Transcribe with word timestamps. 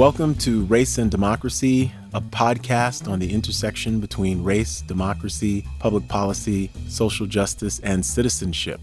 Welcome 0.00 0.34
to 0.36 0.64
Race 0.64 0.96
and 0.96 1.10
Democracy, 1.10 1.92
a 2.14 2.22
podcast 2.22 3.06
on 3.06 3.18
the 3.18 3.30
intersection 3.34 4.00
between 4.00 4.42
race, 4.42 4.80
democracy, 4.80 5.66
public 5.78 6.08
policy, 6.08 6.70
social 6.88 7.26
justice, 7.26 7.80
and 7.80 8.02
citizenship. 8.02 8.80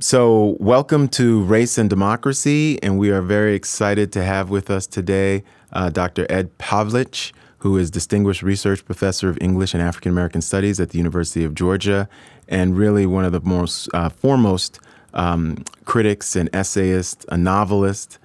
So, 0.00 0.56
welcome 0.58 1.06
to 1.10 1.44
Race 1.44 1.78
and 1.78 1.88
Democracy, 1.88 2.82
and 2.82 2.98
we 2.98 3.10
are 3.10 3.22
very 3.22 3.54
excited 3.54 4.10
to 4.14 4.24
have 4.24 4.50
with 4.50 4.70
us 4.70 4.88
today 4.88 5.44
uh, 5.72 5.90
Dr. 5.90 6.26
Ed 6.28 6.58
Pavlić, 6.58 7.30
who 7.60 7.76
is 7.78 7.90
Distinguished 7.90 8.42
Research 8.42 8.84
Professor 8.84 9.28
of 9.28 9.38
English 9.40 9.74
and 9.74 9.82
African 9.82 10.10
American 10.10 10.42
Studies 10.42 10.80
at 10.80 10.90
the 10.90 10.98
University 10.98 11.44
of 11.44 11.54
Georgia, 11.54 12.08
and 12.48 12.76
really 12.76 13.06
one 13.06 13.24
of 13.24 13.32
the 13.32 13.40
most 13.40 13.88
uh, 13.94 14.08
foremost 14.08 14.80
um, 15.14 15.64
critics 15.84 16.36
and 16.36 16.48
essayists, 16.54 17.24
a 17.28 17.36
novelist 17.36 18.18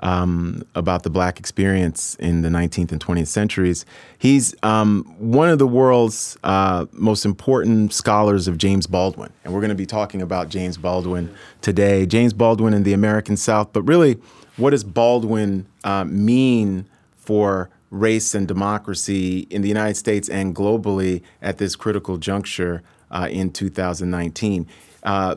um, 0.00 0.62
about 0.74 1.02
the 1.02 1.10
black 1.10 1.38
experience 1.38 2.16
in 2.16 2.42
the 2.42 2.48
19th 2.48 2.90
and 2.90 3.04
20th 3.04 3.28
centuries. 3.28 3.84
He's 4.18 4.54
um, 4.62 5.04
one 5.18 5.50
of 5.50 5.58
the 5.58 5.66
world's 5.66 6.36
uh, 6.42 6.86
most 6.92 7.24
important 7.24 7.92
scholars 7.92 8.48
of 8.48 8.58
James 8.58 8.86
Baldwin. 8.86 9.32
And 9.44 9.52
we're 9.52 9.60
going 9.60 9.70
to 9.70 9.74
be 9.74 9.86
talking 9.86 10.22
about 10.22 10.48
James 10.48 10.76
Baldwin 10.76 11.32
today. 11.60 12.06
James 12.06 12.32
Baldwin 12.32 12.74
in 12.74 12.82
the 12.82 12.92
American 12.92 13.36
South, 13.36 13.72
but 13.72 13.82
really, 13.82 14.18
what 14.56 14.70
does 14.70 14.84
Baldwin 14.84 15.66
uh, 15.84 16.04
mean 16.04 16.86
for 17.16 17.70
race 17.90 18.34
and 18.34 18.46
democracy 18.46 19.46
in 19.50 19.62
the 19.62 19.68
United 19.68 19.96
States 19.96 20.28
and 20.28 20.54
globally 20.54 21.22
at 21.42 21.58
this 21.58 21.76
critical 21.76 22.16
juncture 22.16 22.82
uh, 23.10 23.28
in 23.30 23.52
2019? 23.52 24.66
Uh, 25.02 25.36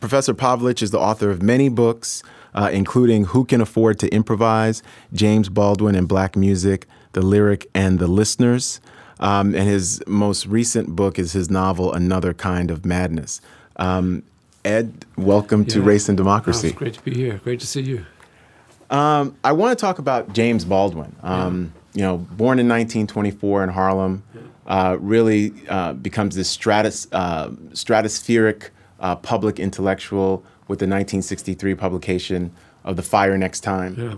Professor 0.00 0.34
Pavlić 0.34 0.82
is 0.82 0.90
the 0.90 0.98
author 0.98 1.30
of 1.30 1.42
many 1.42 1.68
books, 1.68 2.22
uh, 2.54 2.70
including 2.72 3.24
Who 3.24 3.44
Can 3.44 3.60
Afford 3.60 3.98
to 4.00 4.08
Improvise, 4.08 4.82
James 5.12 5.48
Baldwin 5.48 5.94
and 5.94 6.06
Black 6.06 6.36
Music, 6.36 6.86
The 7.12 7.22
Lyric 7.22 7.68
and 7.74 7.98
the 7.98 8.06
Listeners. 8.06 8.80
Um, 9.20 9.54
and 9.54 9.68
his 9.68 10.02
most 10.06 10.46
recent 10.46 10.94
book 10.94 11.18
is 11.18 11.32
his 11.32 11.50
novel, 11.50 11.92
Another 11.92 12.34
Kind 12.34 12.70
of 12.70 12.84
Madness. 12.84 13.40
Um, 13.76 14.22
Ed, 14.64 15.04
welcome 15.16 15.62
yeah. 15.62 15.68
to 15.68 15.82
Race 15.82 16.08
and 16.08 16.16
Democracy. 16.16 16.68
Oh, 16.68 16.70
it's 16.70 16.78
great 16.78 16.94
to 16.94 17.02
be 17.02 17.14
here. 17.14 17.40
Great 17.44 17.60
to 17.60 17.66
see 17.66 17.82
you. 17.82 18.04
Um, 18.90 19.36
I 19.42 19.52
want 19.52 19.78
to 19.78 19.80
talk 19.80 19.98
about 19.98 20.32
James 20.32 20.64
Baldwin. 20.64 21.14
Um, 21.22 21.72
yeah. 21.74 21.80
You 21.94 22.02
know, 22.02 22.18
born 22.18 22.58
in 22.58 22.68
1924 22.68 23.64
in 23.64 23.70
Harlem, 23.70 24.24
uh, 24.66 24.96
really 25.00 25.52
uh, 25.68 25.92
becomes 25.92 26.34
this 26.34 26.48
stratus, 26.48 27.06
uh, 27.12 27.50
stratospheric 27.72 28.70
uh, 29.00 29.16
public 29.16 29.58
intellectual 29.58 30.44
with 30.66 30.78
the 30.78 30.86
1963 30.86 31.74
publication 31.74 32.52
of 32.84 32.96
The 32.96 33.02
Fire 33.02 33.36
Next 33.36 33.60
Time. 33.60 33.96
Yeah. 33.98 34.14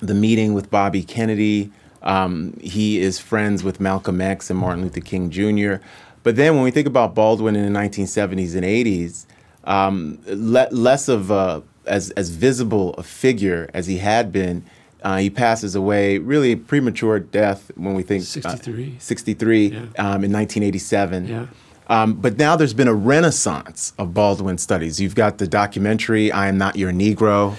The 0.00 0.14
meeting 0.14 0.54
with 0.54 0.70
Bobby 0.70 1.02
Kennedy. 1.02 1.70
Um, 2.02 2.58
he 2.60 3.00
is 3.00 3.18
friends 3.18 3.64
with 3.64 3.80
Malcolm 3.80 4.20
X 4.20 4.50
and 4.50 4.58
Martin 4.58 4.82
Luther 4.82 5.00
King 5.00 5.30
Jr. 5.30 5.76
But 6.22 6.36
then 6.36 6.54
when 6.54 6.64
we 6.64 6.70
think 6.70 6.86
about 6.86 7.14
Baldwin 7.14 7.56
in 7.56 7.72
the 7.72 7.78
1970s 7.78 8.54
and 8.54 8.64
80s, 8.64 9.26
um, 9.64 10.18
le- 10.26 10.68
less 10.70 11.08
of 11.08 11.30
a, 11.30 11.62
as, 11.86 12.10
as 12.12 12.30
visible 12.30 12.94
a 12.94 13.02
figure 13.02 13.70
as 13.74 13.86
he 13.86 13.98
had 13.98 14.32
been, 14.32 14.64
uh, 15.04 15.18
he 15.18 15.28
passes 15.28 15.74
away 15.74 16.18
really 16.18 16.56
premature 16.56 17.20
death 17.20 17.70
when 17.76 17.94
we 17.94 18.02
think 18.02 18.24
63, 18.24 18.94
uh, 18.96 18.98
63 18.98 19.66
yeah. 19.66 19.78
um, 19.78 20.24
in 20.24 20.32
1987. 20.32 21.28
Yeah. 21.28 21.46
Um, 21.88 22.14
but 22.14 22.38
now 22.38 22.56
there's 22.56 22.72
been 22.72 22.88
a 22.88 22.94
renaissance 22.94 23.92
of 23.98 24.14
Baldwin 24.14 24.56
studies. 24.56 24.98
You've 24.98 25.14
got 25.14 25.36
the 25.36 25.46
documentary 25.46 26.32
"I 26.32 26.48
Am 26.48 26.56
Not 26.56 26.76
Your 26.76 26.92
Negro." 26.92 27.56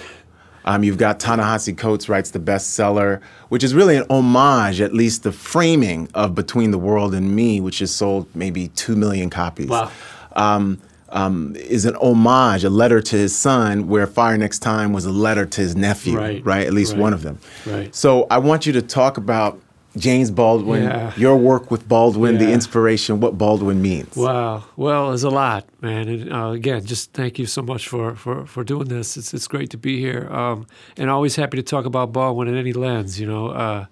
Um, 0.64 0.82
you've 0.82 0.98
got 0.98 1.20
Ta-Nehisi 1.20 1.78
Coates 1.78 2.08
writes 2.08 2.32
the 2.32 2.40
bestseller, 2.40 3.22
which 3.50 3.62
is 3.62 3.72
really 3.72 3.96
an 3.96 4.04
homage, 4.10 4.80
at 4.80 4.92
least 4.92 5.22
the 5.22 5.30
framing 5.30 6.08
of 6.12 6.34
Between 6.34 6.72
the 6.72 6.78
World 6.78 7.14
and 7.14 7.36
Me, 7.36 7.60
which 7.60 7.78
has 7.78 7.94
sold 7.94 8.26
maybe 8.34 8.66
two 8.68 8.96
million 8.96 9.30
copies. 9.30 9.68
Wow. 9.68 9.92
Um, 10.34 10.80
um, 11.10 11.54
is 11.56 11.84
an 11.84 11.96
homage, 11.96 12.64
a 12.64 12.70
letter 12.70 13.00
to 13.00 13.16
his 13.16 13.34
son, 13.34 13.88
where 13.88 14.06
Fire 14.06 14.36
Next 14.36 14.60
Time 14.60 14.92
was 14.92 15.04
a 15.04 15.12
letter 15.12 15.46
to 15.46 15.60
his 15.60 15.76
nephew, 15.76 16.18
right? 16.18 16.44
right? 16.44 16.66
At 16.66 16.72
least 16.72 16.92
right. 16.92 17.02
one 17.02 17.12
of 17.12 17.22
them. 17.22 17.38
Right. 17.64 17.94
So 17.94 18.26
I 18.30 18.38
want 18.38 18.66
you 18.66 18.72
to 18.72 18.82
talk 18.82 19.16
about 19.16 19.60
James 19.96 20.30
Baldwin, 20.30 20.82
yeah. 20.82 21.12
your 21.16 21.36
work 21.36 21.70
with 21.70 21.88
Baldwin, 21.88 22.34
yeah. 22.34 22.46
the 22.46 22.52
inspiration, 22.52 23.18
what 23.20 23.38
Baldwin 23.38 23.80
means. 23.80 24.14
Wow. 24.14 24.64
Well, 24.76 25.08
there's 25.08 25.22
a 25.22 25.30
lot, 25.30 25.66
man. 25.80 26.08
And 26.08 26.32
uh, 26.32 26.50
again, 26.50 26.84
just 26.84 27.12
thank 27.12 27.38
you 27.38 27.46
so 27.46 27.62
much 27.62 27.88
for, 27.88 28.14
for, 28.14 28.46
for 28.46 28.62
doing 28.62 28.88
this. 28.88 29.16
It's, 29.16 29.32
it's 29.32 29.48
great 29.48 29.70
to 29.70 29.78
be 29.78 29.98
here. 29.98 30.28
Um, 30.30 30.66
and 30.98 31.08
always 31.08 31.36
happy 31.36 31.56
to 31.56 31.62
talk 31.62 31.86
about 31.86 32.12
Baldwin 32.12 32.48
in 32.48 32.56
any 32.56 32.74
lens, 32.74 33.18
you 33.18 33.26
know. 33.26 33.48
Uh, 33.48 33.86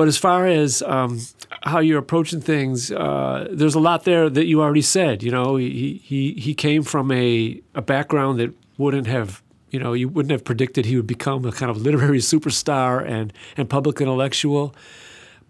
but 0.00 0.08
as 0.08 0.16
far 0.16 0.46
as 0.46 0.80
um, 0.82 1.20
how 1.62 1.78
you're 1.78 1.98
approaching 1.98 2.40
things, 2.40 2.90
uh, 2.90 3.46
there's 3.50 3.74
a 3.74 3.80
lot 3.80 4.04
there 4.04 4.30
that 4.30 4.46
you 4.46 4.62
already 4.62 4.80
said. 4.80 5.22
You 5.22 5.30
know, 5.30 5.56
he, 5.56 6.00
he, 6.02 6.32
he 6.32 6.54
came 6.54 6.82
from 6.82 7.12
a, 7.12 7.60
a 7.74 7.82
background 7.82 8.40
that 8.40 8.54
wouldn't 8.78 9.06
have 9.06 9.42
you 9.70 9.78
know, 9.78 9.92
you 9.92 10.08
wouldn't 10.08 10.32
have 10.32 10.42
predicted 10.42 10.86
he 10.86 10.96
would 10.96 11.06
become 11.06 11.44
a 11.44 11.52
kind 11.52 11.70
of 11.70 11.76
literary 11.76 12.18
superstar 12.32 13.06
and, 13.06 13.32
and 13.58 13.68
public 13.68 14.00
intellectual 14.00 14.74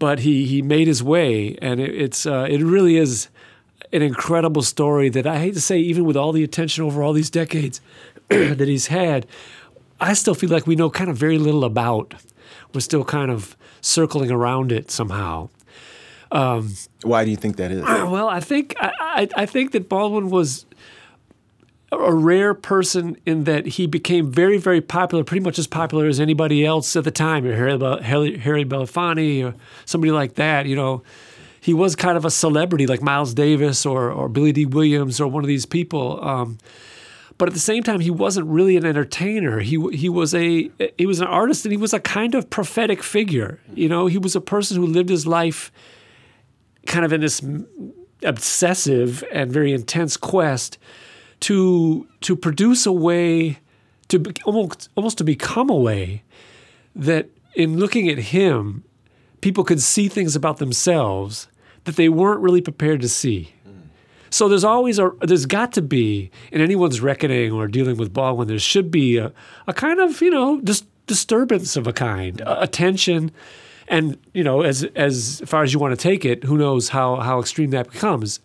but 0.01 0.17
he 0.19 0.45
he 0.47 0.63
made 0.63 0.87
his 0.87 1.03
way, 1.03 1.55
and 1.61 1.79
it, 1.79 1.93
it's 1.93 2.25
uh, 2.25 2.47
it 2.49 2.59
really 2.63 2.97
is 2.97 3.29
an 3.93 4.01
incredible 4.01 4.63
story 4.63 5.09
that 5.09 5.27
I 5.27 5.37
hate 5.37 5.53
to 5.53 5.61
say, 5.61 5.77
even 5.77 6.05
with 6.05 6.17
all 6.17 6.31
the 6.31 6.43
attention 6.43 6.83
over 6.83 7.03
all 7.03 7.13
these 7.13 7.29
decades 7.29 7.81
that 8.29 8.67
he's 8.67 8.87
had, 8.87 9.27
I 9.99 10.13
still 10.13 10.33
feel 10.33 10.49
like 10.49 10.65
we 10.65 10.75
know 10.75 10.89
kind 10.89 11.11
of 11.11 11.17
very 11.17 11.37
little 11.37 11.63
about. 11.63 12.15
We're 12.73 12.81
still 12.81 13.03
kind 13.03 13.29
of 13.29 13.55
circling 13.81 14.31
around 14.31 14.71
it 14.71 14.89
somehow. 14.91 15.49
Um, 16.31 16.75
Why 17.03 17.25
do 17.25 17.31
you 17.31 17.37
think 17.37 17.57
that 17.57 17.71
is? 17.71 17.81
Well, 18.11 18.29
I 18.29 18.39
think 18.39 18.75
I, 18.79 18.91
I, 18.99 19.27
I 19.43 19.45
think 19.45 19.71
that 19.71 19.89
Baldwin 19.89 20.29
was 20.29 20.65
a 21.91 22.13
rare 22.13 22.53
person 22.53 23.17
in 23.25 23.43
that 23.43 23.65
he 23.65 23.85
became 23.85 24.31
very, 24.31 24.57
very 24.57 24.79
popular, 24.79 25.25
pretty 25.25 25.43
much 25.43 25.59
as 25.59 25.67
popular 25.67 26.07
as 26.07 26.21
anybody 26.21 26.65
else 26.65 26.95
at 26.95 27.03
the 27.03 27.11
time, 27.11 27.43
Harry, 27.43 27.77
Harry, 28.03 28.37
Harry 28.37 28.63
Belafonte 28.63 29.43
or 29.43 29.55
somebody 29.85 30.11
like 30.11 30.35
that. 30.35 30.65
You 30.67 30.75
know, 30.77 31.03
he 31.59 31.73
was 31.73 31.97
kind 31.97 32.15
of 32.15 32.23
a 32.23 32.31
celebrity 32.31 32.87
like 32.87 33.01
Miles 33.01 33.33
Davis 33.33 33.85
or, 33.85 34.09
or 34.09 34.29
Billy 34.29 34.53
Dee 34.53 34.65
Williams 34.65 35.19
or 35.19 35.27
one 35.27 35.43
of 35.43 35.49
these 35.49 35.65
people. 35.65 36.23
Um, 36.25 36.57
but 37.37 37.47
at 37.47 37.53
the 37.53 37.59
same 37.59 37.83
time, 37.83 37.99
he 37.99 38.11
wasn't 38.11 38.47
really 38.47 38.77
an 38.77 38.85
entertainer. 38.85 39.59
He 39.59 39.79
he 39.91 40.09
was 40.09 40.33
a 40.33 40.69
he 40.97 41.05
was 41.05 41.19
an 41.19 41.27
artist, 41.27 41.65
and 41.65 41.71
he 41.71 41.77
was 41.77 41.93
a 41.93 41.99
kind 41.99 42.35
of 42.35 42.49
prophetic 42.49 43.01
figure. 43.03 43.59
You 43.73 43.89
know, 43.89 44.07
he 44.07 44.17
was 44.17 44.35
a 44.35 44.41
person 44.41 44.77
who 44.77 44.85
lived 44.85 45.09
his 45.09 45.25
life 45.25 45.71
kind 46.85 47.05
of 47.05 47.13
in 47.13 47.21
this 47.21 47.41
obsessive 48.23 49.23
and 49.31 49.51
very 49.51 49.73
intense 49.73 50.17
quest 50.17 50.77
to 51.41 52.07
to 52.21 52.35
produce 52.35 52.85
a 52.85 52.91
way 52.91 53.59
to 54.09 54.19
be, 54.19 54.33
almost 54.45 54.89
almost 54.95 55.17
to 55.17 55.23
become 55.23 55.69
a 55.69 55.75
way 55.75 56.23
that 56.95 57.29
in 57.55 57.77
looking 57.77 58.09
at 58.09 58.17
him, 58.17 58.83
people 59.41 59.63
could 59.63 59.81
see 59.81 60.07
things 60.07 60.35
about 60.35 60.57
themselves 60.57 61.47
that 61.85 61.95
they 61.95 62.09
weren't 62.09 62.41
really 62.41 62.61
prepared 62.61 63.01
to 63.01 63.09
see. 63.09 63.53
So 64.31 64.47
there's 64.47 64.63
always 64.63 64.97
a 64.97 65.11
there's 65.21 65.45
got 65.45 65.73
to 65.73 65.81
be 65.81 66.31
in 66.51 66.61
anyone's 66.61 67.01
reckoning 67.01 67.51
or 67.51 67.67
dealing 67.67 67.97
with 67.97 68.13
Baldwin, 68.13 68.47
there 68.47 68.59
should 68.59 68.89
be 68.89 69.17
a, 69.17 69.31
a 69.67 69.73
kind 69.73 69.99
of 69.99 70.21
you 70.21 70.31
know 70.31 70.61
dis- 70.61 70.85
disturbance 71.05 71.75
of 71.75 71.85
a 71.85 71.93
kind, 71.93 72.39
a, 72.41 72.61
a 72.61 72.67
tension, 72.67 73.31
and 73.89 74.17
you 74.33 74.43
know 74.43 74.61
as 74.61 74.85
as 74.95 75.41
far 75.45 75.63
as 75.63 75.73
you 75.73 75.79
want 75.79 75.91
to 75.91 76.01
take 76.01 76.23
it, 76.23 76.45
who 76.45 76.57
knows 76.57 76.89
how 76.89 77.17
how 77.17 77.39
extreme 77.39 77.71
that 77.71 77.91
becomes. 77.91 78.39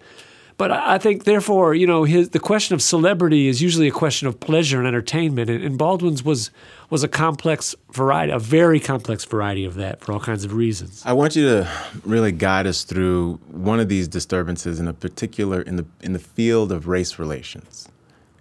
But 0.59 0.71
I 0.71 0.97
think, 0.97 1.25
therefore, 1.25 1.75
you 1.75 1.87
know, 1.87 2.05
his, 2.05 2.31
the 2.31 2.39
question 2.39 2.75
of 2.75 2.81
celebrity 2.81 3.47
is 3.47 3.61
usually 3.61 3.89
a 3.89 3.93
question 3.93 4.27
of 4.27 4.41
pleasure 4.41 4.79
and 4.79 4.87
entertainment, 4.89 5.51
and, 5.51 5.63
and 5.63 5.77
Baldwin's 5.77 6.25
was 6.25 6.51
was 6.89 7.03
a 7.03 7.09
complex 7.09 7.75
variety, 7.93 8.33
a 8.33 8.39
very 8.39 8.81
complex 8.81 9.25
variety 9.25 9.65
of 9.65 9.75
that 9.75 10.01
for 10.01 10.13
all 10.13 10.21
kinds 10.21 10.45
of 10.45 10.55
reasons. 10.55 11.03
I 11.05 11.13
want 11.13 11.37
you 11.37 11.45
to 11.47 11.69
really 12.05 12.33
guide 12.33 12.67
us 12.67 12.85
through 12.85 13.39
one 13.51 13.81
of 13.81 13.89
these 13.89 14.09
disturbances 14.09 14.81
in 14.81 14.89
a 14.89 14.95
particular 14.95 15.61
in 15.61 15.77
the 15.77 15.85
in 16.01 16.15
the 16.15 16.19
field 16.19 16.73
of 16.73 16.89
race 16.89 17.19
relations, 17.19 17.89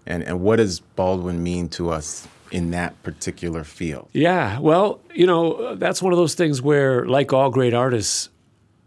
and 0.06 0.24
and 0.24 0.40
what 0.40 0.56
does 0.58 0.80
Baldwin 0.80 1.44
mean 1.44 1.68
to 1.70 1.90
us 1.90 2.30
in 2.52 2.72
that 2.72 3.02
particular 3.04 3.66
field? 3.66 4.08
Yeah, 4.14 4.60
well, 4.60 5.02
you 5.14 5.28
know, 5.28 5.76
that's 5.76 6.02
one 6.02 6.14
of 6.14 6.18
those 6.18 6.36
things 6.36 6.62
where, 6.62 7.06
like 7.06 7.34
all 7.34 7.50
great 7.50 7.74
artists 7.74 8.30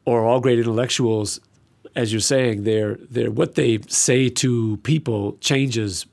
or 0.07 0.25
all 0.25 0.41
great 0.41 0.59
intellectuals, 0.59 1.41
as 1.99 2.13
you're 2.13 2.21
saying, 2.21 2.63
they're, 2.63 2.97
they're, 3.11 3.31
what 3.31 3.57
they 3.57 3.81
say 3.89 4.29
to 4.29 4.77
people 4.85 5.37
changes 5.41 6.07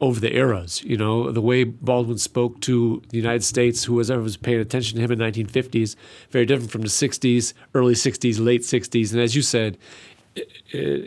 over 0.00 0.18
the 0.18 0.34
eras. 0.34 0.82
You 0.82 0.96
know, 0.96 1.30
the 1.30 1.40
way 1.40 1.62
Baldwin 1.62 2.18
spoke 2.18 2.60
to 2.62 3.00
the 3.10 3.16
United 3.16 3.44
States, 3.44 3.84
who 3.84 3.94
was 3.94 4.10
ever 4.10 4.22
was 4.22 4.36
paying 4.36 4.58
attention 4.58 4.96
to 4.96 5.04
him 5.04 5.12
in 5.12 5.18
the 5.18 5.24
1950s, 5.24 5.94
very 6.30 6.46
different 6.46 6.72
from 6.72 6.82
the 6.82 6.88
60s, 6.88 7.52
early 7.74 7.94
60s, 7.94 8.44
late 8.44 8.62
60s, 8.62 9.12
and 9.12 9.20
as 9.20 9.36
you 9.36 9.42
said, 9.42 9.78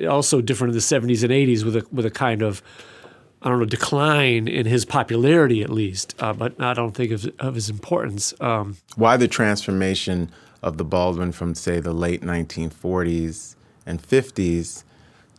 also 0.09 0.39
different 0.39 0.71
in 0.71 0.75
the 0.75 0.79
70s 0.79 1.21
and 1.23 1.33
80s 1.33 1.65
with 1.65 1.75
a 1.75 1.85
with 1.91 2.05
a 2.05 2.11
kind 2.11 2.41
of 2.41 2.61
I 3.41 3.49
don't 3.49 3.59
know, 3.59 3.65
decline 3.65 4.47
in 4.47 4.65
his 4.65 4.85
popularity 4.85 5.63
at 5.63 5.69
least, 5.69 6.15
uh, 6.19 6.31
but 6.31 6.61
I 6.61 6.73
don't 6.73 6.93
think 6.93 7.11
of, 7.11 7.29
of 7.39 7.55
his 7.55 7.69
importance. 7.69 8.33
Um, 8.39 8.77
Why 8.95 9.17
the 9.17 9.27
transformation 9.27 10.31
of 10.61 10.77
the 10.77 10.85
Baldwin 10.85 11.33
from, 11.33 11.55
say, 11.55 11.81
the 11.81 11.91
late 11.91 12.21
1940s 12.21 13.55
and 13.85 14.01
50s 14.01 14.83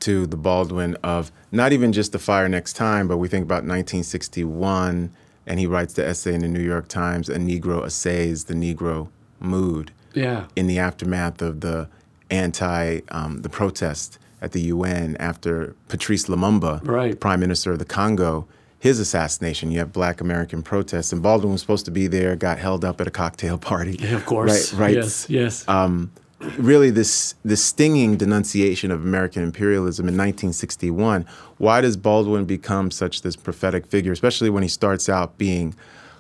to 0.01 0.27
the 0.27 0.37
Baldwin 0.37 0.97
of 1.03 1.33
not 1.51 1.73
even 1.73 1.93
just 1.93 2.13
The 2.13 2.19
Fire 2.19 2.49
Next 2.49 2.75
Time, 2.75 3.09
but 3.09 3.17
we 3.17 3.29
think 3.29 3.45
about 3.45 3.65
1961, 3.65 5.11
and 5.47 5.61
he 5.61 5.67
writes 5.67 5.95
the 5.95 6.07
essay 6.07 6.35
in 6.35 6.41
the 6.41 6.49
New 6.49 6.63
York 6.63 6.89
Times, 6.89 7.29
A 7.29 7.37
Negro 7.37 7.85
Assays 7.85 8.45
the 8.45 8.55
Negro 8.55 9.09
Mood. 9.41 9.93
Yeah. 10.13 10.47
In 10.57 10.67
the 10.67 10.79
aftermath 10.79 11.41
of 11.43 11.61
the 11.61 11.89
anti, 12.31 13.01
um, 13.09 13.43
the 13.43 13.49
protest 13.49 14.19
at 14.41 14.53
the 14.53 14.61
UN 14.63 15.17
after 15.19 15.75
Patrice 15.89 16.27
Lumumba, 16.27 16.87
right. 16.87 17.19
Prime 17.19 17.41
Minister 17.41 17.73
of 17.73 17.79
the 17.79 17.85
Congo, 17.85 18.47
his 18.79 19.01
assassination. 19.01 19.71
You 19.71 19.79
have 19.79 19.93
Black 19.93 20.21
American 20.21 20.63
protests, 20.63 21.13
and 21.13 21.23
Baldwin 21.23 21.53
was 21.53 21.63
supposed 21.63 21.87
to 21.87 21.91
be 21.91 22.07
there, 22.07 22.37
got 22.37 22.59
held 22.59 22.85
up 22.85 23.01
at 23.01 23.07
a 23.07 23.11
cocktail 23.11 23.57
party. 23.57 23.97
Yeah, 23.99 24.17
of 24.17 24.27
course. 24.27 24.75
Right. 24.75 24.81
Right. 24.81 24.95
Yes. 24.97 25.31
Yes. 25.31 25.67
Um, 25.67 26.13
really, 26.59 26.91
this 26.91 27.35
this 27.45 27.65
stinging 27.65 28.17
denunciation 28.17 28.91
of 28.91 29.03
American 29.03 29.43
imperialism 29.43 30.05
in 30.05 30.15
1961. 30.15 31.27
Why 31.59 31.81
does 31.81 31.97
Baldwin 31.97 32.45
become 32.45 32.91
such 32.91 33.23
this 33.23 33.37
prophetic 33.37 33.87
figure, 33.87 34.13
especially 34.13 34.51
when 34.51 34.63
he 34.63 34.69
starts 34.69 35.09
out 35.09 35.39
being 35.39 35.75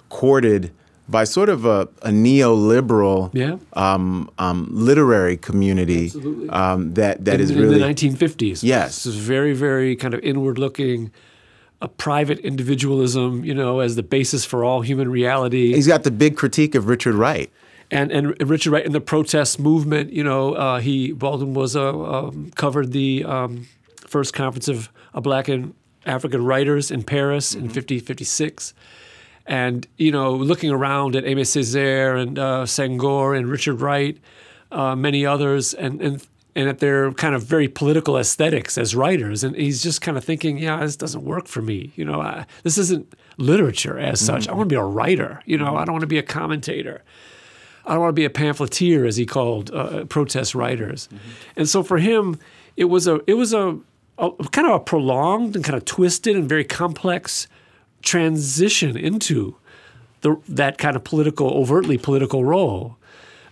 courted? 0.08 0.72
by 1.08 1.24
sort 1.24 1.48
of 1.48 1.64
a, 1.64 1.82
a 2.02 2.10
neoliberal 2.10 3.30
yeah. 3.34 3.56
um, 3.74 4.30
um, 4.38 4.68
literary 4.70 5.36
community 5.36 6.10
um, 6.48 6.94
that 6.94 7.24
that 7.24 7.34
in, 7.36 7.40
is 7.40 7.54
really 7.54 7.74
in 7.74 7.80
the 7.80 8.08
1950s. 8.08 8.62
Yes, 8.62 9.04
this 9.04 9.06
is 9.06 9.16
very 9.16 9.52
very 9.52 9.96
kind 9.96 10.14
of 10.14 10.20
inward 10.20 10.58
looking. 10.58 11.12
A 11.82 11.88
private 11.88 12.38
individualism, 12.38 13.44
you 13.44 13.52
know, 13.52 13.80
as 13.80 13.94
the 13.94 14.02
basis 14.02 14.42
for 14.46 14.64
all 14.64 14.80
human 14.80 15.10
reality. 15.10 15.74
He's 15.74 15.88
got 15.88 16.02
the 16.02 16.10
big 16.10 16.34
critique 16.34 16.74
of 16.74 16.88
Richard 16.88 17.14
Wright, 17.14 17.50
and 17.90 18.10
and 18.10 18.48
Richard 18.48 18.72
Wright 18.72 18.84
in 18.84 18.92
the 18.92 19.00
protest 19.00 19.58
movement. 19.58 20.12
You 20.12 20.24
know, 20.24 20.54
uh, 20.54 20.80
he 20.80 21.12
Baldwin 21.12 21.54
was 21.54 21.76
uh, 21.76 21.98
um, 21.98 22.50
covered 22.54 22.92
the 22.92 23.24
um, 23.24 23.68
first 24.06 24.34
conference 24.34 24.68
of 24.68 24.88
uh, 25.14 25.20
Black 25.20 25.48
and 25.48 25.74
African 26.06 26.44
writers 26.44 26.90
in 26.90 27.02
Paris 27.02 27.54
mm-hmm. 27.54 27.66
in 27.66 27.70
50, 27.70 27.98
56 28.00 28.74
and 29.46 29.86
you 29.96 30.10
know, 30.10 30.32
looking 30.32 30.70
around 30.70 31.16
at 31.16 31.24
Aimé 31.24 31.42
Césaire 31.42 32.20
and 32.20 32.38
uh, 32.38 32.64
Senghor 32.64 33.36
and 33.36 33.48
Richard 33.48 33.80
Wright, 33.80 34.18
uh, 34.72 34.96
many 34.96 35.26
others, 35.26 35.74
and 35.74 36.00
and 36.00 36.26
and 36.56 36.68
at 36.68 36.78
their 36.78 37.12
kind 37.12 37.34
of 37.34 37.42
very 37.42 37.68
political 37.68 38.16
aesthetics 38.16 38.78
as 38.78 38.94
writers, 38.94 39.44
and 39.44 39.56
he's 39.56 39.82
just 39.82 40.00
kind 40.00 40.16
of 40.16 40.24
thinking, 40.24 40.58
yeah, 40.58 40.80
this 40.80 40.96
doesn't 40.96 41.24
work 41.24 41.48
for 41.48 41.60
me. 41.60 41.92
You 41.96 42.04
know, 42.04 42.20
I, 42.20 42.46
this 42.62 42.78
isn't 42.78 43.12
literature 43.36 43.98
as 43.98 44.20
such. 44.20 44.42
Mm-hmm. 44.42 44.52
I 44.52 44.54
want 44.54 44.68
to 44.68 44.72
be 44.72 44.78
a 44.78 44.84
writer. 44.84 45.42
You 45.46 45.58
know, 45.58 45.76
I 45.76 45.84
don't 45.84 45.92
want 45.92 46.02
to 46.02 46.08
be 46.08 46.18
a 46.18 46.22
commentator. 46.22 47.02
I 47.86 47.92
don't 47.92 48.00
want 48.00 48.10
to 48.10 48.20
be 48.20 48.24
a 48.24 48.30
pamphleteer, 48.30 49.06
as 49.06 49.16
he 49.16 49.26
called 49.26 49.70
uh, 49.72 50.04
protest 50.06 50.54
writers. 50.54 51.08
Mm-hmm. 51.08 51.28
And 51.56 51.68
so 51.68 51.82
for 51.82 51.98
him, 51.98 52.38
it 52.76 52.86
was 52.86 53.06
a 53.06 53.20
it 53.26 53.34
was 53.34 53.52
a, 53.52 53.78
a 54.18 54.30
kind 54.52 54.66
of 54.66 54.74
a 54.74 54.80
prolonged 54.80 55.56
and 55.56 55.64
kind 55.64 55.76
of 55.76 55.84
twisted 55.84 56.36
and 56.36 56.48
very 56.48 56.64
complex 56.64 57.46
transition 58.02 58.96
into 58.96 59.56
the, 60.20 60.36
that 60.48 60.78
kind 60.78 60.96
of 60.96 61.04
political, 61.04 61.50
overtly 61.50 61.98
political 61.98 62.44
role. 62.44 62.96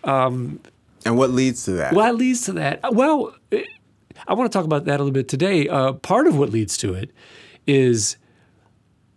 Um, 0.05 0.61
and 1.05 1.17
what 1.17 1.31
leads 1.31 1.65
to 1.65 1.73
that? 1.73 1.95
What 1.95 2.15
leads 2.17 2.43
to 2.47 2.53
that? 2.53 2.81
Well, 2.93 3.35
I 3.53 4.35
want 4.35 4.51
to 4.51 4.57
talk 4.57 4.65
about 4.65 4.85
that 4.85 4.97
a 4.97 5.03
little 5.03 5.13
bit 5.13 5.29
today. 5.29 5.69
Uh, 5.69 5.95
part 5.95 6.27
of 6.27 6.37
what 6.37 6.51
leads 6.51 6.77
to 6.79 6.95
it 6.95 7.11
is 7.67 8.17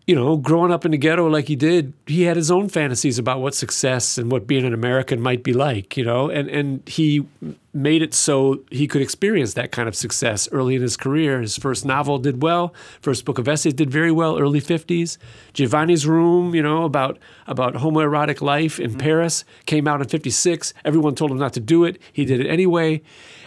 you 0.08 0.14
know, 0.14 0.38
growing 0.38 0.72
up 0.72 0.86
in 0.86 0.92
the 0.92 0.98
ghetto 0.98 1.28
like 1.28 1.48
he 1.48 1.56
did, 1.56 1.92
he 2.06 2.24
had 2.24 2.38
his 2.38 2.52
own 2.52 2.70
fantasies 2.70 3.18
about 3.18 3.42
what 3.42 3.56
success 3.56 4.20
and 4.20 4.32
what 4.32 4.46
being 4.46 4.64
an 4.64 4.74
American 4.74 5.20
might 5.20 5.42
be 5.42 5.52
like, 5.52 5.98
you 5.98 6.04
know, 6.04 6.30
and, 6.30 6.48
and 6.48 6.88
he 6.88 7.26
made 7.74 8.04
it 8.04 8.14
so 8.14 8.62
he 8.70 8.88
could 8.88 9.02
experience 9.02 9.56
that 9.56 9.72
kind 9.72 9.88
of 9.88 9.96
success 9.96 10.48
early 10.52 10.76
in 10.76 10.82
his 10.84 10.96
career. 10.96 11.42
His 11.42 11.58
first 11.58 11.86
novel 11.86 12.20
did 12.20 12.44
well, 12.44 12.72
first 13.02 13.26
book 13.26 13.40
of 13.40 13.48
essays 13.48 13.74
did 13.74 13.90
very 13.90 14.12
well, 14.12 14.38
early 14.38 14.62
50s. 14.62 15.18
Giovanni's 15.54 16.06
Room, 16.06 16.54
you 16.54 16.62
know, 16.62 16.84
about, 16.84 17.18
about 17.48 17.74
homoerotic 17.74 18.42
life 18.42 18.80
in 18.80 18.92
mm-hmm. 18.92 19.00
Paris 19.00 19.44
came 19.66 19.88
out 19.88 20.02
in 20.02 20.08
56. 20.08 20.72
Everyone 20.84 21.16
told 21.16 21.32
him 21.32 21.40
not 21.40 21.54
to 21.54 21.60
do 21.60 21.84
it. 21.84 22.00
He 22.14 22.26
did 22.26 22.40
it 22.42 22.48
anyway, 22.48 23.02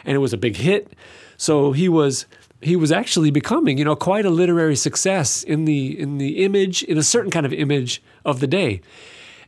and 0.04 0.16
it 0.16 0.18
was 0.18 0.32
a 0.32 0.38
big 0.38 0.56
hit. 0.56 0.92
So 1.36 1.70
he 1.70 1.88
was 1.88 2.26
he 2.60 2.76
was 2.76 2.90
actually 2.90 3.30
becoming, 3.30 3.78
you 3.78 3.84
know, 3.84 3.96
quite 3.96 4.24
a 4.24 4.30
literary 4.30 4.76
success 4.76 5.42
in 5.42 5.64
the 5.64 5.98
in 5.98 6.18
the 6.18 6.44
image, 6.44 6.82
in 6.82 6.98
a 6.98 7.02
certain 7.02 7.30
kind 7.30 7.46
of 7.46 7.52
image 7.52 8.02
of 8.24 8.40
the 8.40 8.46
day. 8.46 8.80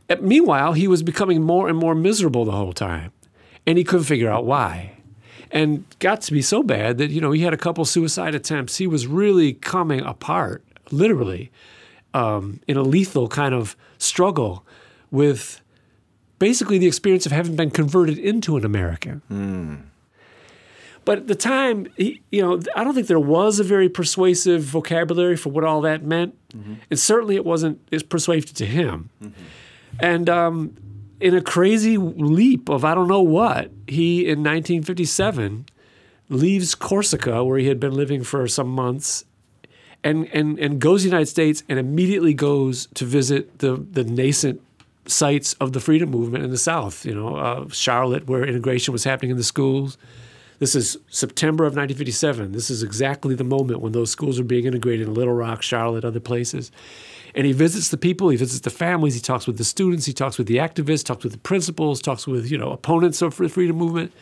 Uh, 0.09 0.15
meanwhile, 0.21 0.73
he 0.73 0.87
was 0.87 1.03
becoming 1.03 1.41
more 1.41 1.67
and 1.67 1.77
more 1.77 1.95
miserable 1.95 2.45
the 2.45 2.51
whole 2.51 2.73
time, 2.73 3.11
and 3.67 3.77
he 3.77 3.83
couldn't 3.83 4.05
figure 4.05 4.29
out 4.29 4.45
why. 4.45 4.97
And 5.53 5.83
got 5.99 6.21
to 6.21 6.31
be 6.31 6.41
so 6.41 6.63
bad 6.63 6.97
that 6.99 7.11
you 7.11 7.19
know 7.19 7.31
he 7.31 7.41
had 7.41 7.53
a 7.53 7.57
couple 7.57 7.83
suicide 7.83 8.33
attempts. 8.33 8.77
He 8.77 8.87
was 8.87 9.07
really 9.07 9.53
coming 9.53 10.01
apart, 10.01 10.63
literally, 10.91 11.51
um, 12.13 12.61
in 12.67 12.77
a 12.77 12.83
lethal 12.83 13.27
kind 13.27 13.53
of 13.53 13.75
struggle 13.97 14.65
with 15.11 15.61
basically 16.39 16.77
the 16.77 16.87
experience 16.87 17.25
of 17.25 17.33
having 17.33 17.57
been 17.57 17.69
converted 17.69 18.17
into 18.17 18.55
an 18.55 18.63
American. 18.63 19.21
Mm. 19.29 19.90
But 21.03 21.19
at 21.19 21.27
the 21.27 21.35
time, 21.35 21.87
he, 21.97 22.21
you 22.31 22.41
know, 22.41 22.61
I 22.75 22.83
don't 22.83 22.93
think 22.93 23.07
there 23.07 23.19
was 23.19 23.59
a 23.59 23.63
very 23.63 23.89
persuasive 23.89 24.61
vocabulary 24.61 25.35
for 25.35 25.49
what 25.49 25.63
all 25.63 25.81
that 25.81 26.03
meant, 26.03 26.35
mm-hmm. 26.55 26.75
and 26.89 26.99
certainly 26.99 27.35
it 27.35 27.45
wasn't 27.45 27.79
as 27.91 28.03
persuasive 28.03 28.53
to 28.55 28.65
him. 28.65 29.09
Mm-hmm. 29.21 29.41
And 29.99 30.29
um, 30.29 30.77
in 31.19 31.35
a 31.35 31.41
crazy 31.41 31.97
leap 31.97 32.69
of 32.69 32.85
I 32.85 32.93
don't 32.93 33.07
know 33.07 33.21
what, 33.21 33.71
he 33.87 34.21
in 34.21 34.39
1957 34.39 35.65
leaves 36.29 36.75
Corsica, 36.75 37.43
where 37.43 37.57
he 37.57 37.67
had 37.67 37.79
been 37.79 37.93
living 37.93 38.23
for 38.23 38.47
some 38.47 38.69
months, 38.69 39.25
and 40.03 40.27
and 40.33 40.59
and 40.59 40.79
goes 40.79 41.01
to 41.01 41.09
the 41.09 41.11
United 41.11 41.29
States 41.29 41.63
and 41.67 41.79
immediately 41.79 42.33
goes 42.33 42.87
to 42.95 43.05
visit 43.05 43.59
the 43.59 43.75
the 43.75 44.03
nascent 44.03 44.61
sites 45.07 45.53
of 45.53 45.73
the 45.73 45.79
freedom 45.79 46.09
movement 46.09 46.43
in 46.43 46.51
the 46.51 46.57
South. 46.57 47.05
You 47.05 47.15
know, 47.15 47.35
uh, 47.35 47.67
Charlotte, 47.69 48.27
where 48.27 48.45
integration 48.45 48.91
was 48.91 49.03
happening 49.03 49.31
in 49.31 49.37
the 49.37 49.43
schools. 49.43 49.97
This 50.61 50.75
is 50.75 50.95
September 51.07 51.63
of 51.63 51.71
1957. 51.71 52.51
This 52.51 52.69
is 52.69 52.83
exactly 52.83 53.33
the 53.33 53.43
moment 53.43 53.81
when 53.81 53.93
those 53.93 54.11
schools 54.11 54.39
are 54.39 54.43
being 54.43 54.65
integrated 54.65 55.07
in 55.07 55.15
Little 55.15 55.33
Rock, 55.33 55.63
Charlotte, 55.63 56.05
other 56.05 56.19
places. 56.19 56.71
And 57.33 57.47
he 57.47 57.51
visits 57.51 57.89
the 57.89 57.97
people, 57.97 58.29
he 58.29 58.37
visits 58.37 58.59
the 58.61 58.69
families, 58.69 59.15
he 59.15 59.21
talks 59.21 59.47
with 59.47 59.57
the 59.57 59.63
students, 59.63 60.05
he 60.05 60.13
talks 60.13 60.37
with 60.37 60.45
the 60.45 60.57
activists, 60.57 61.03
talks 61.03 61.23
with 61.23 61.33
the 61.33 61.39
principals, 61.39 61.99
talks 61.99 62.27
with, 62.27 62.51
you 62.51 62.59
know, 62.59 62.71
opponents 62.71 63.23
of 63.23 63.35
the 63.35 63.49
freedom 63.49 63.75
movement. 63.75 64.13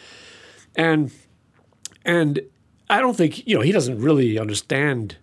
And 0.77 1.11
and 2.05 2.39
I 2.89 3.01
don't 3.01 3.17
think, 3.17 3.45
you 3.45 3.57
know, 3.57 3.61
he 3.61 3.73
doesn't 3.73 3.99
really 3.99 4.39
understand 4.39 5.17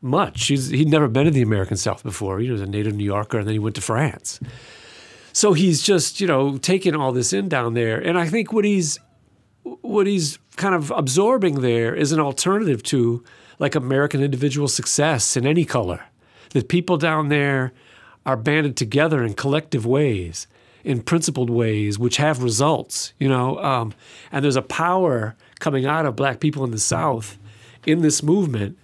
much. 0.00 0.46
He's, 0.46 0.68
he'd 0.68 0.88
never 0.88 1.08
been 1.08 1.26
in 1.26 1.32
the 1.32 1.42
American 1.42 1.78
South 1.78 2.04
before. 2.04 2.38
He 2.38 2.48
was 2.48 2.60
a 2.60 2.66
native 2.66 2.94
New 2.94 3.02
Yorker, 3.02 3.38
and 3.38 3.48
then 3.48 3.54
he 3.54 3.58
went 3.58 3.74
to 3.74 3.82
France. 3.82 4.38
So 5.32 5.52
he's 5.52 5.82
just, 5.82 6.20
you 6.20 6.28
know, 6.28 6.58
taking 6.58 6.94
all 6.94 7.10
this 7.10 7.32
in 7.32 7.48
down 7.48 7.74
there. 7.74 7.98
And 7.98 8.16
I 8.16 8.28
think 8.28 8.52
what 8.52 8.64
he's 8.64 9.00
what 9.62 10.06
he's 10.06 10.38
kind 10.60 10.74
of 10.74 10.90
absorbing 10.90 11.62
there 11.62 11.94
is 11.94 12.12
an 12.12 12.20
alternative 12.20 12.82
to 12.84 13.24
like 13.58 13.74
American 13.74 14.22
individual 14.22 14.68
success 14.68 15.36
in 15.36 15.46
any 15.46 15.64
color. 15.64 16.04
That 16.50 16.68
people 16.68 16.96
down 16.96 17.28
there 17.28 17.72
are 18.26 18.36
banded 18.36 18.76
together 18.76 19.24
in 19.24 19.34
collective 19.34 19.86
ways, 19.86 20.46
in 20.84 21.02
principled 21.02 21.48
ways, 21.48 21.98
which 21.98 22.18
have 22.18 22.42
results, 22.42 23.12
you 23.18 23.28
know. 23.28 23.58
Um, 23.58 23.94
and 24.30 24.44
there's 24.44 24.56
a 24.56 24.62
power 24.62 25.34
coming 25.60 25.86
out 25.86 26.06
of 26.06 26.16
black 26.16 26.40
people 26.40 26.62
in 26.64 26.70
the 26.70 26.78
South 26.78 27.38
in 27.86 28.02
this 28.02 28.22
movement 28.22 28.76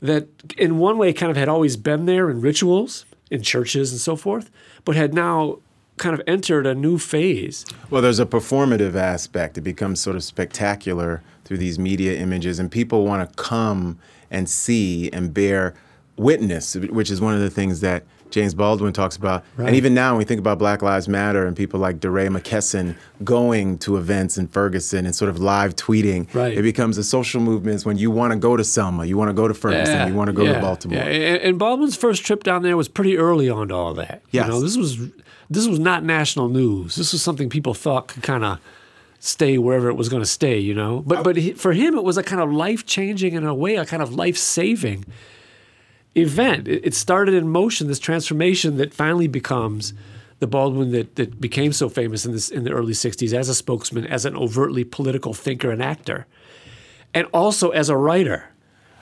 that, 0.00 0.26
in 0.58 0.78
one 0.78 0.98
way, 0.98 1.12
kind 1.12 1.30
of 1.30 1.36
had 1.36 1.48
always 1.48 1.76
been 1.76 2.06
there 2.06 2.28
in 2.30 2.40
rituals, 2.40 3.04
in 3.30 3.42
churches 3.42 3.92
and 3.92 4.00
so 4.00 4.16
forth, 4.16 4.50
but 4.84 4.96
had 4.96 5.14
now 5.14 5.58
kind 5.96 6.14
of 6.14 6.22
entered 6.26 6.66
a 6.66 6.74
new 6.74 6.98
phase. 6.98 7.64
Well, 7.90 8.02
there's 8.02 8.20
a 8.20 8.26
performative 8.26 8.94
aspect. 8.94 9.58
It 9.58 9.62
becomes 9.62 10.00
sort 10.00 10.16
of 10.16 10.24
spectacular 10.24 11.22
through 11.44 11.58
these 11.58 11.78
media 11.78 12.18
images, 12.18 12.58
and 12.58 12.70
people 12.70 13.04
want 13.04 13.28
to 13.28 13.42
come 13.42 13.98
and 14.30 14.48
see 14.48 15.10
and 15.12 15.32
bear 15.32 15.74
witness, 16.16 16.74
which 16.74 17.10
is 17.10 17.20
one 17.20 17.34
of 17.34 17.40
the 17.40 17.50
things 17.50 17.80
that 17.80 18.04
James 18.30 18.54
Baldwin 18.54 18.92
talks 18.92 19.16
about. 19.16 19.44
Right. 19.56 19.68
And 19.68 19.76
even 19.76 19.94
now, 19.94 20.12
when 20.12 20.18
we 20.18 20.24
think 20.24 20.40
about 20.40 20.58
Black 20.58 20.82
Lives 20.82 21.08
Matter 21.08 21.46
and 21.46 21.56
people 21.56 21.78
like 21.78 22.00
DeRay 22.00 22.26
McKesson 22.26 22.96
going 23.22 23.78
to 23.78 23.96
events 23.96 24.38
in 24.38 24.48
Ferguson 24.48 25.06
and 25.06 25.14
sort 25.14 25.28
of 25.28 25.38
live 25.38 25.76
tweeting, 25.76 26.32
right. 26.34 26.56
it 26.56 26.62
becomes 26.62 26.98
a 26.98 27.04
social 27.04 27.40
movement 27.40 27.86
when 27.86 27.96
you 27.96 28.10
want 28.10 28.32
to 28.32 28.38
go 28.38 28.56
to 28.56 28.64
Selma, 28.64 29.04
you 29.04 29.16
want 29.16 29.28
to 29.28 29.34
go 29.34 29.46
to 29.46 29.54
Ferguson, 29.54 29.94
yeah, 29.94 30.06
you 30.08 30.14
want 30.14 30.28
to 30.28 30.32
go 30.32 30.42
yeah, 30.42 30.54
to 30.54 30.60
Baltimore. 30.60 30.98
Yeah. 30.98 31.04
And 31.04 31.58
Baldwin's 31.58 31.96
first 31.96 32.24
trip 32.24 32.42
down 32.42 32.62
there 32.62 32.76
was 32.76 32.88
pretty 32.88 33.16
early 33.16 33.48
on 33.48 33.68
to 33.68 33.74
all 33.74 33.94
that. 33.94 34.22
Yes. 34.32 34.46
You 34.46 34.52
know, 34.52 34.60
this 34.60 34.76
was 34.76 34.98
this 35.50 35.66
was 35.66 35.78
not 35.78 36.04
national 36.04 36.48
news. 36.48 36.96
This 36.96 37.12
was 37.12 37.22
something 37.22 37.48
people 37.48 37.74
thought 37.74 38.08
could 38.08 38.22
kind 38.22 38.44
of 38.44 38.60
stay 39.18 39.56
wherever 39.56 39.88
it 39.88 39.94
was 39.94 40.08
going 40.08 40.22
to 40.22 40.28
stay, 40.28 40.58
you 40.58 40.74
know. 40.74 41.02
But 41.06 41.24
but 41.24 41.36
he, 41.36 41.52
for 41.52 41.72
him, 41.72 41.96
it 41.96 42.04
was 42.04 42.16
a 42.16 42.22
kind 42.22 42.42
of 42.42 42.52
life 42.52 42.84
changing 42.86 43.34
in 43.34 43.44
a 43.44 43.54
way, 43.54 43.76
a 43.76 43.86
kind 43.86 44.02
of 44.02 44.14
life 44.14 44.36
saving. 44.36 45.04
event. 46.14 46.68
It, 46.68 46.86
it 46.86 46.94
started 46.94 47.34
in 47.34 47.48
motion 47.48 47.88
this 47.88 47.98
transformation 47.98 48.76
that 48.76 48.94
finally 48.94 49.28
becomes 49.28 49.94
the 50.40 50.46
Baldwin 50.46 50.92
that, 50.92 51.16
that 51.16 51.40
became 51.40 51.72
so 51.72 51.88
famous 51.88 52.26
in 52.26 52.32
this 52.32 52.50
in 52.50 52.64
the 52.64 52.70
early 52.70 52.92
'60s 52.92 53.32
as 53.32 53.48
a 53.48 53.54
spokesman, 53.54 54.06
as 54.06 54.24
an 54.24 54.36
overtly 54.36 54.84
political 54.84 55.34
thinker 55.34 55.70
and 55.70 55.82
actor, 55.82 56.26
and 57.12 57.26
also 57.32 57.70
as 57.70 57.88
a 57.88 57.96
writer. 57.96 58.50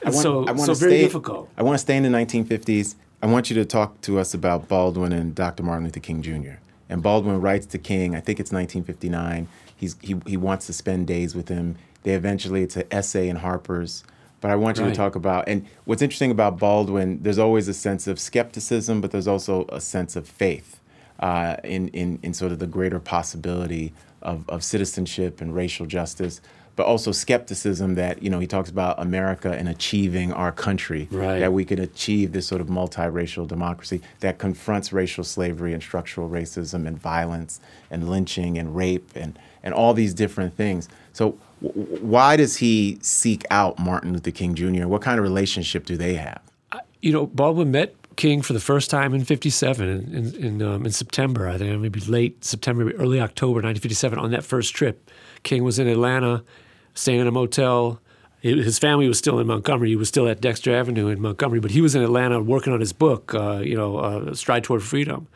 I 0.04 0.11
want, 0.11 0.22
so, 0.22 0.44
I 0.46 0.52
want 0.52 0.66
so 0.66 0.75
to 0.75 0.80
very 0.80 0.92
stay, 0.92 1.02
difficult. 1.02 1.49
I 1.56 1.62
want 1.62 1.75
to 1.75 1.78
stay 1.78 1.96
in 1.96 2.02
the 2.02 2.08
1950s. 2.08 2.96
I 3.23 3.26
want 3.26 3.50
you 3.50 3.55
to 3.57 3.64
talk 3.64 4.00
to 4.02 4.19
us 4.19 4.35
about 4.35 4.67
Baldwin 4.69 5.12
and 5.12 5.33
Dr. 5.35 5.62
Martin 5.62 5.85
Luther 5.85 6.00
King 6.00 6.23
Jr. 6.23 6.55
And 6.88 7.02
Baldwin 7.02 7.41
writes 7.41 7.67
to 7.67 7.79
King, 7.79 8.17
I 8.17 8.21
think 8.21 8.41
it's 8.41 8.50
1959. 8.50 9.47
He's, 9.76 9.97
he, 10.02 10.17
he 10.26 10.37
wants 10.37 10.67
to 10.67 10.73
spend 10.73 11.07
days 11.07 11.35
with 11.35 11.49
him. 11.49 11.76
They 12.02 12.14
eventually, 12.14 12.62
it's 12.62 12.76
an 12.76 12.85
essay 12.91 13.29
in 13.29 13.37
Harper's. 13.37 14.02
But 14.41 14.50
I 14.50 14.57
want 14.57 14.76
you 14.79 14.83
Right. 14.85 14.91
to 14.91 14.97
talk 14.97 15.14
about, 15.14 15.45
and 15.47 15.67
what's 15.85 16.02
interesting 16.02 16.33
about 16.33 16.59
Baldwin, 16.59 17.23
there's 17.23 17.38
always 17.38 17.69
a 17.69 17.75
sense 17.75 18.09
of 18.09 18.19
skepticism, 18.19 19.00
but 19.00 19.12
there's 19.12 19.29
also 19.29 19.67
a 19.69 19.81
sense 19.81 20.17
of 20.17 20.26
faith 20.26 20.81
uh, 21.21 21.57
in, 21.62 21.88
in, 21.88 22.19
in 22.25 22.35
sort 22.35 22.50
of 22.50 22.59
the 22.59 22.67
greater 22.67 22.99
possibility 22.99 23.93
of, 24.21 24.45
of 24.49 24.64
citizenship 24.64 25.41
and 25.41 25.55
racial 25.55 25.87
justice, 25.87 26.41
but 26.76 26.87
also 26.87 27.12
skepticism 27.12 27.95
that, 27.97 28.23
you 28.23 28.31
know, 28.31 28.38
he 28.38 28.47
talks 28.47 28.71
about 28.71 28.99
America 29.00 29.50
and 29.52 29.69
achieving 29.69 30.33
our 30.33 30.50
country, 30.52 31.07
Right. 31.11 31.38
that 31.41 31.52
we 31.52 31.64
could 31.64 31.79
achieve 31.81 32.33
this 32.33 32.47
sort 32.47 32.61
of 32.61 32.69
multiracial 32.69 33.47
democracy 33.47 34.00
that 34.21 34.38
confronts 34.38 34.93
racial 34.93 35.25
slavery 35.25 35.73
and 35.75 35.83
structural 35.83 36.29
racism 36.31 36.87
and 36.87 36.99
violence 36.99 37.61
and 37.91 38.09
lynching 38.09 38.57
and 38.59 38.75
rape 38.75 39.11
and, 39.14 39.38
and 39.62 39.75
all 39.75 39.93
these 39.95 40.14
different 40.14 40.55
things. 40.57 40.88
So, 41.12 41.37
w- 41.62 41.99
why 42.00 42.37
does 42.37 42.57
he 42.57 42.99
seek 43.02 43.45
out 43.50 43.79
Martin 43.79 44.12
Luther 44.14 44.31
King 44.31 44.55
Jr.? 44.55 44.87
What 44.87 45.02
kind 45.02 45.19
of 45.19 45.25
relationship 45.25 45.85
do 45.85 45.97
they 45.97 46.14
have? 46.14 46.41
you 47.02 47.12
know, 47.12 47.26
Baldwin 47.26 47.73
met 47.73 47.95
King 48.14 48.43
for 48.43 48.52
the 48.52 48.61
first 48.61 48.88
time 48.91 49.12
in 49.12 49.25
'57 49.25 49.88
in 49.88 50.14
in, 50.14 50.35
in, 50.45 50.62
um, 50.62 50.87
in 50.87 50.93
September. 50.93 51.49
I 51.49 51.59
think 51.59 51.81
maybe 51.81 51.99
late 52.00 52.45
September, 52.45 52.91
early 52.93 53.21
October 53.21 53.55
1957. 53.61 54.19
On 54.21 54.31
that 54.31 54.45
first 54.45 54.73
trip, 54.75 55.11
King 55.43 55.64
was 55.64 55.79
in 55.81 55.88
Atlanta, 55.88 56.45
staying 56.94 57.20
in 57.20 57.26
a 57.26 57.30
motel. 57.30 58.00
His 58.40 58.78
family 58.78 59.06
was 59.06 59.18
still 59.18 59.38
in 59.38 59.46
Montgomery. 59.46 59.90
He 59.90 59.96
was 59.96 60.08
still 60.08 60.26
at 60.26 60.40
Dexter 60.40 60.75
Avenue 60.75 61.06
in 61.08 61.20
Montgomery, 61.20 61.61
but 61.61 61.70
he 61.70 61.80
was 61.80 61.94
in 61.94 62.02
Atlanta 62.02 62.42
working 62.42 62.72
on 62.72 62.80
his 62.80 62.92
book, 62.92 63.34
uh, 63.34 63.58
you 63.58 63.76
know, 63.76 63.99
uh, 63.99 64.34
Stride 64.34 64.64
Toward 64.64 64.82
Freedom. 64.82 65.28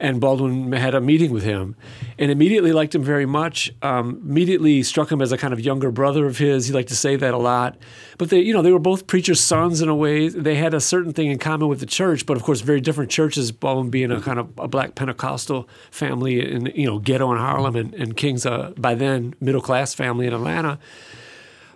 And 0.00 0.20
Baldwin 0.20 0.70
had 0.72 0.94
a 0.94 1.00
meeting 1.00 1.32
with 1.32 1.42
him, 1.42 1.74
and 2.18 2.30
immediately 2.30 2.72
liked 2.72 2.94
him 2.94 3.02
very 3.02 3.26
much. 3.26 3.72
Um, 3.82 4.22
immediately 4.24 4.82
struck 4.84 5.10
him 5.10 5.20
as 5.20 5.32
a 5.32 5.38
kind 5.38 5.52
of 5.52 5.60
younger 5.60 5.90
brother 5.90 6.26
of 6.26 6.38
his. 6.38 6.68
He 6.68 6.72
liked 6.72 6.88
to 6.90 6.96
say 6.96 7.16
that 7.16 7.34
a 7.34 7.38
lot. 7.38 7.76
But 8.16 8.30
they, 8.30 8.38
you 8.40 8.52
know, 8.52 8.62
they 8.62 8.70
were 8.72 8.78
both 8.78 9.08
preachers' 9.08 9.40
sons 9.40 9.80
in 9.80 9.88
a 9.88 9.94
way. 9.96 10.28
They 10.28 10.54
had 10.54 10.72
a 10.72 10.80
certain 10.80 11.12
thing 11.12 11.30
in 11.30 11.38
common 11.38 11.68
with 11.68 11.80
the 11.80 11.86
church, 11.86 12.26
but 12.26 12.36
of 12.36 12.44
course, 12.44 12.60
very 12.60 12.80
different 12.80 13.10
churches. 13.10 13.50
Baldwin 13.50 13.90
being 13.90 14.12
a 14.12 14.20
kind 14.20 14.38
of 14.38 14.50
a 14.56 14.68
black 14.68 14.94
Pentecostal 14.94 15.68
family 15.90 16.48
in 16.48 16.66
you 16.66 16.86
know 16.86 16.98
ghetto 17.00 17.32
in 17.32 17.38
Harlem, 17.38 17.74
and, 17.74 17.92
and 17.94 18.16
King's 18.16 18.46
a 18.46 18.72
by 18.76 18.94
then 18.94 19.34
middle 19.40 19.62
class 19.62 19.94
family 19.94 20.26
in 20.26 20.32
Atlanta. 20.32 20.78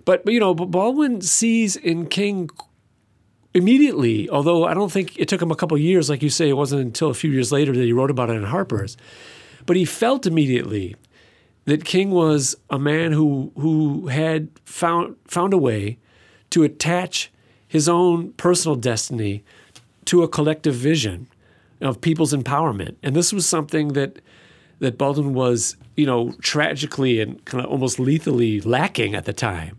But 0.04 0.26
you 0.26 0.40
know, 0.40 0.54
Baldwin 0.54 1.20
sees 1.20 1.76
in 1.76 2.06
King 2.06 2.50
immediately, 3.54 4.28
although 4.30 4.64
I 4.64 4.74
don't 4.74 4.90
think 4.90 5.18
it 5.18 5.28
took 5.28 5.42
him 5.42 5.50
a 5.50 5.56
couple 5.56 5.76
years, 5.78 6.08
like 6.08 6.22
you 6.22 6.30
say, 6.30 6.48
it 6.48 6.56
wasn't 6.56 6.82
until 6.82 7.10
a 7.10 7.14
few 7.14 7.30
years 7.30 7.52
later 7.52 7.72
that 7.72 7.82
he 7.82 7.92
wrote 7.92 8.10
about 8.10 8.30
it 8.30 8.34
in 8.34 8.44
Harper's. 8.44 8.96
But 9.66 9.76
he 9.76 9.84
felt 9.84 10.26
immediately 10.26 10.96
that 11.64 11.84
King 11.84 12.10
was 12.10 12.56
a 12.70 12.78
man 12.78 13.12
who 13.12 13.52
who 13.56 14.08
had 14.08 14.48
found 14.64 15.16
found 15.26 15.54
a 15.54 15.58
way 15.58 15.98
to 16.50 16.62
attach 16.62 17.30
his 17.68 17.88
own 17.88 18.32
personal 18.32 18.76
destiny 18.76 19.42
to 20.04 20.22
a 20.22 20.28
collective 20.28 20.74
vision 20.74 21.28
of 21.80 22.00
people's 22.00 22.34
empowerment. 22.34 22.96
And 23.02 23.14
this 23.14 23.32
was 23.32 23.48
something 23.48 23.88
that 23.88 24.18
that 24.80 24.98
Baldwin 24.98 25.32
was, 25.32 25.76
you 25.96 26.06
know, 26.06 26.34
tragically 26.42 27.20
and 27.20 27.42
kind 27.44 27.64
of 27.64 27.70
almost 27.70 28.00
lethally 28.00 28.60
lacking 28.60 29.14
at 29.14 29.26
the 29.26 29.32
time. 29.32 29.78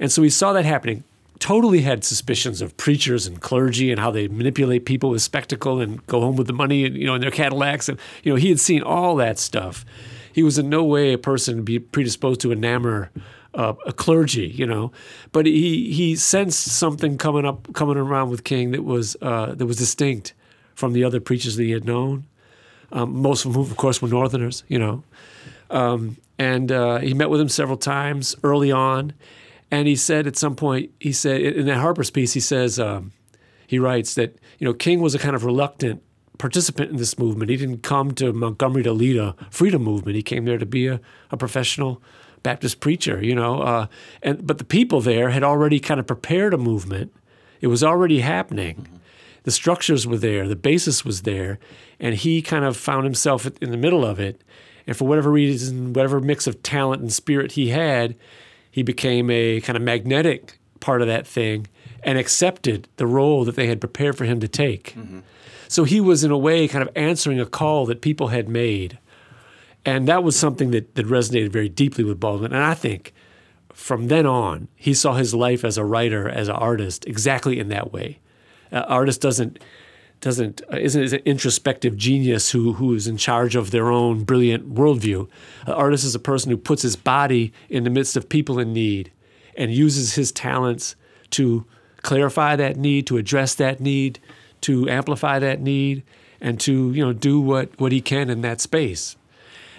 And 0.00 0.10
so 0.10 0.22
he 0.22 0.30
saw 0.30 0.54
that 0.54 0.64
happening. 0.64 1.04
Totally 1.38 1.82
had 1.82 2.04
suspicions 2.04 2.60
of 2.60 2.76
preachers 2.76 3.26
and 3.26 3.40
clergy 3.40 3.90
and 3.90 4.00
how 4.00 4.10
they 4.10 4.28
manipulate 4.28 4.84
people 4.84 5.10
with 5.10 5.22
spectacle 5.22 5.80
and 5.80 6.04
go 6.06 6.20
home 6.20 6.36
with 6.36 6.46
the 6.46 6.52
money, 6.52 6.84
and, 6.84 6.96
you 6.96 7.06
know, 7.06 7.14
in 7.14 7.20
their 7.20 7.30
Cadillacs. 7.30 7.88
And 7.88 7.98
you 8.22 8.32
know, 8.32 8.36
he 8.36 8.48
had 8.48 8.60
seen 8.60 8.82
all 8.82 9.16
that 9.16 9.38
stuff. 9.38 9.84
He 10.32 10.42
was 10.42 10.58
in 10.58 10.68
no 10.68 10.84
way 10.84 11.12
a 11.12 11.18
person 11.18 11.62
be 11.62 11.78
predisposed 11.78 12.40
to 12.40 12.48
enamor 12.48 13.08
uh, 13.54 13.74
a 13.86 13.92
clergy, 13.92 14.48
you 14.48 14.66
know. 14.66 14.92
But 15.32 15.46
he 15.46 15.92
he 15.92 16.16
sensed 16.16 16.66
something 16.66 17.18
coming 17.18 17.44
up, 17.44 17.72
coming 17.72 17.96
around 17.96 18.30
with 18.30 18.44
King 18.44 18.72
that 18.72 18.84
was 18.84 19.16
uh, 19.22 19.54
that 19.54 19.66
was 19.66 19.76
distinct 19.76 20.34
from 20.74 20.92
the 20.92 21.04
other 21.04 21.20
preachers 21.20 21.56
that 21.56 21.64
he 21.64 21.72
had 21.72 21.84
known. 21.84 22.26
Um, 22.90 23.20
most 23.20 23.44
of 23.44 23.54
whom, 23.54 23.70
of 23.70 23.76
course, 23.76 24.00
were 24.00 24.08
Northerners, 24.08 24.64
you 24.68 24.78
know. 24.78 25.02
Um, 25.70 26.16
and 26.38 26.72
uh, 26.72 26.98
he 26.98 27.14
met 27.14 27.30
with 27.30 27.40
him 27.40 27.48
several 27.48 27.76
times 27.76 28.34
early 28.42 28.72
on. 28.72 29.12
And 29.70 29.86
he 29.86 29.96
said 29.96 30.26
at 30.26 30.36
some 30.36 30.56
point, 30.56 30.90
he 30.98 31.12
said 31.12 31.40
in 31.40 31.66
that 31.66 31.78
Harper's 31.78 32.10
piece, 32.10 32.32
he 32.32 32.40
says, 32.40 32.78
um, 32.78 33.12
he 33.66 33.78
writes 33.78 34.14
that, 34.14 34.38
you 34.58 34.64
know, 34.64 34.72
King 34.72 35.00
was 35.00 35.14
a 35.14 35.18
kind 35.18 35.36
of 35.36 35.44
reluctant 35.44 36.02
participant 36.38 36.90
in 36.90 36.96
this 36.96 37.18
movement. 37.18 37.50
He 37.50 37.56
didn't 37.56 37.82
come 37.82 38.12
to 38.12 38.32
Montgomery 38.32 38.82
to 38.84 38.92
lead 38.92 39.16
a 39.16 39.34
freedom 39.50 39.82
movement. 39.82 40.16
He 40.16 40.22
came 40.22 40.44
there 40.44 40.58
to 40.58 40.66
be 40.66 40.86
a, 40.86 41.00
a 41.30 41.36
professional 41.36 42.00
Baptist 42.42 42.80
preacher, 42.80 43.22
you 43.22 43.34
know. 43.34 43.60
Uh, 43.60 43.86
and 44.22 44.46
but 44.46 44.58
the 44.58 44.64
people 44.64 45.00
there 45.00 45.30
had 45.30 45.42
already 45.42 45.80
kind 45.80 46.00
of 46.00 46.06
prepared 46.06 46.54
a 46.54 46.58
movement. 46.58 47.12
It 47.60 47.66
was 47.66 47.82
already 47.82 48.20
happening. 48.20 48.86
The 49.42 49.50
structures 49.50 50.06
were 50.06 50.18
there, 50.18 50.46
the 50.46 50.56
basis 50.56 51.04
was 51.04 51.22
there, 51.22 51.58
and 51.98 52.14
he 52.14 52.42
kind 52.42 52.64
of 52.64 52.76
found 52.76 53.04
himself 53.04 53.46
in 53.60 53.70
the 53.70 53.76
middle 53.76 54.04
of 54.04 54.20
it. 54.20 54.42
And 54.86 54.96
for 54.96 55.06
whatever 55.06 55.30
reason, 55.30 55.92
whatever 55.92 56.20
mix 56.20 56.46
of 56.46 56.62
talent 56.62 57.02
and 57.02 57.12
spirit 57.12 57.52
he 57.52 57.68
had, 57.68 58.16
he 58.78 58.84
became 58.84 59.28
a 59.28 59.60
kind 59.60 59.76
of 59.76 59.82
magnetic 59.82 60.56
part 60.78 61.02
of 61.02 61.08
that 61.08 61.26
thing 61.26 61.66
and 62.04 62.16
accepted 62.16 62.86
the 62.96 63.08
role 63.08 63.44
that 63.44 63.56
they 63.56 63.66
had 63.66 63.80
prepared 63.80 64.16
for 64.16 64.24
him 64.24 64.38
to 64.38 64.46
take. 64.46 64.94
So 65.66 65.82
he 65.82 66.00
was, 66.00 66.22
in 66.22 66.30
a 66.30 66.38
way, 66.38 66.68
kind 66.68 66.82
of 66.86 66.90
answering 66.94 67.40
a 67.40 67.44
call 67.44 67.86
that 67.86 68.02
people 68.02 68.28
had 68.28 68.48
made. 68.48 68.96
And 69.84 70.06
that 70.06 70.22
was 70.22 70.38
something 70.38 70.70
that, 70.70 70.94
that 70.94 71.06
resonated 71.06 71.50
very 71.50 71.68
deeply 71.68 72.04
with 72.04 72.20
Baldwin. 72.20 72.52
And 72.52 72.62
I 72.62 72.74
think 72.74 73.12
from 73.72 74.06
then 74.06 74.26
on, 74.26 74.68
he 74.76 74.94
saw 74.94 75.14
his 75.14 75.34
life 75.34 75.64
as 75.64 75.76
a 75.76 75.84
writer, 75.84 76.28
as 76.28 76.46
an 76.46 76.54
artist, 76.54 77.04
exactly 77.04 77.58
in 77.58 77.70
that 77.70 77.92
way. 77.92 78.20
Uh, 78.70 78.84
artist 78.86 79.20
doesn't 79.20 79.58
doesn't 80.20 80.62
uh, 80.72 80.76
isn't 80.76 81.02
is 81.02 81.12
an 81.12 81.22
introspective 81.24 81.96
genius 81.96 82.50
who 82.50 82.74
who 82.74 82.94
is 82.94 83.06
in 83.06 83.16
charge 83.16 83.54
of 83.54 83.70
their 83.70 83.90
own 83.90 84.24
brilliant 84.24 84.74
worldview. 84.74 85.28
An 85.66 85.72
artist 85.72 86.04
is 86.04 86.14
a 86.14 86.20
person 86.20 86.50
who 86.50 86.56
puts 86.56 86.82
his 86.82 86.96
body 86.96 87.52
in 87.68 87.84
the 87.84 87.90
midst 87.90 88.16
of 88.16 88.28
people 88.28 88.58
in 88.58 88.72
need 88.72 89.12
and 89.56 89.72
uses 89.72 90.14
his 90.14 90.32
talents 90.32 90.96
to 91.30 91.64
clarify 92.02 92.56
that 92.56 92.76
need, 92.76 93.06
to 93.06 93.16
address 93.16 93.54
that 93.56 93.80
need, 93.80 94.18
to 94.62 94.88
amplify 94.88 95.38
that 95.38 95.60
need, 95.60 96.02
and 96.40 96.58
to 96.60 96.92
you 96.92 97.04
know 97.04 97.12
do 97.12 97.40
what 97.40 97.78
what 97.78 97.92
he 97.92 98.00
can 98.00 98.30
in 98.30 98.40
that 98.42 98.60
space. 98.60 99.16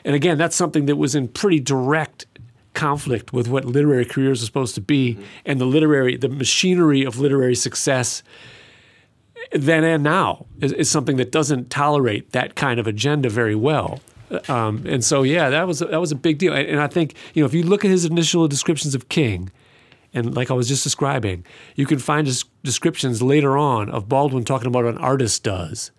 And 0.05 0.15
again, 0.15 0.37
that's 0.37 0.55
something 0.55 0.85
that 0.85 0.95
was 0.95 1.15
in 1.15 1.27
pretty 1.27 1.59
direct 1.59 2.25
conflict 2.73 3.33
with 3.33 3.47
what 3.47 3.65
literary 3.65 4.05
careers 4.05 4.41
are 4.41 4.45
supposed 4.45 4.75
to 4.75 4.81
be 4.81 5.17
and 5.45 5.59
the 5.59 5.65
literary 5.65 6.15
the 6.15 6.29
machinery 6.29 7.03
of 7.03 7.19
literary 7.19 7.55
success 7.55 8.23
then 9.51 9.83
and 9.83 10.03
now 10.03 10.45
is, 10.61 10.71
is 10.73 10.89
something 10.89 11.17
that 11.17 11.31
doesn't 11.31 11.69
tolerate 11.69 12.31
that 12.31 12.55
kind 12.55 12.79
of 12.79 12.87
agenda 12.87 13.29
very 13.29 13.55
well. 13.55 13.99
Um, 14.47 14.83
and 14.85 15.03
so, 15.03 15.23
yeah, 15.23 15.49
that 15.49 15.67
was 15.67 15.79
that 15.79 15.99
was 15.99 16.11
a 16.11 16.15
big 16.15 16.37
deal. 16.37 16.53
And, 16.53 16.79
I 16.79 16.87
think 16.87 17.15
you 17.33 17.41
know 17.41 17.47
if 17.47 17.53
you 17.53 17.63
look 17.63 17.83
at 17.83 17.89
his 17.89 18.05
initial 18.05 18.47
descriptions 18.47 18.93
of 18.93 19.09
King, 19.09 19.51
and 20.13 20.35
like 20.35 20.51
I 20.51 20.53
was 20.53 20.67
just 20.67 20.83
describing, 20.83 21.45
you 21.75 21.85
can 21.85 21.97
find 21.99 22.27
descriptions 22.63 23.21
later 23.21 23.57
on 23.57 23.89
of 23.89 24.07
Baldwin 24.07 24.43
talking 24.43 24.67
about 24.67 24.83
what 24.83 24.93
an 24.93 24.99
artist 24.99 25.43
does, 25.43 25.91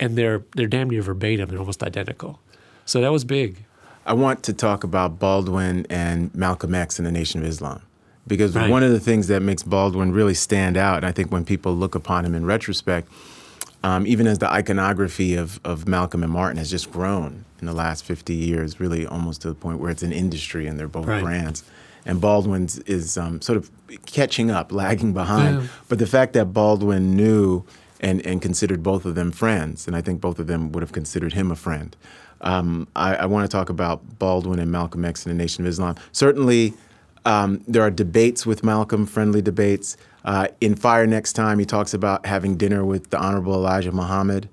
and 0.00 0.16
they're 0.16 0.44
they're 0.54 0.66
damn 0.66 0.88
near 0.88 1.02
verbatim. 1.02 1.50
They're 1.50 1.58
almost 1.58 1.82
identical. 1.82 2.40
So 2.86 3.00
that 3.02 3.12
was 3.12 3.24
big. 3.24 3.64
I 4.06 4.12
want 4.12 4.44
to 4.44 4.52
talk 4.52 4.84
about 4.84 5.18
Baldwin 5.18 5.84
and 5.90 6.32
Malcolm 6.34 6.74
X 6.74 6.98
and 6.98 7.06
the 7.06 7.12
Nation 7.12 7.42
of 7.42 7.48
Islam. 7.48 7.82
Because 8.26 8.54
Right. 8.54 8.70
one 8.70 8.82
of 8.82 8.90
the 8.90 9.00
things 9.00 9.28
that 9.28 9.40
makes 9.42 9.62
Baldwin 9.62 10.12
really 10.12 10.34
stand 10.34 10.76
out, 10.76 10.96
and 10.98 11.06
I 11.06 11.12
think 11.12 11.30
when 11.30 11.44
people 11.44 11.74
look 11.76 11.94
upon 11.94 12.24
him 12.24 12.34
in 12.34 12.44
retrospect, 12.44 13.08
um, 13.84 14.06
even 14.06 14.26
as 14.26 14.38
the 14.38 14.50
iconography 14.50 15.34
of, 15.36 15.60
of 15.64 15.86
Malcolm 15.86 16.22
and 16.24 16.32
Martin 16.32 16.56
has 16.58 16.70
just 16.70 16.90
grown 16.90 17.44
in 17.60 17.66
the 17.66 17.72
last 17.72 18.04
50 18.04 18.34
years, 18.34 18.80
really 18.80 19.06
almost 19.06 19.42
to 19.42 19.48
the 19.48 19.54
point 19.54 19.78
where 19.78 19.90
it's 19.90 20.02
an 20.02 20.12
industry 20.12 20.66
and 20.66 20.78
they're 20.78 20.88
both 20.88 21.06
Right. 21.06 21.22
brands. 21.22 21.62
And 22.04 22.20
Baldwin's 22.20 22.78
is 22.80 23.16
um, 23.16 23.40
sort 23.40 23.56
of 23.58 23.70
catching 24.06 24.50
up, 24.50 24.72
lagging 24.72 25.12
behind. 25.12 25.62
Yeah. 25.62 25.66
But 25.88 25.98
the 25.98 26.06
fact 26.06 26.32
that 26.34 26.52
Baldwin 26.52 27.16
knew 27.16 27.64
and, 28.00 28.24
and 28.26 28.42
considered 28.42 28.82
both 28.82 29.04
of 29.04 29.14
them 29.14 29.30
friends, 29.32 29.86
and 29.86 29.96
I 29.96 30.00
think 30.02 30.20
both 30.20 30.38
of 30.38 30.46
them 30.46 30.70
would 30.72 30.82
have 30.82 30.92
considered 30.92 31.32
him 31.32 31.50
a 31.50 31.56
friend. 31.56 31.96
Um, 32.42 32.86
I, 32.94 33.16
I 33.16 33.26
want 33.26 33.48
to 33.48 33.56
talk 33.56 33.70
about 33.70 34.18
Baldwin 34.18 34.58
and 34.58 34.70
Malcolm 34.70 35.04
X 35.04 35.24
and 35.26 35.32
the 35.34 35.42
Nation 35.42 35.64
of 35.64 35.70
Islam. 35.70 35.96
Certainly, 36.12 36.74
um, 37.26 37.62
there 37.68 37.82
are 37.82 37.90
debates 37.90 38.46
with 38.46 38.64
Malcolm, 38.64 39.04
friendly 39.04 39.42
debates. 39.42 39.96
Uh, 40.24 40.48
in 40.60 40.74
Fire 40.74 41.06
Next 41.06 41.34
Time, 41.34 41.58
he 41.58 41.64
talks 41.66 41.92
about 41.92 42.24
having 42.26 42.56
dinner 42.56 42.84
with 42.84 43.10
the 43.10 43.18
Honorable 43.18 43.52
Elijah 43.54 43.92
Muhammad, 43.92 44.48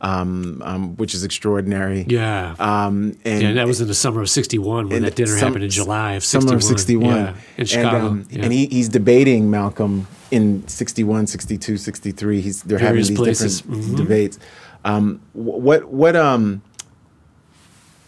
um, 0.00 0.60
um, 0.64 0.96
which 0.96 1.14
is 1.14 1.22
extraordinary. 1.24 2.04
Yeah. 2.08 2.54
Um, 2.58 3.16
and 3.24 3.42
yeah, 3.42 3.52
that 3.52 3.66
was 3.66 3.80
in 3.80 3.86
the 3.88 3.94
summer 3.94 4.20
of 4.22 4.28
61 4.30 4.88
when 4.88 5.02
that 5.02 5.14
dinner 5.14 5.30
some- 5.30 5.38
happened 5.48 5.64
in 5.64 5.70
July 5.70 6.14
of 6.14 6.24
61. 6.24 6.48
Summer 6.48 6.56
of 6.56 6.62
61. 6.64 7.14
Yeah, 7.16 7.34
in 7.58 7.66
Chicago. 7.66 7.96
And, 7.98 8.06
um, 8.06 8.26
yeah. 8.30 8.42
and 8.44 8.52
he, 8.52 8.66
he's 8.66 8.88
debating 8.88 9.50
Malcolm 9.50 10.06
in 10.32 10.66
61, 10.66 11.26
62, 11.28 11.76
63. 11.76 12.40
He's, 12.40 12.62
they're 12.62 12.78
having 12.78 12.96
these 12.96 13.10
places. 13.12 13.60
different 13.60 13.84
Mhm. 13.84 13.96
debates. 13.96 14.38
Um, 14.84 15.20
what, 15.34 15.84
what, 15.84 16.16
um, 16.16 16.62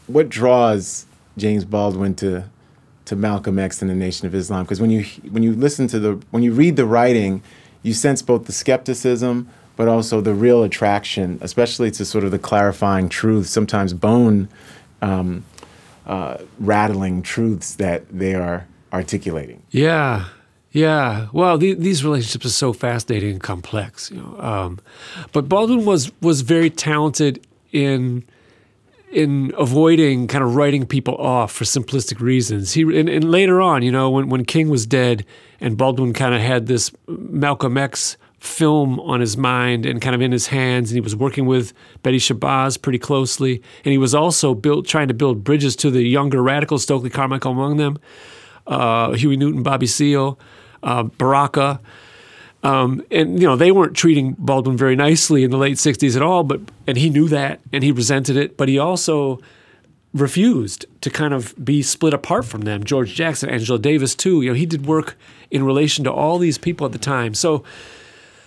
what 0.06 0.28
draws 0.28 1.06
James 1.36 1.64
Baldwin 1.64 2.14
to, 2.16 2.44
to 3.06 3.16
Malcolm 3.16 3.58
X 3.58 3.82
and 3.82 3.90
the 3.90 3.94
Nation 3.94 4.26
of 4.26 4.34
Islam? 4.34 4.64
Because 4.64 4.80
when 4.80 4.90
you, 4.90 5.04
when 5.30 5.42
you 5.42 5.52
listen 5.52 5.86
to 5.88 5.98
the, 5.98 6.12
when 6.30 6.42
you 6.42 6.52
read 6.52 6.76
the 6.76 6.86
writing, 6.86 7.42
you 7.82 7.92
sense 7.92 8.22
both 8.22 8.46
the 8.46 8.52
skepticism, 8.52 9.48
but 9.76 9.88
also 9.88 10.20
the 10.20 10.34
real 10.34 10.62
attraction, 10.62 11.38
especially 11.42 11.90
to 11.92 12.04
sort 12.04 12.24
of 12.24 12.30
the 12.30 12.38
clarifying 12.38 13.08
truth, 13.08 13.46
sometimes 13.46 13.92
bone 13.92 14.48
um, 15.02 15.44
uh, 16.06 16.38
rattling 16.58 17.22
truths 17.22 17.74
that 17.76 18.08
they 18.08 18.34
are 18.34 18.66
articulating. 18.92 19.62
Yeah, 19.70 20.26
yeah. 20.70 21.28
Well, 21.32 21.58
the, 21.58 21.74
these 21.74 22.04
relationships 22.04 22.46
are 22.46 22.50
so 22.50 22.72
fascinating 22.72 23.32
and 23.32 23.42
complex, 23.42 24.10
you 24.10 24.18
know. 24.18 24.40
Um, 24.40 24.80
but 25.32 25.48
Baldwin 25.48 25.84
was 25.84 26.12
was 26.20 26.42
very 26.42 26.70
talented 26.70 27.44
in 27.72 28.24
in 29.14 29.52
avoiding 29.56 30.26
kind 30.26 30.42
of 30.42 30.56
writing 30.56 30.84
people 30.84 31.14
off 31.16 31.52
for 31.52 31.64
simplistic 31.64 32.20
reasons. 32.20 32.72
He 32.72 32.82
and, 32.82 33.08
and 33.08 33.30
later 33.30 33.62
on, 33.62 33.82
you 33.82 33.92
know, 33.92 34.10
when 34.10 34.28
when 34.28 34.44
King 34.44 34.68
was 34.68 34.86
dead 34.86 35.24
and 35.60 35.76
Baldwin 35.78 36.12
kind 36.12 36.34
of 36.34 36.40
had 36.40 36.66
this 36.66 36.90
Malcolm 37.06 37.78
X 37.78 38.16
film 38.40 39.00
on 39.00 39.20
his 39.20 39.36
mind 39.36 39.86
and 39.86 40.02
kind 40.02 40.14
of 40.14 40.20
in 40.20 40.32
his 40.32 40.48
hands, 40.48 40.90
and 40.90 40.96
he 40.96 41.00
was 41.00 41.16
working 41.16 41.46
with 41.46 41.72
Betty 42.02 42.18
Shabazz 42.18 42.80
pretty 42.82 42.98
closely, 42.98 43.62
and 43.84 43.92
he 43.92 43.98
was 43.98 44.14
also 44.14 44.52
built 44.52 44.86
trying 44.86 45.08
to 45.08 45.14
build 45.14 45.44
bridges 45.44 45.76
to 45.76 45.90
the 45.90 46.02
younger 46.02 46.42
radicals, 46.42 46.82
Stokely 46.82 47.08
Carmichael 47.08 47.52
among 47.52 47.78
them, 47.78 47.98
uh, 48.66 49.12
Huey 49.12 49.36
Newton, 49.36 49.62
Bobby 49.62 49.86
Seale, 49.86 50.38
uh, 50.82 51.04
Baraka. 51.04 51.80
Um, 52.64 53.04
and 53.10 53.40
you 53.40 53.46
know 53.46 53.56
they 53.56 53.70
weren't 53.70 53.94
treating 53.94 54.32
Baldwin 54.38 54.76
very 54.76 54.96
nicely 54.96 55.44
in 55.44 55.50
the 55.50 55.58
late 55.58 55.76
'60s 55.76 56.16
at 56.16 56.22
all, 56.22 56.42
but 56.42 56.60
and 56.86 56.96
he 56.96 57.10
knew 57.10 57.28
that 57.28 57.60
and 57.72 57.84
he 57.84 57.92
resented 57.92 58.36
it. 58.36 58.56
But 58.56 58.68
he 58.68 58.78
also 58.78 59.38
refused 60.14 60.86
to 61.02 61.10
kind 61.10 61.34
of 61.34 61.54
be 61.62 61.82
split 61.82 62.14
apart 62.14 62.46
from 62.46 62.62
them. 62.62 62.82
George 62.82 63.14
Jackson, 63.14 63.50
Angela 63.50 63.78
Davis 63.78 64.14
too. 64.14 64.40
You 64.40 64.50
know 64.50 64.54
he 64.54 64.64
did 64.64 64.86
work 64.86 65.16
in 65.50 65.62
relation 65.62 66.04
to 66.04 66.12
all 66.12 66.38
these 66.38 66.56
people 66.56 66.86
at 66.86 66.92
the 66.92 66.98
time. 66.98 67.34
So, 67.34 67.62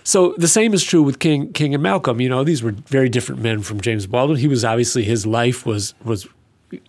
so 0.03 0.33
the 0.37 0.47
same 0.47 0.73
is 0.73 0.83
true 0.83 1.03
with 1.03 1.19
King, 1.19 1.53
King 1.53 1.75
and 1.75 1.83
Malcolm. 1.83 2.19
You 2.19 2.29
know 2.29 2.43
these 2.43 2.63
were 2.63 2.71
very 2.71 3.09
different 3.09 3.41
men 3.41 3.61
from 3.61 3.79
James 3.81 4.07
Baldwin. 4.07 4.39
He 4.39 4.47
was 4.47 4.65
obviously 4.65 5.03
his 5.03 5.27
life 5.27 5.63
was 5.63 5.93
was 6.03 6.27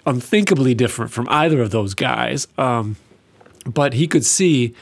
unthinkably 0.07 0.75
different 0.75 1.11
from 1.11 1.29
either 1.29 1.61
of 1.61 1.73
those 1.73 1.93
guys. 1.93 2.49
Um, 2.57 2.97
but 3.67 3.93
he 3.93 4.07
could 4.07 4.25
see 4.25 4.75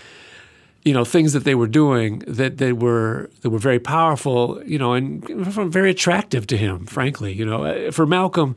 you 0.87 0.93
know 0.93 1.05
things 1.05 1.33
that 1.33 1.43
they 1.43 1.57
were 1.57 1.67
doing 1.67 2.21
that 2.29 2.59
they 2.59 2.73
were 2.73 3.29
that 3.41 3.51
were 3.51 3.59
very 3.59 3.81
powerful 3.81 4.63
you 4.65 4.79
know 4.79 4.93
and 4.93 5.27
very 5.73 5.91
attractive 5.91 6.47
to 6.47 6.57
him 6.57 6.87
frankly 6.87 7.33
you 7.33 7.45
know. 7.45 7.65
Uh, 7.65 7.91
for 7.91 8.07
Malcolm 8.07 8.57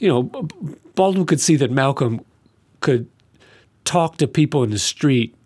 you 0.00 0.08
know 0.08 0.24
Baldwin 0.96 1.24
could 1.24 1.40
see 1.40 1.54
that 1.54 1.70
Malcolm 1.70 2.20
could 2.80 3.08
talk 3.84 4.16
to 4.16 4.26
people 4.26 4.64
in 4.64 4.70
the 4.70 4.78
street 4.78 5.36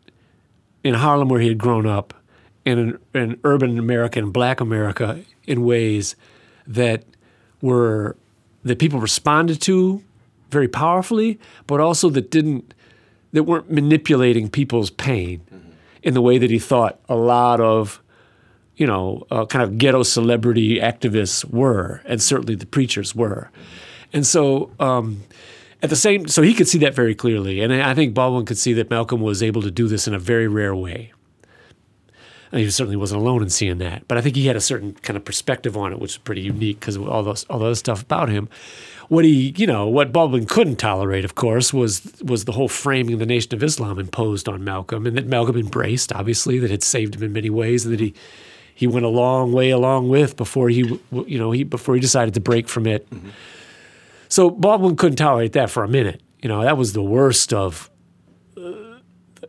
in 0.82 0.94
Harlem 0.94 1.28
where 1.28 1.40
he 1.40 1.48
had 1.48 1.58
grown 1.58 1.86
up 1.86 2.14
in 2.64 2.98
an, 3.12 3.38
urban 3.44 3.78
America 3.78 4.22
black 4.22 4.62
America 4.62 5.22
in 5.46 5.64
ways 5.64 6.16
that 6.66 7.04
were 7.60 8.16
that 8.64 8.78
people 8.78 9.00
responded 9.00 9.60
to 9.60 10.02
very 10.50 10.66
powerfully 10.66 11.38
but 11.66 11.78
also 11.78 12.08
that 12.08 12.30
didn't 12.30 12.72
that 13.32 13.42
weren't 13.42 13.70
manipulating 13.70 14.48
people's 14.48 14.88
pain 14.88 15.42
in 16.02 16.14
the 16.14 16.22
way 16.22 16.38
that 16.38 16.50
he 16.50 16.58
thought 16.58 16.98
a 17.08 17.16
lot 17.16 17.60
of, 17.60 18.02
you 18.76 18.86
know, 18.86 19.26
uh, 19.30 19.46
kind 19.46 19.62
of 19.62 19.78
ghetto 19.78 20.02
celebrity 20.02 20.78
activists 20.78 21.44
were, 21.44 22.02
and 22.04 22.22
certainly 22.22 22.54
the 22.54 22.66
preachers 22.66 23.14
were. 23.14 23.50
And 24.12 24.26
so, 24.26 24.70
um, 24.80 25.22
at 25.82 25.90
the 25.90 25.96
same, 25.96 26.28
so 26.28 26.42
he 26.42 26.54
could 26.54 26.68
see 26.68 26.78
that 26.78 26.94
very 26.94 27.14
clearly, 27.14 27.60
and 27.60 27.72
I 27.72 27.94
think 27.94 28.12
Baldwin 28.12 28.44
could 28.44 28.58
see 28.58 28.72
that 28.74 28.90
Malcolm 28.90 29.20
was 29.20 29.42
able 29.42 29.62
to 29.62 29.70
do 29.70 29.88
this 29.88 30.06
in 30.06 30.14
a 30.14 30.18
very 30.18 30.46
rare 30.48 30.74
way. 30.74 31.12
And 32.52 32.60
he 32.60 32.70
certainly 32.70 32.96
wasn't 32.96 33.22
alone 33.22 33.42
in 33.42 33.48
seeing 33.48 33.78
that, 33.78 34.08
but 34.08 34.18
I 34.18 34.20
think 34.20 34.34
he 34.34 34.46
had 34.46 34.56
a 34.56 34.60
certain 34.60 34.92
kind 34.94 35.16
of 35.16 35.24
perspective 35.24 35.76
on 35.76 35.92
it, 35.92 36.00
which 36.00 36.12
is 36.12 36.18
pretty 36.18 36.42
unique 36.42 36.80
because 36.80 36.96
of 36.96 37.08
all 37.08 37.22
those 37.22 37.44
all 37.44 37.60
the 37.60 37.66
other 37.66 37.74
stuff 37.76 38.02
about 38.02 38.28
him. 38.28 38.48
What 39.10 39.24
he, 39.24 39.52
you 39.56 39.66
know, 39.66 39.88
what 39.88 40.12
Baldwin 40.12 40.46
couldn't 40.46 40.76
tolerate, 40.76 41.24
of 41.24 41.34
course, 41.34 41.74
was 41.74 42.00
was 42.22 42.44
the 42.44 42.52
whole 42.52 42.68
framing 42.68 43.14
of 43.14 43.18
the 43.18 43.26
Nation 43.26 43.52
of 43.52 43.60
Islam 43.60 43.98
imposed 43.98 44.48
on 44.48 44.62
Malcolm, 44.62 45.04
and 45.04 45.16
that 45.16 45.26
Malcolm 45.26 45.56
embraced, 45.56 46.12
obviously, 46.12 46.60
that 46.60 46.70
it 46.70 46.84
saved 46.84 47.16
him 47.16 47.24
in 47.24 47.32
many 47.32 47.50
ways, 47.50 47.84
and 47.84 47.92
that 47.92 47.98
he 47.98 48.14
he 48.72 48.86
went 48.86 49.04
a 49.04 49.08
long 49.08 49.52
way 49.52 49.70
along 49.70 50.08
with 50.08 50.36
before 50.36 50.68
he, 50.68 51.00
you 51.26 51.38
know, 51.40 51.50
he 51.50 51.64
before 51.64 51.96
he 51.96 52.00
decided 52.00 52.34
to 52.34 52.40
break 52.40 52.68
from 52.68 52.86
it. 52.86 53.08
So 54.28 54.48
Baldwin 54.48 54.94
couldn't 54.94 55.16
tolerate 55.16 55.54
that 55.54 55.70
for 55.70 55.82
a 55.82 55.88
minute. 55.88 56.22
You 56.40 56.48
know, 56.48 56.62
that 56.62 56.76
was 56.76 56.92
the 56.92 57.02
worst 57.02 57.52
of 57.52 57.90
uh, 58.56 59.00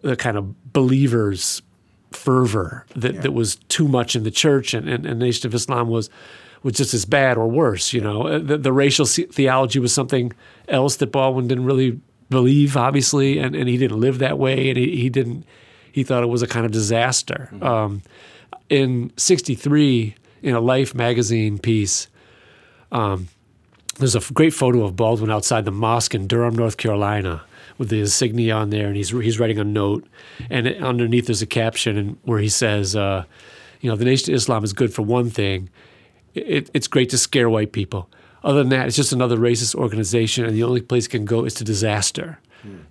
the 0.02 0.16
kind 0.16 0.38
of 0.38 0.74
believers' 0.74 1.62
fervor 2.10 2.88
that, 2.96 3.22
that 3.22 3.34
was 3.34 3.58
too 3.70 3.88
much 3.88 4.16
in 4.16 4.24
the 4.24 4.32
church, 4.32 4.74
and, 4.74 4.90
and, 4.90 5.06
and 5.06 5.20
Nation 5.20 5.46
of 5.46 5.54
Islam 5.54 5.88
was 5.88 6.10
was 6.64 6.74
just 6.74 6.94
as 6.94 7.06
bad 7.06 7.38
or 7.38 7.48
worse. 7.48 7.94
You 7.94 8.02
know, 8.02 8.28
Uh, 8.28 8.40
the, 8.40 8.58
the 8.58 8.74
racial 8.74 9.06
theology 9.06 9.80
was 9.80 9.94
something 9.94 10.34
else 10.68 10.98
that 10.98 11.12
Baldwin 11.12 11.48
didn't 11.48 11.66
really 11.66 12.00
believe, 12.30 12.78
obviously, 12.78 13.40
and, 13.40 13.56
and 13.56 13.68
he 13.68 13.78
didn't 13.78 14.00
live 14.00 14.20
that 14.20 14.38
way, 14.38 14.70
and 14.70 14.78
he, 14.78 14.96
he 14.98 15.10
didn't. 15.10 15.46
He 15.92 16.04
thought 16.04 16.24
it 16.24 16.28
was 16.28 16.42
a 16.42 16.48
kind 16.48 16.66
of 16.66 16.72
disaster. 16.72 17.50
Um, 17.62 18.02
in 18.70 19.12
'63, 19.18 20.16
in 20.42 20.56
a 20.56 20.62
Life 20.62 20.96
magazine 20.96 21.58
piece, 21.58 22.08
um, 22.92 23.28
there's 23.98 24.16
a 24.16 24.34
great 24.34 24.54
photo 24.54 24.84
of 24.84 24.96
Baldwin 24.96 25.30
outside 25.30 25.66
the 25.66 25.72
mosque 25.72 26.16
in 26.16 26.28
Durham, 26.28 26.56
North 26.56 26.78
Carolina, 26.78 27.44
with 27.78 27.90
the 27.90 28.00
insignia 28.00 28.56
on 28.56 28.70
there, 28.70 28.88
and 28.88 28.96
he's 28.96 29.10
he's 29.10 29.40
writing 29.40 29.60
a 29.60 29.64
note, 29.64 30.08
and 30.50 30.68
underneath 30.68 31.26
there's 31.26 31.42
a 31.42 31.48
caption 31.48 31.98
and 31.98 32.18
where 32.24 32.40
he 32.40 32.50
says, 32.50 32.96
uh, 32.96 33.26
you 33.82 33.90
know, 33.90 33.98
the 33.98 34.06
Nation 34.06 34.34
of 34.34 34.38
Islam 34.38 34.64
is 34.64 34.72
good 34.72 34.94
for 34.94 35.02
one 35.02 35.30
thing, 35.30 35.70
it, 36.36 36.70
it's 36.74 36.88
great 36.88 37.10
to 37.10 37.18
scare 37.18 37.50
white 37.50 37.72
people. 37.72 38.10
Other 38.44 38.60
than 38.60 38.70
that, 38.70 38.88
it's 38.88 38.96
just 38.96 39.12
another 39.14 39.38
racist 39.38 39.76
organization, 39.76 40.46
and 40.46 40.56
the 40.56 40.64
only 40.64 40.82
place 40.82 41.06
it 41.06 41.10
can 41.10 41.26
go 41.26 41.46
is 41.46 41.54
to 41.56 41.64
disaster. 41.64 42.40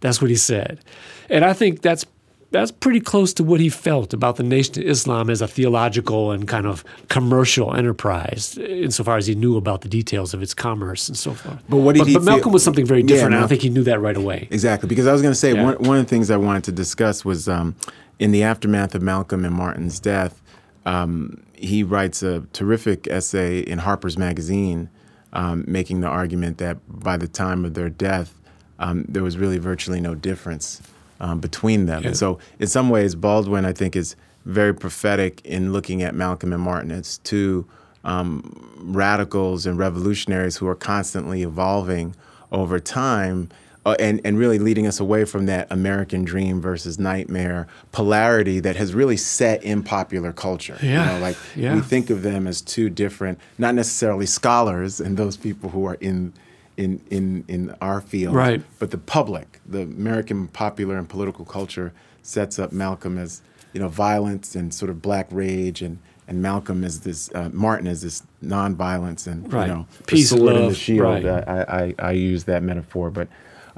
That's 0.00 0.20
what 0.20 0.30
he 0.30 0.36
said, 0.36 0.80
and 1.28 1.44
I 1.44 1.52
think 1.52 1.80
that's 1.82 2.04
that's 2.52 2.72
pretty 2.72 2.98
close 2.98 3.32
to 3.34 3.44
what 3.44 3.60
he 3.60 3.68
felt 3.68 4.12
about 4.12 4.34
the 4.34 4.42
Nation 4.42 4.82
of 4.82 4.88
Islam 4.88 5.30
as 5.30 5.40
a 5.40 5.46
theological 5.46 6.32
and 6.32 6.48
kind 6.48 6.66
of 6.66 6.82
commercial 7.08 7.72
enterprise, 7.76 8.58
insofar 8.58 9.16
as 9.18 9.28
he 9.28 9.36
knew 9.36 9.56
about 9.56 9.82
the 9.82 9.88
details 9.88 10.34
of 10.34 10.42
its 10.42 10.52
commerce 10.52 11.08
and 11.08 11.16
so 11.16 11.32
forth. 11.32 11.62
But 11.68 11.76
what 11.76 11.92
did 11.94 12.00
but, 12.00 12.08
he 12.08 12.14
but 12.14 12.24
Malcolm 12.24 12.42
feel- 12.44 12.52
was 12.54 12.64
something 12.64 12.84
very 12.84 13.02
Yeah, 13.02 13.06
different, 13.06 13.34
and 13.36 13.44
I 13.44 13.46
think 13.46 13.62
he 13.62 13.68
knew 13.70 13.84
that 13.84 14.00
right 14.00 14.16
away. 14.16 14.48
Exactly, 14.50 14.88
because 14.88 15.06
I 15.06 15.12
was 15.12 15.22
going 15.22 15.30
to 15.30 15.38
say 15.38 15.52
Yeah. 15.54 15.62
one, 15.64 15.74
one 15.76 15.98
of 15.98 16.04
the 16.06 16.10
things 16.10 16.28
I 16.32 16.36
wanted 16.36 16.64
to 16.64 16.72
discuss 16.72 17.24
was 17.24 17.48
um, 17.48 17.76
in 18.18 18.32
the 18.32 18.42
aftermath 18.42 18.96
of 18.96 19.02
Malcolm 19.02 19.44
and 19.44 19.54
Martin's 19.54 20.00
death, 20.00 20.42
um, 20.86 21.40
he 21.60 21.82
writes 21.82 22.22
a 22.22 22.40
terrific 22.52 23.06
essay 23.08 23.60
in 23.60 23.78
Harper's 23.78 24.16
Magazine, 24.16 24.88
um, 25.32 25.64
making 25.68 26.00
the 26.00 26.08
argument 26.08 26.58
that 26.58 26.78
by 26.88 27.16
the 27.16 27.28
time 27.28 27.64
of 27.64 27.74
their 27.74 27.90
death, 27.90 28.34
um, 28.78 29.04
there 29.08 29.22
was 29.22 29.36
really 29.36 29.58
virtually 29.58 30.00
no 30.00 30.14
difference 30.14 30.80
um, 31.20 31.38
between 31.38 31.86
them. 31.86 32.04
And 32.04 32.16
so, 32.16 32.38
in 32.58 32.66
some 32.66 32.88
ways, 32.88 33.14
Baldwin, 33.14 33.64
I 33.64 33.72
think, 33.72 33.94
is 33.94 34.16
very 34.46 34.74
prophetic 34.74 35.40
in 35.44 35.72
looking 35.72 36.02
at 36.02 36.14
Malcolm 36.14 36.52
and 36.52 36.62
Martin 36.62 36.90
as 36.90 37.18
two 37.18 37.66
um, 38.04 38.72
radicals 38.78 39.66
and 39.66 39.78
revolutionaries 39.78 40.56
who 40.56 40.66
are 40.66 40.74
constantly 40.74 41.42
evolving 41.42 42.16
over 42.50 42.80
time 42.80 43.50
uh, 43.86 43.96
and, 43.98 44.20
and 44.24 44.38
really 44.38 44.58
leading 44.58 44.86
us 44.86 45.00
away 45.00 45.24
from 45.24 45.46
that 45.46 45.66
American 45.70 46.24
dream 46.24 46.60
versus 46.60 46.98
nightmare 46.98 47.66
polarity 47.92 48.60
that 48.60 48.76
has 48.76 48.94
really 48.94 49.16
set 49.16 49.62
in 49.62 49.82
popular 49.82 50.32
culture. 50.32 50.76
Yeah, 50.82 51.12
You 51.14 51.18
know, 51.18 51.26
like 51.26 51.36
yeah. 51.56 51.74
we 51.74 51.80
think 51.80 52.10
of 52.10 52.22
them 52.22 52.46
as 52.46 52.60
two 52.60 52.90
different, 52.90 53.38
not 53.58 53.74
necessarily 53.74 54.26
scholars 54.26 55.00
and 55.00 55.16
those 55.16 55.36
people 55.36 55.70
who 55.70 55.86
are 55.86 55.94
in 56.00 56.32
in 56.76 57.00
in, 57.10 57.44
in 57.48 57.74
our 57.80 58.00
field, 58.00 58.34
Right. 58.34 58.62
but 58.78 58.90
the 58.90 58.98
public, 58.98 59.60
the 59.66 59.82
American 59.82 60.48
popular 60.48 60.96
and 60.96 61.08
political 61.08 61.44
culture 61.44 61.92
sets 62.22 62.58
up 62.58 62.72
Malcolm 62.72 63.18
as 63.18 63.42
you 63.72 63.80
know 63.80 63.88
violence 63.88 64.54
and 64.54 64.72
sort 64.72 64.90
of 64.90 65.00
black 65.02 65.26
rage 65.30 65.82
and 65.82 65.98
and 66.28 66.40
Malcolm 66.40 66.84
as 66.84 67.00
this 67.00 67.28
uh, 67.34 67.50
Martin 67.52 67.86
as 67.88 68.02
this 68.02 68.22
nonviolence 68.42 69.26
and 69.26 69.52
Right. 69.52 69.66
you 69.68 69.74
know 69.74 69.86
Peace 70.06 70.30
sword 70.30 70.54
and 70.56 70.70
the 70.70 70.74
shield. 70.74 71.24
right. 71.24 71.24
I, 71.26 71.94
I 71.98 72.08
I 72.10 72.12
use 72.12 72.44
that 72.44 72.62
metaphor, 72.62 73.10
but 73.10 73.28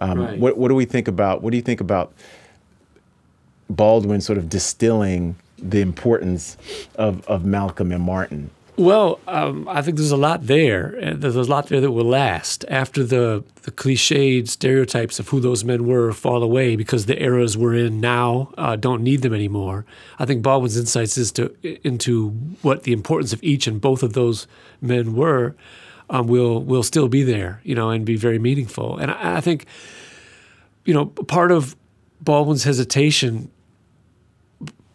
um, 0.03 0.19
Right. 0.19 0.39
what 0.39 0.57
what 0.59 0.69
do 0.69 0.75
we 0.75 0.85
think 0.85 1.07
about 1.09 1.43
what 1.43 1.51
do 1.53 1.57
you 1.57 1.63
think 1.63 1.81
about 1.81 2.13
Baldwin 3.71 4.21
sort 4.21 4.39
of 4.39 4.49
distilling 4.49 5.37
the 5.59 5.81
importance 5.81 6.57
of, 6.97 7.27
of 7.29 7.45
Malcolm 7.45 7.93
and 7.93 8.03
Martin? 8.03 8.51
Well, 8.77 9.21
um, 9.29 9.69
I 9.69 9.83
think 9.83 9.99
there's 9.99 10.11
a 10.11 10.17
lot 10.17 10.47
there. 10.47 10.87
and 10.97 11.21
There's 11.23 11.37
a 11.37 11.43
lot 11.43 11.69
there 11.69 11.81
that 11.81 11.91
will 11.93 12.07
last 12.07 12.65
after 12.69 13.05
the, 13.05 13.45
the 13.63 13.71
cliched 13.71 14.49
stereotypes 14.49 15.21
of 15.21 15.29
who 15.29 15.41
those 15.41 15.63
men 15.63 15.87
were 15.87 16.11
fall 16.13 16.43
away 16.43 16.75
because 16.75 17.05
the 17.07 17.23
eras 17.23 17.57
we're 17.57 17.77
in 17.77 18.01
now 18.01 18.53
uh, 18.57 18.75
don't 18.77 19.03
need 19.03 19.21
them 19.23 19.35
anymore. 19.35 19.85
I 20.19 20.25
think 20.25 20.43
Baldwin's 20.43 20.77
insights 20.79 21.19
as 21.19 21.31
to, 21.33 21.55
into 21.87 22.31
what 22.63 22.85
the 22.85 22.93
importance 22.95 23.33
of 23.35 23.43
each 23.43 23.67
and 23.67 23.79
both 23.81 24.03
of 24.03 24.15
those 24.15 24.47
men 24.81 25.15
were 25.15 25.55
um, 26.13 26.29
will 26.29 26.63
will 26.63 26.85
still 26.85 27.09
be 27.09 27.25
there, 27.25 27.61
you 27.65 27.75
know, 27.75 27.91
and 27.91 28.05
be 28.05 28.17
very 28.17 28.39
meaningful. 28.39 28.99
And 28.99 29.11
I, 29.11 29.39
I 29.39 29.41
think, 29.41 29.67
you 30.85 30.95
know, 30.95 31.07
part 31.07 31.51
of 31.51 31.75
Baldwin's 32.21 32.63
hesitation 32.63 33.51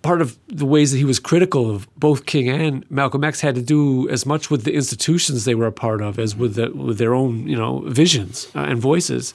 part 0.07 0.21
of 0.21 0.37
the 0.47 0.65
ways 0.65 0.91
that 0.91 0.97
he 0.97 1.03
was 1.03 1.19
critical 1.19 1.69
of 1.69 1.85
both 1.99 2.25
King 2.25 2.47
and 2.47 2.89
Malcolm 2.89 3.25
X 3.25 3.41
had 3.41 3.55
to 3.55 3.61
do 3.61 4.07
as 4.07 4.25
much 4.25 4.49
with 4.49 4.63
the 4.63 4.73
institutions 4.73 5.43
they 5.43 5.53
were 5.53 5.67
a 5.67 5.71
part 5.71 6.01
of 6.01 6.17
as 6.17 6.33
with 6.33 6.55
the, 6.55 6.71
with 6.71 6.97
their 6.97 7.13
own 7.13 7.45
you 7.45 7.57
know 7.57 7.79
visions 7.79 8.47
uh, 8.55 8.59
and 8.59 8.79
voices. 8.79 9.33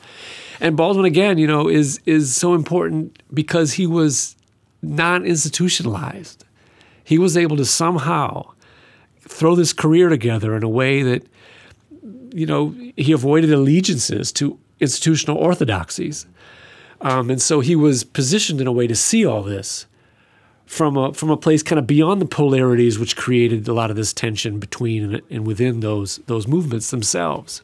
And 0.60 0.74
Baldwin 0.74 1.04
again, 1.04 1.36
you 1.36 1.46
know, 1.46 1.68
is 1.68 2.00
is 2.06 2.34
so 2.34 2.54
important 2.54 3.22
because 3.34 3.74
he 3.74 3.86
was 3.86 4.36
non-institutionalized. 4.80 6.44
He 7.04 7.18
was 7.18 7.36
able 7.36 7.56
to 7.56 7.64
somehow 7.64 8.52
throw 9.20 9.54
this 9.54 9.72
career 9.72 10.08
together 10.08 10.56
in 10.56 10.62
a 10.62 10.68
way 10.68 11.02
that 11.02 11.26
you 12.32 12.46
know 12.46 12.74
he 12.96 13.12
avoided 13.12 13.52
allegiances 13.52 14.32
to 14.32 14.58
institutional 14.80 15.36
orthodoxies. 15.36 16.26
Um, 17.00 17.30
and 17.30 17.42
so 17.42 17.60
he 17.60 17.74
was 17.74 18.04
positioned 18.04 18.60
in 18.60 18.66
a 18.66 18.72
way 18.72 18.86
to 18.86 18.94
see 18.94 19.26
all 19.26 19.42
this 19.42 19.86
from 20.66 20.96
a 20.96 21.12
from 21.12 21.30
a 21.30 21.36
place 21.36 21.62
kind 21.62 21.78
of 21.78 21.86
beyond 21.86 22.20
the 22.20 22.26
polarities 22.26 22.98
which 22.98 23.16
created 23.16 23.66
a 23.68 23.72
lot 23.72 23.90
of 23.90 23.96
this 23.96 24.12
tension 24.12 24.58
between 24.58 25.20
and, 25.30 25.46
within 25.46 25.80
those 25.80 26.18
those 26.26 26.46
movements 26.46 26.90
themselves. 26.90 27.62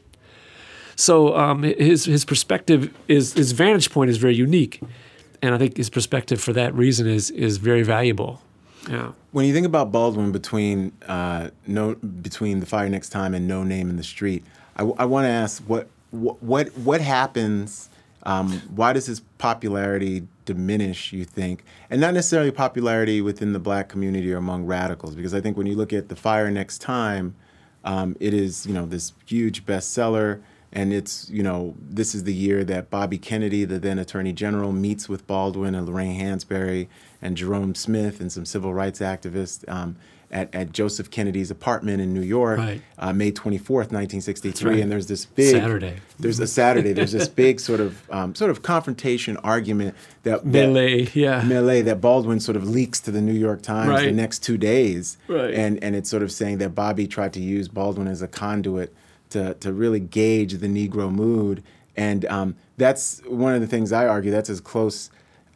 So 0.95 1.35
um, 1.37 1.63
his 1.63 2.05
his 2.05 2.25
perspective 2.25 2.93
is 3.07 3.33
his 3.33 3.53
vantage 3.53 3.89
point 3.91 4.09
is 4.09 4.17
very 4.17 4.35
unique, 4.35 4.81
and 5.41 5.55
I 5.55 5.57
think 5.57 5.77
his 5.77 5.89
perspective 5.89 6.41
for 6.41 6.53
that 6.53 6.73
reason 6.75 7.07
is 7.07 7.31
is 7.31 7.57
very 7.57 7.83
valuable. 7.83 8.41
Yeah. 8.89 9.11
When 9.31 9.45
you 9.45 9.53
think 9.53 9.67
about 9.67 9.91
Baldwin 9.91 10.31
between 10.31 10.91
uh, 11.07 11.49
no 11.67 11.95
between 11.95 12.59
the 12.59 12.65
fire 12.65 12.89
next 12.89 13.09
time 13.09 13.33
and 13.33 13.47
no 13.47 13.63
name 13.63 13.89
in 13.89 13.97
the 13.97 14.03
street, 14.03 14.43
I, 14.75 14.83
I 14.83 15.05
want 15.05 15.25
to 15.25 15.29
ask 15.29 15.61
what 15.63 15.87
what 16.11 16.75
what 16.77 16.99
happens 16.99 17.89
um, 18.23 18.61
why 18.75 18.93
does 18.93 19.05
his 19.05 19.21
popularity 19.37 20.27
diminish, 20.45 21.13
you 21.13 21.25
think? 21.25 21.63
And 21.89 22.01
not 22.01 22.13
necessarily 22.13 22.51
popularity 22.51 23.21
within 23.21 23.53
the 23.53 23.59
black 23.59 23.87
community 23.87 24.31
or 24.33 24.37
among 24.37 24.65
radicals, 24.65 25.15
because 25.15 25.33
I 25.33 25.41
think 25.41 25.57
when 25.57 25.67
you 25.67 25.75
look 25.75 25.93
at 25.93 26.09
The 26.09 26.15
Fire 26.15 26.51
Next 26.51 26.79
Time, 26.79 27.35
um, 27.85 28.15
it 28.19 28.33
is, 28.33 28.65
you 28.65 28.73
know, 28.73 28.85
this 28.85 29.13
huge 29.25 29.65
bestseller. 29.65 30.41
And 30.71 30.93
it's, 30.93 31.29
you 31.29 31.41
know, 31.41 31.75
this 31.79 32.13
is 32.13 32.25
the 32.25 32.33
year 32.33 32.63
that 32.65 32.89
Bobby 32.89 33.17
Kennedy, 33.17 33.65
the 33.65 33.79
then 33.79 33.97
Attorney 33.97 34.33
General, 34.33 34.71
meets 34.71 35.09
with 35.09 35.25
Baldwin 35.25 35.73
and 35.73 35.87
Lorraine 35.87 36.19
Hansberry 36.19 36.87
and 37.21 37.35
Jerome 37.35 37.73
Smith 37.73 38.19
and 38.19 38.31
some 38.31 38.45
civil 38.45 38.73
rights 38.73 38.99
activists. 38.99 39.67
Um, 39.67 39.95
at, 40.31 40.53
at 40.53 40.71
Joseph 40.71 41.09
Kennedy's 41.09 41.49
apartment 41.49 42.01
in 42.01 42.13
New 42.13 42.21
York, 42.21 42.59
right. 42.59 42.81
uh, 42.97 43.13
May 43.13 43.31
24th, 43.31 43.91
1963. 43.91 44.69
Right. 44.69 44.79
And 44.79 44.91
there's 44.91 45.07
this 45.07 45.25
big 45.25 45.55
Saturday. 45.55 45.97
There's 46.19 46.39
a 46.39 46.47
Saturday. 46.47 46.93
There's 46.93 47.11
this 47.11 47.27
big 47.27 47.59
sort 47.59 47.79
of 47.79 48.09
um, 48.11 48.35
sort 48.35 48.51
of 48.51 48.61
confrontation 48.61 49.37
argument 49.37 49.95
that 50.23 50.45
melee, 50.45 51.05
that, 51.05 51.15
yeah, 51.15 51.43
melee 51.43 51.81
that 51.81 51.99
Baldwin 51.99 52.39
sort 52.39 52.55
of 52.55 52.69
leaks 52.69 52.99
to 53.01 53.11
the 53.11 53.21
New 53.21 53.33
York 53.33 53.61
Times 53.61 53.89
right. 53.89 54.05
the 54.05 54.11
next 54.11 54.39
two 54.39 54.57
days, 54.57 55.17
right. 55.27 55.53
and 55.53 55.83
and 55.83 55.95
it's 55.95 56.09
sort 56.09 56.23
of 56.23 56.31
saying 56.31 56.59
that 56.59 56.75
Bobby 56.75 57.07
tried 57.07 57.33
to 57.33 57.41
use 57.41 57.67
Baldwin 57.67 58.07
as 58.07 58.21
a 58.21 58.27
conduit 58.27 58.93
to 59.29 59.53
to 59.55 59.71
really 59.73 59.99
gauge 59.99 60.53
the 60.53 60.67
Negro 60.67 61.11
mood, 61.11 61.63
and 61.95 62.25
um, 62.25 62.55
that's 62.77 63.21
one 63.27 63.53
of 63.55 63.61
the 63.61 63.67
things 63.67 63.91
I 63.91 64.07
argue. 64.07 64.31
That's 64.31 64.49
as 64.49 64.59
close 64.61 65.09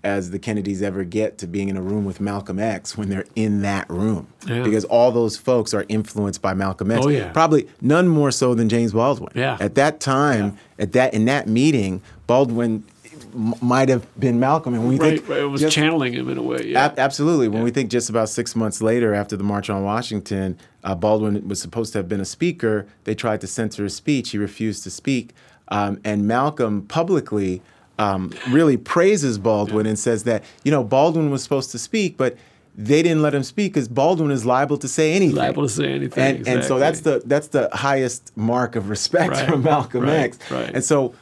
as 0.03 0.31
the 0.31 0.39
Kennedys 0.39 0.81
ever 0.81 1.05
get 1.05 1.37
to 1.37 1.47
being 1.47 1.69
in 1.69 1.77
a 1.77 1.81
room 1.81 2.03
with 2.03 2.19
Malcolm 2.19 2.59
X 2.59 2.97
when 2.97 3.07
they're 3.07 3.23
in 3.37 3.61
that 3.61 3.89
room. 3.89 4.27
Yeah. 4.45 4.61
Because 4.61 4.83
all 4.83 5.13
those 5.13 5.37
folks 5.37 5.73
are 5.73 5.85
influenced 5.87 6.41
by 6.41 6.53
Malcolm 6.53 6.91
X. 6.91 7.05
Oh, 7.05 7.07
yeah. 7.07 7.31
Probably 7.31 7.69
none 7.79 8.09
more 8.09 8.29
so 8.29 8.53
than 8.53 8.67
James 8.67 8.91
Baldwin. 8.91 9.31
Yeah. 9.33 9.55
At 9.61 9.75
that 9.75 10.01
time, 10.01 10.57
Yeah. 10.77 10.83
at 10.83 10.91
that 10.91 11.13
in 11.13 11.23
that 11.25 11.47
meeting, 11.47 12.01
Baldwin 12.27 12.83
m- 13.33 13.53
might 13.61 13.89
have 13.89 14.05
been 14.19 14.39
Malcolm. 14.39 14.73
And 14.73 14.87
we 14.87 14.97
right, 14.97 15.17
think 15.17 15.29
right. 15.29 15.39
It 15.39 15.45
was 15.45 15.61
just- 15.61 15.75
channeling 15.75 16.13
him 16.13 16.29
in 16.29 16.37
a 16.37 16.41
way. 16.41 16.63
Yeah. 16.67 16.85
Ab- 16.85 16.99
absolutely. 16.99 17.47
When 17.47 17.63
we 17.63 17.71
think 17.71 17.89
just 17.91 18.09
about 18.09 18.29
six 18.29 18.55
months 18.55 18.81
later, 18.81 19.13
after 19.13 19.35
the 19.35 19.43
March 19.43 19.69
on 19.69 19.83
Washington, 19.83 20.57
uh, 20.83 20.95
Baldwin 20.95 21.47
was 21.47 21.61
supposed 21.61 21.93
to 21.93 21.99
have 21.99 22.07
been 22.09 22.21
a 22.21 22.25
speaker. 22.25 22.85
They 23.03 23.15
tried 23.15 23.41
to 23.41 23.47
censor 23.47 23.83
his 23.83 23.95
speech. 23.95 24.31
He 24.31 24.37
refused 24.37 24.83
to 24.83 24.89
speak. 24.89 25.33
Um, 25.69 25.99
and 26.03 26.27
Malcolm 26.27 26.83
publicly 26.83 27.61
um, 27.99 28.31
really 28.49 28.75
praises 28.77 29.37
Baldwin 29.37 29.85
and 29.85 29.97
says 29.97 30.23
that, 30.23 30.43
you 30.63 30.71
know, 30.71 30.83
Baldwin 30.83 31.29
was 31.31 31.43
supposed 31.43 31.71
to 31.71 31.79
speak, 31.79 32.17
but 32.17 32.35
they 32.75 33.03
didn't 33.03 33.21
let 33.21 33.35
him 33.35 33.43
speak 33.43 33.73
because 33.73 33.87
Baldwin 33.87 34.31
is 34.31 34.45
liable 34.47 34.77
to 34.77 34.87
say 34.87 35.13
anything. 35.13 35.35
Liable 35.35 35.63
to 35.63 35.69
say 35.69 35.93
anything. 35.93 36.37
And, 36.37 36.47
and 36.47 36.63
so 36.63 36.79
that's 36.79 37.01
the 37.01 37.21
that's 37.25 37.49
the 37.49 37.69
highest 37.71 38.35
mark 38.35 38.75
of 38.75 38.89
respect 38.89 39.33
Right, 39.33 39.47
from 39.47 39.61
Malcolm 39.61 40.01
right, 40.01 40.11
X. 40.21 40.39
right. 40.51 40.71
And 40.73 40.83
so, 40.83 41.13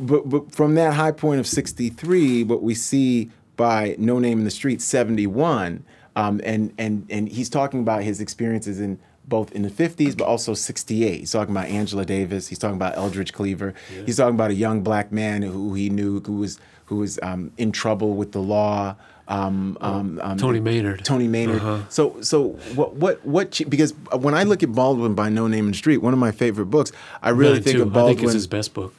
but, 0.00 0.28
but 0.28 0.52
from 0.52 0.74
that 0.74 0.94
high 0.94 1.12
point 1.12 1.40
of 1.40 1.46
63, 1.46 2.44
what 2.44 2.62
we 2.62 2.74
see 2.74 3.30
by 3.56 3.96
No 3.98 4.18
Name 4.18 4.38
in 4.38 4.44
the 4.44 4.50
Street 4.50 4.80
71, 4.80 5.84
um, 6.16 6.40
and 6.44 6.72
and 6.78 7.06
and 7.10 7.28
he's 7.28 7.48
talking 7.48 7.80
about 7.80 8.02
his 8.02 8.20
experiences 8.20 8.80
in 8.80 8.98
both 9.28 9.52
in 9.52 9.62
the 9.62 9.70
50s, 9.70 10.16
but 10.16 10.24
also 10.24 10.54
68. 10.54 11.20
He's 11.20 11.30
talking 11.30 11.54
about 11.54 11.66
Angela 11.66 12.04
Davis. 12.04 12.48
He's 12.48 12.58
talking 12.58 12.76
about 12.76 12.96
Eldridge 12.96 13.32
Cleaver. 13.32 13.74
He's 14.06 14.16
talking 14.16 14.34
about 14.34 14.50
a 14.50 14.54
young 14.54 14.82
black 14.82 15.12
man 15.12 15.42
who 15.42 15.74
he 15.74 15.90
knew 15.90 16.20
who 16.20 16.34
was 16.34 16.58
who 16.86 16.96
was 16.96 17.18
um, 17.22 17.52
in 17.58 17.70
trouble 17.70 18.14
with 18.14 18.32
the 18.32 18.40
law. 18.40 18.96
Um, 19.28 19.76
um, 19.82 20.18
um, 20.22 20.38
Tony 20.38 20.58
Maynard. 20.58 21.04
Tony 21.04 21.28
Maynard. 21.28 21.92
So, 21.92 22.20
so 22.22 22.48
what, 22.74 22.94
what, 22.94 23.24
what? 23.26 23.60
Because 23.68 23.92
when 24.18 24.34
I 24.34 24.44
look 24.44 24.62
at 24.62 24.72
Baldwin 24.72 25.14
by 25.14 25.28
No 25.28 25.46
Name 25.46 25.66
in 25.66 25.72
the 25.72 25.76
Street, 25.76 25.98
one 25.98 26.14
of 26.14 26.18
my 26.18 26.32
favorite 26.32 26.66
books, 26.66 26.92
I 27.22 27.28
really 27.28 27.54
Mine 27.54 27.62
think 27.62 27.76
too. 27.76 27.82
of 27.82 27.92
Baldwin. 27.92 28.12
I 28.12 28.16
think 28.16 28.24
it's 28.24 28.32
his 28.32 28.46
best 28.46 28.72
book. 28.72 28.94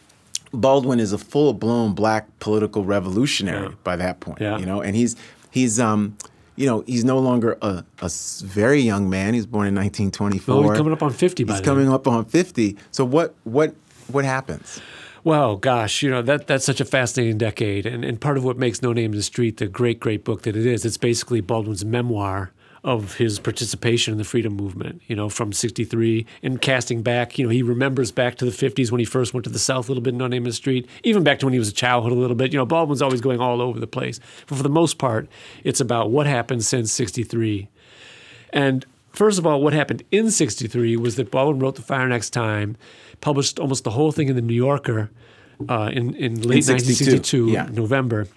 Baldwin 0.54 1.00
is 1.00 1.14
a 1.14 1.18
full 1.18 1.54
blown 1.54 1.94
black 1.94 2.28
political 2.40 2.84
revolutionary 2.86 3.68
Yeah. 3.68 3.74
by 3.84 3.96
that 3.96 4.20
point. 4.20 4.40
Yeah. 4.42 4.58
You 4.58 4.66
know, 4.66 4.82
and 4.82 4.96
he's 4.96 5.16
he's 5.52 5.80
um, 5.80 6.18
you 6.56 6.66
know, 6.66 6.84
he's 6.88 7.06
no 7.06 7.20
longer 7.20 7.58
a 7.62 7.84
very 8.44 8.82
young 8.82 9.10
man. 9.10 9.34
He's 9.34 9.46
born 9.46 9.68
in 9.68 9.76
1924. 9.76 10.56
Oh, 10.56 10.62
he's 10.70 10.78
coming 10.78 10.92
up 10.94 11.02
on 11.04 11.12
50 11.14 11.44
by 11.46 11.54
He's 11.54 11.62
then. 11.62 11.66
coming 11.66 11.90
up 11.92 12.08
on 12.08 12.26
50. 12.26 12.78
So 12.92 13.06
what 13.06 13.36
what 13.44 13.76
what 14.12 14.26
happens? 14.26 14.82
Well, 15.24 15.58
gosh, 15.58 16.02
you 16.02 16.10
know 16.10 16.22
that 16.22 16.48
that's 16.48 16.66
such 16.66 16.80
a 16.82 16.86
fascinating 16.86 17.38
decade, 17.38 17.86
and 17.86 18.04
and 18.06 18.20
part 18.20 18.38
of 18.38 18.44
what 18.44 18.58
makes 18.58 18.82
No 18.82 18.94
Name 18.94 19.12
in 19.12 19.18
the 19.18 19.24
Street 19.24 19.58
the 19.58 19.68
great, 19.68 20.00
great 20.00 20.24
book 20.24 20.44
that 20.44 20.56
it 20.56 20.66
is, 20.66 20.86
it's 20.86 20.98
basically 20.98 21.42
Baldwin's 21.42 21.84
memoir 21.86 22.52
of 22.84 23.16
his 23.16 23.40
participation 23.40 24.14
in 24.14 24.18
the 24.18 24.24
freedom 24.24 24.54
movement. 24.54 25.02
You 25.08 25.16
know, 25.16 25.30
from 25.30 25.54
'63 25.54 26.26
and 26.44 26.62
casting 26.62 27.02
back. 27.02 27.38
You 27.38 27.46
know, 27.46 27.50
he 27.50 27.62
remembers 27.62 28.12
back 28.12 28.36
to 28.36 28.46
the 28.46 28.52
'50s 28.52 28.92
when 28.92 29.00
he 29.00 29.06
first 29.06 29.34
went 29.34 29.44
to 29.46 29.50
the 29.50 29.60
South 29.60 29.88
a 29.90 29.92
little 29.92 30.04
bit, 30.04 30.14
in 30.20 30.44
the 30.44 30.54
Street, 30.54 30.88
even 31.04 31.24
back 31.24 31.40
to 31.40 31.46
when 31.46 31.54
he 31.54 31.60
was 31.60 31.70
a 31.70 31.74
childhood 31.74 32.12
a 32.12 32.16
little 32.16 32.36
bit. 32.36 32.54
You 32.54 32.60
know, 32.60 32.66
Baldwin's 32.66 33.02
always 33.02 33.22
going 33.22 33.40
all 33.40 33.62
over 33.62 33.80
the 33.80 33.88
place, 33.88 34.20
but 34.48 34.58
for 34.58 34.64
the 34.64 34.70
most 34.70 34.98
part, 34.98 35.28
it's 35.64 35.80
about 35.80 36.12
what 36.12 36.28
happened 36.28 36.64
since 36.64 36.92
'63. 36.92 37.70
And 38.52 38.86
first 39.12 39.38
of 39.40 39.46
all, 39.46 39.62
what 39.62 39.74
happened 39.74 40.04
in 40.12 40.32
63 40.32 40.98
was 40.98 41.16
that 41.16 41.32
Baldwin 41.32 41.60
wrote 41.60 41.76
The 41.76 41.82
Fire 41.82 42.08
Next 42.08 42.32
Time, 42.32 42.78
published 43.22 43.60
almost 43.60 43.84
the 43.84 43.92
whole 43.92 44.12
thing 44.12 44.30
in 44.30 44.36
The 44.36 44.42
New 44.42 44.54
Yorker 44.56 45.12
uh, 45.68 45.90
in, 45.92 46.16
in 46.16 46.42
late 46.42 46.64
62, 46.64 47.48
1962, 47.48 47.48
yeah. 47.50 47.70
November. 47.72 48.28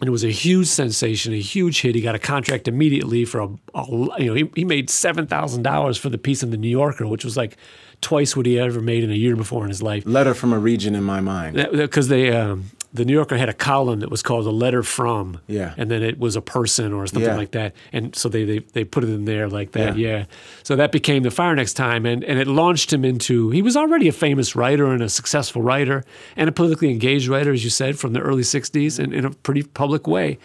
And 0.00 0.08
it 0.08 0.10
was 0.10 0.24
a 0.24 0.30
huge 0.30 0.66
sensation, 0.66 1.32
a 1.32 1.40
huge 1.40 1.80
hit. 1.80 1.94
He 1.94 2.00
got 2.00 2.14
a 2.14 2.18
contract 2.18 2.66
immediately 2.66 3.24
for 3.24 3.40
a, 3.40 3.48
a 3.74 3.86
you 4.18 4.26
know, 4.26 4.34
he, 4.34 4.50
he 4.56 4.64
made 4.64 4.88
$7,000 4.88 5.98
for 5.98 6.08
the 6.08 6.18
piece 6.18 6.42
in 6.42 6.50
The 6.50 6.56
New 6.56 6.68
Yorker, 6.68 7.06
which 7.06 7.24
was 7.24 7.36
like 7.36 7.56
twice 8.00 8.36
what 8.36 8.44
he 8.44 8.58
ever 8.58 8.80
made 8.80 9.04
in 9.04 9.10
a 9.10 9.14
year 9.14 9.36
before 9.36 9.62
in 9.62 9.70
his 9.70 9.82
life 9.82 10.04
Letter 10.04 10.34
from 10.34 10.52
a 10.52 10.58
region 10.58 10.94
in 10.94 11.04
my 11.04 11.20
mind. 11.20 11.56
because 11.72 12.08
they 12.08 12.32
um, 12.32 12.70
the 12.94 13.04
New 13.04 13.12
Yorker 13.12 13.36
had 13.36 13.48
a 13.48 13.52
column 13.52 13.98
that 14.00 14.10
was 14.10 14.22
called 14.22 14.46
"A 14.46 14.50
Letter 14.50 14.82
From," 14.84 15.40
Yeah. 15.48 15.74
and 15.76 15.90
then 15.90 16.02
it 16.02 16.18
was 16.18 16.36
a 16.36 16.40
person 16.40 16.92
or 16.92 17.06
something 17.08 17.28
Yeah. 17.28 17.36
like 17.36 17.50
that, 17.50 17.74
and 17.92 18.14
so 18.14 18.28
they, 18.28 18.44
they 18.44 18.58
they 18.72 18.84
put 18.84 19.02
it 19.04 19.10
in 19.10 19.24
there 19.24 19.48
like 19.48 19.72
that, 19.72 19.98
yeah. 19.98 20.26
So 20.62 20.76
that 20.76 20.92
became 20.92 21.24
the 21.24 21.30
Fire 21.32 21.54
Next 21.56 21.74
Time, 21.74 22.06
and 22.06 22.22
and 22.24 22.38
it 22.38 22.46
launched 22.46 22.92
him 22.92 23.04
into. 23.04 23.50
He 23.50 23.62
was 23.62 23.76
already 23.76 24.06
a 24.08 24.12
famous 24.12 24.54
writer 24.54 24.86
and 24.86 25.02
a 25.02 25.08
successful 25.08 25.60
writer 25.60 26.04
and 26.36 26.48
a 26.48 26.52
politically 26.52 26.90
engaged 26.90 27.26
writer, 27.28 27.52
as 27.52 27.64
you 27.64 27.70
said, 27.70 27.98
from 27.98 28.12
the 28.12 28.20
early 28.20 28.42
'60s, 28.44 28.98
and 28.98 29.12
in 29.12 29.24
a 29.24 29.30
pretty 29.30 29.62
public 29.64 30.06
way, 30.06 30.38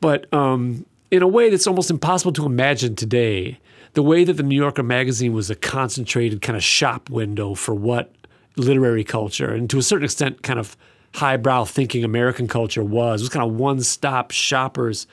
but 0.00 0.32
um, 0.32 0.84
in 1.10 1.22
a 1.22 1.28
way 1.28 1.50
that's 1.50 1.66
almost 1.66 1.90
impossible 1.90 2.32
to 2.32 2.46
imagine 2.46 2.96
today. 2.96 3.58
The 3.94 4.02
way 4.02 4.24
that 4.24 4.32
the 4.32 4.42
New 4.42 4.56
Yorker 4.56 4.82
magazine 4.82 5.32
was 5.34 5.50
a 5.50 5.54
concentrated 5.54 6.42
kind 6.42 6.56
of 6.56 6.64
shop 6.64 7.08
window 7.10 7.54
for 7.54 7.76
what 7.76 8.12
literary 8.56 9.04
culture 9.04 9.50
and 9.54 9.70
to 9.70 9.78
a 9.78 9.82
certain 9.82 10.04
extent 10.04 10.42
kind 10.42 10.58
of 10.58 10.76
highbrow 11.14 11.64
thinking 11.64 12.04
American 12.04 12.48
culture 12.48 12.84
was. 12.84 13.20
It 13.20 13.24
was 13.24 13.28
kind 13.30 13.48
of 13.48 13.56
one-stop 13.56 14.30
shoppers 14.30 15.06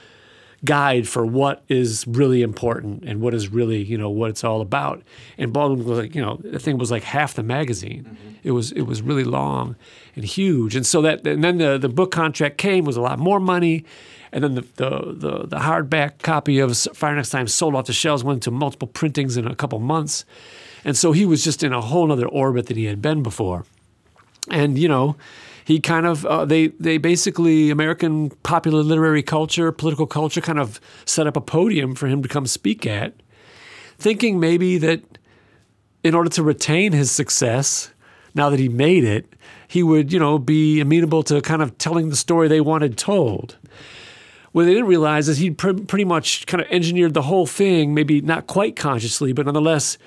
guide 0.63 1.07
for 1.07 1.25
what 1.25 1.63
is 1.69 2.05
really 2.05 2.43
important 2.43 3.03
and 3.03 3.19
what 3.19 3.33
is 3.33 3.49
really 3.49 3.81
you 3.81 3.97
know 3.97 4.09
what 4.09 4.29
it's 4.29 4.43
all 4.43 4.61
about. 4.61 5.01
And 5.37 5.51
Baldwin 5.51 5.85
was 5.85 5.97
like 5.97 6.15
you 6.15 6.21
know 6.21 6.39
the 6.43 6.59
thing 6.59 6.77
was 6.77 6.91
like 6.91 7.03
half 7.03 7.33
the 7.33 7.43
magazine. 7.43 8.03
Mm-hmm. 8.03 8.29
It 8.43 8.51
was 8.51 8.71
it 8.73 8.83
was 8.83 9.01
really 9.01 9.23
long 9.23 9.75
and 10.15 10.23
huge. 10.23 10.75
And 10.75 10.85
so 10.85 11.01
that 11.01 11.25
and 11.25 11.43
then 11.43 11.57
the 11.57 11.77
the 11.77 11.89
book 11.89 12.11
contract 12.11 12.57
came 12.57 12.85
was 12.85 12.97
a 12.97 13.01
lot 13.01 13.19
more 13.19 13.39
money. 13.39 13.85
And 14.33 14.45
then 14.45 14.55
the, 14.55 14.61
the, 14.61 14.89
the, 14.89 15.47
the 15.47 15.57
hardback 15.57 16.19
copy 16.19 16.59
of 16.59 16.77
Fire 16.77 17.13
Next 17.13 17.31
Time 17.31 17.49
sold 17.49 17.75
off 17.75 17.87
the 17.87 17.91
shelves, 17.91 18.23
went 18.23 18.41
to 18.43 18.51
multiple 18.51 18.87
printings 18.87 19.35
in 19.35 19.45
a 19.45 19.53
couple 19.53 19.77
months. 19.79 20.23
And 20.85 20.95
so 20.95 21.11
he 21.11 21.25
was 21.25 21.43
just 21.43 21.63
in 21.63 21.73
a 21.73 21.81
whole 21.81 22.09
other 22.09 22.27
orbit 22.29 22.67
than 22.67 22.77
he 22.77 22.85
had 22.85 23.01
been 23.01 23.23
before. 23.23 23.65
And, 24.49 24.77
you 24.77 24.87
know, 24.87 25.17
he 25.65 25.80
kind 25.80 26.06
of 26.06 26.26
uh, 26.26 26.45
they 26.45 26.67
they 26.67 26.97
basically 26.97 27.69
American 27.69 28.30
popular 28.43 28.82
literary 28.82 29.24
culture, 29.24 29.71
political 29.71 30.08
culture, 30.08 30.41
kind 30.41 30.60
of 30.60 30.80
set 31.06 31.28
up 31.28 31.38
a 31.38 31.41
podium 31.41 31.95
for 31.95 32.08
him 32.08 32.21
to 32.21 32.30
come 32.30 32.45
speak 32.45 32.86
at, 32.86 33.13
thinking 33.97 34.39
maybe 34.39 34.78
that 34.78 35.02
in 36.04 36.15
order 36.15 36.30
to 36.30 36.43
retain 36.43 36.93
his 36.93 37.12
success, 37.12 37.91
now 38.34 38.50
that 38.50 38.60
he 38.60 38.69
made 38.69 39.04
it, 39.04 39.26
he 39.67 39.84
would 39.84 40.12
you 40.12 40.19
know 40.19 40.39
be 40.39 40.80
amenable 40.80 41.24
to 41.24 41.41
kind 41.41 41.62
of 41.62 41.78
telling 41.78 42.10
the 42.10 42.15
story 42.15 42.47
they 42.47 42.62
wanted 42.62 42.97
told. 42.97 43.58
What 44.52 44.65
they 44.65 44.71
didn't 44.71 44.88
realize 44.88 45.30
is 45.30 45.38
he'd 45.38 45.58
pr- 45.58 45.71
pretty 45.71 46.04
much 46.04 46.45
kind 46.45 46.62
of 46.62 46.69
engineered 46.69 47.13
the 47.13 47.21
whole 47.21 47.45
thing, 47.45 47.93
maybe 47.93 48.19
not 48.19 48.47
quite 48.47 48.76
consciously, 48.76 49.32
but 49.32 49.45
nonetheless 49.45 49.97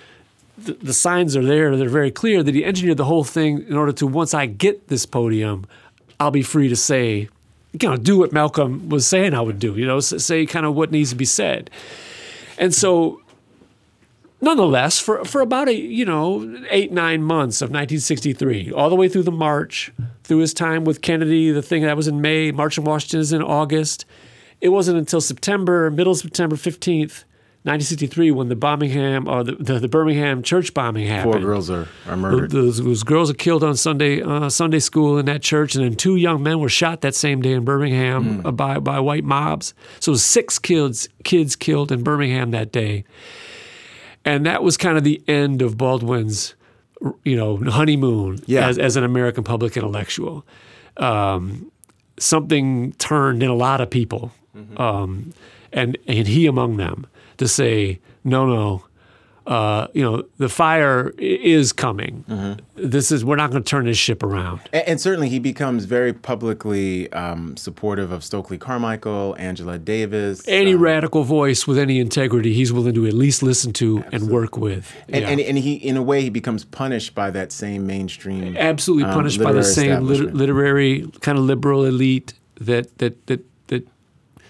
the, 0.56 0.74
the 0.74 0.92
signs 0.92 1.36
are 1.36 1.44
there. 1.44 1.76
They're 1.76 1.88
very 1.88 2.10
clear 2.10 2.42
that 2.42 2.54
he 2.54 2.64
engineered 2.64 2.96
the 2.96 3.04
whole 3.04 3.24
thing 3.24 3.66
in 3.66 3.76
order 3.76 3.92
to 3.92 4.06
once 4.06 4.34
I 4.34 4.46
get 4.46 4.88
this 4.88 5.06
podium, 5.06 5.66
I'll 6.20 6.30
be 6.30 6.42
free 6.42 6.68
to 6.68 6.76
say, 6.76 7.28
you 7.72 7.88
know, 7.88 7.96
do 7.96 8.18
what 8.18 8.32
Malcolm 8.32 8.88
was 8.88 9.06
saying 9.06 9.34
I 9.34 9.40
would 9.40 9.58
do. 9.58 9.76
You 9.76 9.86
know, 9.86 10.00
say 10.00 10.46
kind 10.46 10.64
of 10.64 10.74
what 10.74 10.92
needs 10.92 11.10
to 11.10 11.16
be 11.16 11.24
said. 11.24 11.70
And 12.56 12.72
so, 12.72 13.20
nonetheless, 14.40 15.00
for 15.00 15.24
for 15.24 15.40
about 15.40 15.68
a 15.68 15.74
you 15.74 16.04
know 16.04 16.62
eight 16.70 16.92
nine 16.92 17.22
months 17.22 17.60
of 17.60 17.70
1963, 17.70 18.70
all 18.72 18.88
the 18.90 18.96
way 18.96 19.08
through 19.08 19.24
the 19.24 19.32
march, 19.32 19.92
through 20.22 20.38
his 20.38 20.54
time 20.54 20.84
with 20.84 21.02
Kennedy, 21.02 21.50
the 21.50 21.62
thing 21.62 21.82
that 21.82 21.96
was 21.96 22.06
in 22.06 22.20
May, 22.20 22.52
March 22.52 22.78
in 22.78 22.84
Washington 22.84 23.20
is 23.20 23.32
in 23.32 23.42
August. 23.42 24.04
It 24.60 24.68
wasn't 24.68 24.98
until 24.98 25.20
September, 25.20 25.90
middle 25.90 26.12
of 26.12 26.18
September 26.18 26.56
15th, 26.56 27.24
1963 27.64 28.30
when 28.30 28.50
the 28.50 28.56
Birmingham 28.56 29.26
or 29.26 29.42
the, 29.42 29.52
the, 29.52 29.78
the, 29.78 29.88
Birmingham 29.88 30.42
church 30.42 30.74
bombing 30.74 31.06
happened. 31.06 31.32
Four 31.32 31.40
girls 31.40 31.70
are, 31.70 31.88
are 32.06 32.14
murdered. 32.14 32.50
Those, 32.50 32.84
those 32.84 33.02
girls 33.02 33.30
are 33.30 33.34
killed 33.34 33.64
on 33.64 33.74
Sunday 33.74 34.20
uh, 34.20 34.50
Sunday 34.50 34.80
school 34.80 35.16
in 35.16 35.24
that 35.26 35.40
church, 35.40 35.74
and 35.74 35.82
then 35.82 35.96
two 35.96 36.16
young 36.16 36.42
men 36.42 36.60
were 36.60 36.68
shot 36.68 37.00
that 37.00 37.14
same 37.14 37.40
day 37.40 37.52
in 37.52 37.64
Birmingham 37.64 38.42
mm. 38.42 38.54
by 38.54 38.78
by 38.80 39.00
white 39.00 39.24
mobs. 39.24 39.72
So 39.98 40.14
six 40.14 40.58
kids 40.58 41.08
kids 41.24 41.56
killed 41.56 41.90
in 41.90 42.02
Birmingham 42.02 42.50
that 42.50 42.70
day, 42.70 43.04
and 44.26 44.44
that 44.44 44.62
was 44.62 44.76
kind 44.76 44.98
of 44.98 45.04
the 45.04 45.22
end 45.26 45.62
of 45.62 45.78
Baldwin's 45.78 46.54
you 47.24 47.34
know 47.34 47.56
honeymoon 47.56 48.40
yeah. 48.44 48.68
as, 48.68 48.76
as 48.76 48.96
an 48.96 49.04
American 49.04 49.42
public 49.42 49.74
intellectual. 49.74 50.44
Um, 50.98 51.72
something 52.18 52.92
turned 52.98 53.42
in 53.42 53.48
a 53.48 53.54
lot 53.54 53.80
of 53.80 53.88
people, 53.88 54.32
mm-hmm. 54.54 54.78
um, 54.78 55.32
and 55.72 55.96
and 56.06 56.26
he 56.26 56.46
among 56.46 56.76
them 56.76 57.06
to 57.38 57.48
say, 57.48 58.00
no, 58.24 58.46
no, 58.46 58.84
uh, 59.46 59.88
you 59.92 60.02
know, 60.02 60.24
the 60.38 60.48
fire 60.48 61.12
is 61.18 61.72
coming. 61.72 62.24
Mm-hmm. 62.28 62.62
This 62.76 63.12
is 63.12 63.24
we're 63.24 63.36
not 63.36 63.50
going 63.50 63.62
to 63.62 63.68
turn 63.68 63.84
this 63.84 63.98
ship 63.98 64.22
around. 64.22 64.60
And, 64.72 64.88
and 64.88 65.00
certainly, 65.00 65.28
he 65.28 65.38
becomes 65.38 65.84
very 65.84 66.14
publicly 66.14 67.12
um, 67.12 67.56
supportive 67.56 68.10
of 68.10 68.24
Stokely 68.24 68.56
Carmichael, 68.56 69.36
Angela 69.38 69.78
Davis, 69.78 70.46
any 70.48 70.74
um, 70.74 70.80
radical 70.80 71.24
voice 71.24 71.66
with 71.66 71.78
any 71.78 71.98
integrity. 71.98 72.54
He's 72.54 72.72
willing 72.72 72.94
to 72.94 73.06
at 73.06 73.12
least 73.12 73.42
listen 73.42 73.72
to 73.74 73.98
absolutely. 73.98 74.26
and 74.26 74.34
work 74.34 74.56
with. 74.56 74.94
And, 75.08 75.22
yeah. 75.22 75.28
and, 75.28 75.40
and, 75.40 75.58
he, 75.58 75.74
in 75.74 75.98
a 75.98 76.02
way, 76.02 76.22
he 76.22 76.30
becomes 76.30 76.64
punished 76.64 77.14
by 77.14 77.30
that 77.32 77.52
same 77.52 77.86
mainstream. 77.86 78.56
Absolutely 78.56 79.04
um, 79.04 79.14
punished 79.14 79.42
by 79.42 79.52
the 79.52 79.64
same 79.64 80.06
literary 80.06 81.06
kind 81.20 81.36
of 81.36 81.44
liberal 81.44 81.84
elite 81.84 82.32
that 82.60 82.98
that 82.98 83.26
that 83.26 83.44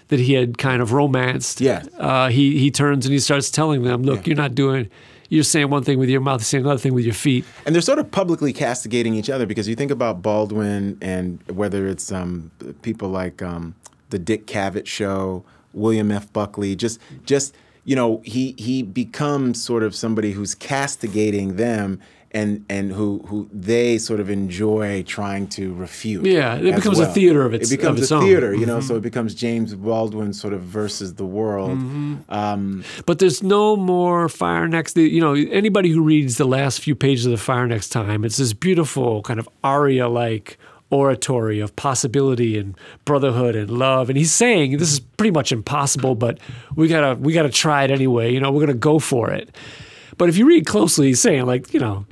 that 0.09 0.19
he 0.19 0.33
had 0.33 0.57
kind 0.57 0.81
of 0.81 0.93
romanced. 0.93 1.61
Yeah. 1.61 1.83
Uh, 1.97 2.29
he 2.29 2.57
he 2.59 2.71
turns 2.71 3.05
and 3.05 3.13
he 3.13 3.19
starts 3.19 3.49
telling 3.49 3.83
them, 3.83 4.03
"Look, 4.03 4.19
yeah. 4.19 4.23
you're 4.27 4.37
not 4.37 4.55
doing." 4.55 4.89
You're 5.27 5.43
saying 5.43 5.71
one 5.71 5.83
thing 5.83 5.97
with 5.97 6.09
your 6.09 6.21
mouth, 6.21 6.43
saying 6.43 6.63
another 6.63 6.79
thing 6.79 6.93
with 6.93 7.03
your 7.03 7.15
feet. 7.15 7.45
And 7.65 7.73
they're 7.73 7.81
sort 7.81 7.97
of 7.97 8.11
publicly 8.11 8.53
castigating 8.53 9.15
each 9.15 9.27
other 9.27 9.47
because 9.47 9.67
you 9.67 9.75
think 9.75 9.89
about 9.89 10.21
Baldwin 10.21 10.99
and 11.01 11.41
whether 11.47 11.87
it's 11.87 12.11
um, 12.11 12.51
people 12.83 13.09
like 13.09 13.41
um, 13.41 13.73
the 14.11 14.19
Dick 14.19 14.45
Cavett 14.45 14.85
show, 14.85 15.43
William 15.73 16.11
F. 16.11 16.31
Buckley, 16.31 16.75
just 16.75 16.99
just 17.25 17.55
you 17.85 17.95
know, 17.95 18.21
he 18.25 18.55
he 18.57 18.83
becomes 18.83 19.63
sort 19.63 19.83
of 19.83 19.95
somebody 19.95 20.31
who's 20.31 20.55
castigating 20.55 21.55
them 21.55 21.99
and 22.35 22.65
and 22.69 22.91
who 22.91 23.23
who 23.27 23.49
they 23.51 23.97
sort 23.97 24.19
of 24.19 24.29
enjoy 24.29 25.03
trying 25.03 25.47
to 25.47 25.73
refute. 25.73 26.25
Yeah, 26.25 26.55
it 26.55 26.75
becomes 26.75 26.99
well. 26.99 27.09
a 27.09 27.13
theater 27.13 27.45
of 27.45 27.53
its. 27.53 27.71
It 27.71 27.77
becomes 27.77 28.01
its 28.01 28.11
a 28.11 28.15
own. 28.15 28.23
theater, 28.23 28.53
you 28.53 28.65
know. 28.65 28.79
Mm-hmm. 28.79 28.87
So 28.87 28.97
it 28.97 29.01
becomes 29.01 29.33
James 29.33 29.73
Baldwin 29.73 30.33
sort 30.33 30.53
of 30.53 30.61
versus 30.61 31.15
the 31.15 31.25
world. 31.25 31.79
Mm-hmm. 31.79 32.15
Um, 32.27 32.83
but 33.05 33.19
there's 33.19 33.41
no 33.41 33.77
more 33.77 34.27
Fire 34.27 34.67
Next. 34.67 34.97
You 34.97 35.21
know, 35.21 35.33
anybody 35.33 35.89
who 35.89 36.03
reads 36.03 36.37
the 36.37 36.45
last 36.45 36.81
few 36.81 36.93
pages 36.93 37.25
of 37.25 37.31
the 37.31 37.37
Fire 37.37 37.65
Next 37.67 37.89
Time, 37.89 38.25
it's 38.25 38.37
this 38.37 38.51
beautiful 38.51 39.21
kind 39.21 39.39
of 39.39 39.47
aria 39.63 40.09
like 40.09 40.57
oratory 40.91 41.61
of 41.61 41.75
possibility 41.77 42.59
and 42.59 42.77
brotherhood 43.05 43.55
and 43.55 43.71
love 43.71 44.07
and 44.07 44.19
he's 44.19 44.31
saying 44.31 44.77
this 44.77 44.93
is 44.93 44.99
pretty 44.99 45.31
much 45.31 45.51
impossible 45.51 46.13
but 46.13 46.37
we 46.75 46.87
gotta 46.87 47.19
we 47.19 47.33
gotta 47.33 47.49
try 47.49 47.83
it 47.83 47.89
anyway 47.89 48.31
you 48.31 48.39
know 48.39 48.51
we're 48.51 48.59
gonna 48.59 48.73
go 48.73 48.99
for 48.99 49.31
it 49.31 49.49
but 50.17 50.29
if 50.29 50.37
you 50.37 50.45
read 50.45 50.65
closely, 50.65 51.07
he's 51.07 51.21
saying 51.21 51.45
like, 51.45 51.73
you 51.73 51.79
know, 51.79 52.05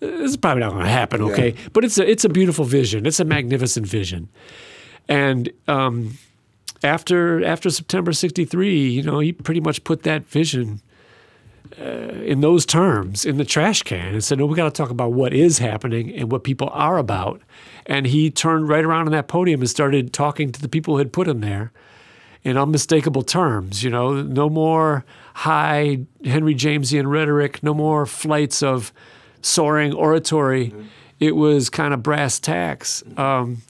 this 0.00 0.30
is 0.30 0.36
probably 0.36 0.60
not 0.60 0.72
going 0.72 0.84
to 0.84 0.90
happen. 0.90 1.22
Okay, 1.22 1.50
yeah. 1.50 1.68
but 1.72 1.84
it's 1.84 1.98
a 1.98 2.08
it's 2.08 2.24
a 2.24 2.28
beautiful 2.28 2.64
vision. 2.64 3.06
It's 3.06 3.20
a 3.20 3.24
magnificent 3.24 3.86
vision, 3.86 4.28
and 5.08 5.50
um, 5.68 6.18
after 6.82 7.44
after 7.44 7.70
September 7.70 8.12
'63, 8.12 8.88
you 8.88 9.02
know, 9.02 9.18
he 9.18 9.32
pretty 9.32 9.60
much 9.60 9.84
put 9.84 10.02
that 10.04 10.26
vision. 10.26 10.80
Uh, 11.78 12.24
in 12.24 12.40
those 12.40 12.66
terms, 12.66 13.24
in 13.24 13.36
the 13.36 13.44
trash 13.44 13.84
can, 13.84 14.14
and 14.14 14.24
said, 14.24 14.38
"No, 14.38 14.46
we 14.46 14.56
got 14.56 14.64
to 14.64 14.70
talk 14.70 14.90
about 14.90 15.12
what 15.12 15.32
is 15.32 15.58
happening 15.58 16.12
and 16.16 16.32
what 16.32 16.42
people 16.42 16.68
are 16.72 16.98
about." 16.98 17.40
And 17.86 18.06
he 18.06 18.28
turned 18.28 18.68
right 18.68 18.84
around 18.84 19.06
on 19.06 19.12
that 19.12 19.28
podium 19.28 19.60
and 19.60 19.70
started 19.70 20.12
talking 20.12 20.50
to 20.50 20.60
the 20.60 20.68
people 20.68 20.94
who 20.94 20.98
had 20.98 21.12
put 21.12 21.28
him 21.28 21.40
there, 21.40 21.70
in 22.42 22.56
unmistakable 22.56 23.22
terms. 23.22 23.82
You 23.82 23.90
know, 23.90 24.22
no 24.22 24.48
more 24.48 25.04
high 25.34 26.06
Henry 26.24 26.54
Jamesian 26.54 27.08
rhetoric, 27.10 27.62
no 27.62 27.74
more 27.74 28.06
flights 28.06 28.62
of 28.62 28.92
soaring 29.42 29.94
oratory. 29.94 30.68
Mm-hmm. 30.68 30.82
It 31.18 31.36
was 31.36 31.68
kind 31.68 31.92
of 31.92 32.02
brass 32.02 32.40
tacks. 32.40 33.02
Um, 33.16 33.62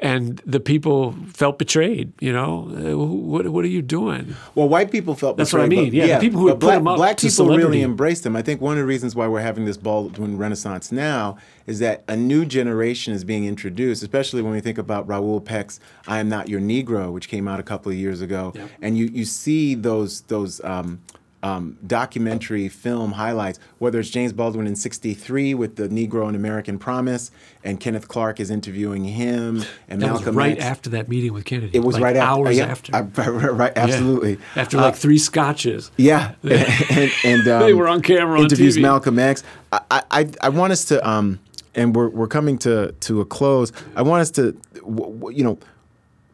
and 0.00 0.40
the 0.46 0.60
people 0.60 1.14
felt 1.32 1.58
betrayed. 1.58 2.12
You 2.20 2.32
know, 2.32 2.68
uh, 2.68 2.96
what 2.96 3.48
what 3.48 3.64
are 3.64 3.68
you 3.68 3.82
doing? 3.82 4.36
Well, 4.54 4.68
white 4.68 4.90
people 4.90 5.14
felt 5.14 5.36
betrayed. 5.36 5.38
that's 5.38 5.50
betrayed, 5.50 5.76
what 5.76 5.80
I 5.80 5.84
mean. 5.84 5.94
Yeah, 5.94 6.04
yeah, 6.04 6.18
the 6.18 6.26
people 6.26 6.40
who 6.40 6.50
put 6.50 6.60
black, 6.60 6.78
them 6.78 6.88
up 6.88 6.96
black 6.96 7.16
people 7.16 7.30
celebrity. 7.30 7.64
really 7.64 7.82
embraced 7.82 8.22
them. 8.22 8.36
I 8.36 8.42
think 8.42 8.60
one 8.60 8.72
of 8.72 8.78
the 8.78 8.86
reasons 8.86 9.14
why 9.14 9.26
we're 9.26 9.40
having 9.40 9.64
this 9.64 9.76
Baldwin 9.76 10.38
Renaissance 10.38 10.92
now 10.92 11.36
is 11.66 11.80
that 11.80 12.04
a 12.08 12.16
new 12.16 12.44
generation 12.44 13.12
is 13.12 13.24
being 13.24 13.44
introduced, 13.44 14.02
especially 14.02 14.42
when 14.42 14.52
we 14.52 14.60
think 14.60 14.78
about 14.78 15.08
Raoul 15.08 15.40
Peck's 15.40 15.80
"I 16.06 16.18
Am 16.18 16.28
Not 16.28 16.48
Your 16.48 16.60
Negro," 16.60 17.12
which 17.12 17.28
came 17.28 17.48
out 17.48 17.58
a 17.58 17.64
couple 17.64 17.90
of 17.90 17.98
years 17.98 18.20
ago, 18.20 18.52
yeah. 18.54 18.68
and 18.80 18.96
you 18.96 19.06
you 19.06 19.24
see 19.24 19.74
those 19.74 20.22
those. 20.22 20.62
Um, 20.64 21.00
um, 21.42 21.78
documentary 21.86 22.68
film 22.68 23.12
highlights, 23.12 23.60
whether 23.78 24.00
it's 24.00 24.10
James 24.10 24.32
Baldwin 24.32 24.66
in 24.66 24.74
63 24.74 25.54
with 25.54 25.76
the 25.76 25.88
Negro 25.88 26.26
and 26.26 26.34
American 26.34 26.78
Promise, 26.78 27.30
and 27.62 27.78
Kenneth 27.78 28.08
Clark 28.08 28.40
is 28.40 28.50
interviewing 28.50 29.04
him, 29.04 29.62
and 29.88 30.02
that 30.02 30.06
Malcolm 30.06 30.26
was 30.26 30.34
right 30.34 30.56
X. 30.56 30.64
after 30.64 30.90
that 30.90 31.08
meeting 31.08 31.32
with 31.32 31.44
Kennedy. 31.44 31.76
It 31.76 31.80
was 31.80 31.94
like 31.94 32.02
right 32.02 32.16
after, 32.16 32.28
hours 32.28 32.56
yeah, 32.56 32.64
after. 32.64 32.96
I, 32.96 33.00
right, 33.28 33.72
absolutely. 33.76 34.32
Yeah. 34.32 34.62
After 34.62 34.76
like 34.78 34.94
uh, 34.94 34.96
three 34.96 35.18
scotches. 35.18 35.90
Yeah, 35.96 36.34
and, 36.42 37.12
and 37.24 37.48
um, 37.48 37.60
they 37.62 37.74
were 37.74 37.88
on 37.88 38.02
camera. 38.02 38.40
Interviews 38.40 38.76
on 38.76 38.82
Malcolm 38.82 39.18
X. 39.18 39.44
I, 39.70 40.02
I, 40.10 40.30
I 40.40 40.48
want 40.48 40.72
us 40.72 40.84
to, 40.86 41.08
um, 41.08 41.38
and 41.74 41.94
we're 41.94 42.08
we're 42.08 42.28
coming 42.28 42.58
to 42.58 42.92
to 42.92 43.20
a 43.20 43.24
close. 43.24 43.72
I 43.94 44.02
want 44.02 44.22
us 44.22 44.30
to, 44.32 44.56
you 44.84 45.44
know, 45.44 45.58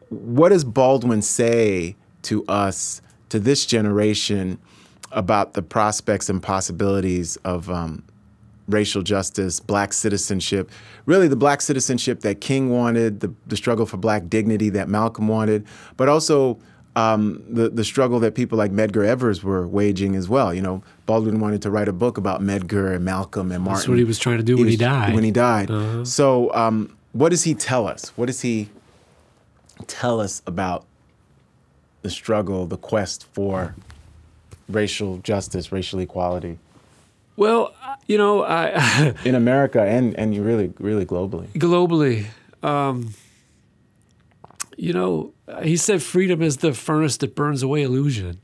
what 0.09 0.49
does 0.49 0.63
Baldwin 0.63 1.21
say 1.21 1.95
to 2.23 2.43
us, 2.47 3.01
to 3.29 3.39
this 3.39 3.65
generation? 3.67 4.57
About 5.15 5.53
the 5.53 5.63
prospects 5.63 6.29
and 6.29 6.43
possibilities 6.43 7.37
of 7.37 7.69
um, 7.71 8.03
racial 8.67 9.01
justice, 9.01 9.59
black 9.59 9.93
citizenship, 9.93 10.69
really 11.05 11.27
the 11.27 11.35
black 11.35 11.61
citizenship 11.61 12.19
that 12.19 12.41
King 12.41 12.69
wanted, 12.69 13.21
the, 13.21 13.33
the 13.47 13.57
struggle 13.57 13.85
for 13.85 13.97
black 13.97 14.29
dignity 14.29 14.69
that 14.69 14.89
Malcolm 14.89 15.27
wanted, 15.27 15.65
but 15.97 16.09
also 16.09 16.59
um, 16.97 17.43
the, 17.49 17.69
the 17.69 17.83
struggle 17.83 18.19
that 18.19 18.35
people 18.35 18.57
like 18.57 18.71
Medgar 18.71 19.05
Evers 19.05 19.43
were 19.43 19.67
waging 19.67 20.15
as 20.15 20.29
well. 20.29 20.53
You 20.53 20.61
know, 20.61 20.83
Baldwin 21.05 21.39
wanted 21.39 21.61
to 21.63 21.71
write 21.71 21.87
a 21.87 21.93
book 21.93 22.17
about 22.17 22.41
Medgar 22.41 22.93
and 22.93 23.03
Malcolm 23.03 23.51
and 23.51 23.63
Martin. 23.63 23.79
That's 23.79 23.87
what 23.87 23.97
he 23.97 24.03
was 24.03 24.19
trying 24.19 24.37
to 24.37 24.43
do 24.43 24.55
he 24.55 24.63
when 24.63 24.65
was, 24.65 24.73
he 24.73 24.77
died. 24.77 25.15
When 25.15 25.23
he 25.23 25.31
died. 25.31 25.71
Uh-huh. 25.71 26.05
So, 26.05 26.53
um, 26.53 26.95
what 27.13 27.29
does 27.29 27.43
he 27.43 27.53
tell 27.53 27.87
us? 27.87 28.09
What 28.17 28.25
does 28.25 28.41
he 28.41 28.69
tell 29.87 30.19
us 30.19 30.41
about 30.45 30.85
the 32.01 32.09
struggle, 32.09 32.65
the 32.65 32.77
quest 32.77 33.25
for 33.33 33.75
racial 34.69 35.17
justice, 35.19 35.71
racial 35.71 35.99
equality 35.99 36.57
Well, 37.37 37.73
uh, 37.83 37.95
you 38.07 38.17
know, 38.17 38.43
I, 38.43 39.13
in 39.25 39.35
America 39.35 39.81
and 39.81 40.15
and 40.19 40.33
you 40.35 40.43
really 40.43 40.73
really 40.79 41.05
globally? 41.05 41.47
globally, 41.53 42.25
um, 42.63 43.13
you 44.77 44.93
know, 44.93 45.33
he 45.63 45.77
said 45.77 46.01
freedom 46.01 46.41
is 46.41 46.57
the 46.57 46.73
furnace 46.73 47.17
that 47.17 47.35
burns 47.35 47.63
away 47.63 47.83
illusion. 47.83 48.39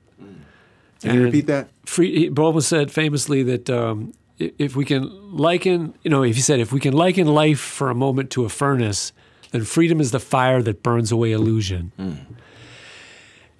Can 1.02 1.16
you 1.16 1.24
repeat 1.24 1.48
that? 1.48 1.68
Free, 1.86 2.16
he- 2.16 2.30
Baldwin 2.30 2.62
said 2.62 2.92
famously 2.92 3.42
that 3.44 3.70
um, 3.70 4.14
if 4.38 4.76
we 4.76 4.86
can 4.86 5.10
liken, 5.36 5.94
you 6.04 6.12
know, 6.12 6.24
if 6.24 6.36
he 6.36 6.42
said 6.42 6.60
if 6.60 6.72
we 6.72 6.80
can 6.80 6.94
liken 6.94 7.28
life 7.28 7.60
for 7.60 7.90
a 7.90 7.96
moment 7.96 8.30
to 8.32 8.46
a 8.46 8.50
furnace, 8.50 9.12
then 9.52 9.64
freedom 9.64 10.00
is 10.00 10.12
the 10.12 10.20
fire 10.20 10.62
that 10.62 10.84
burns 10.84 11.12
away 11.12 11.32
illusion. 11.32 11.92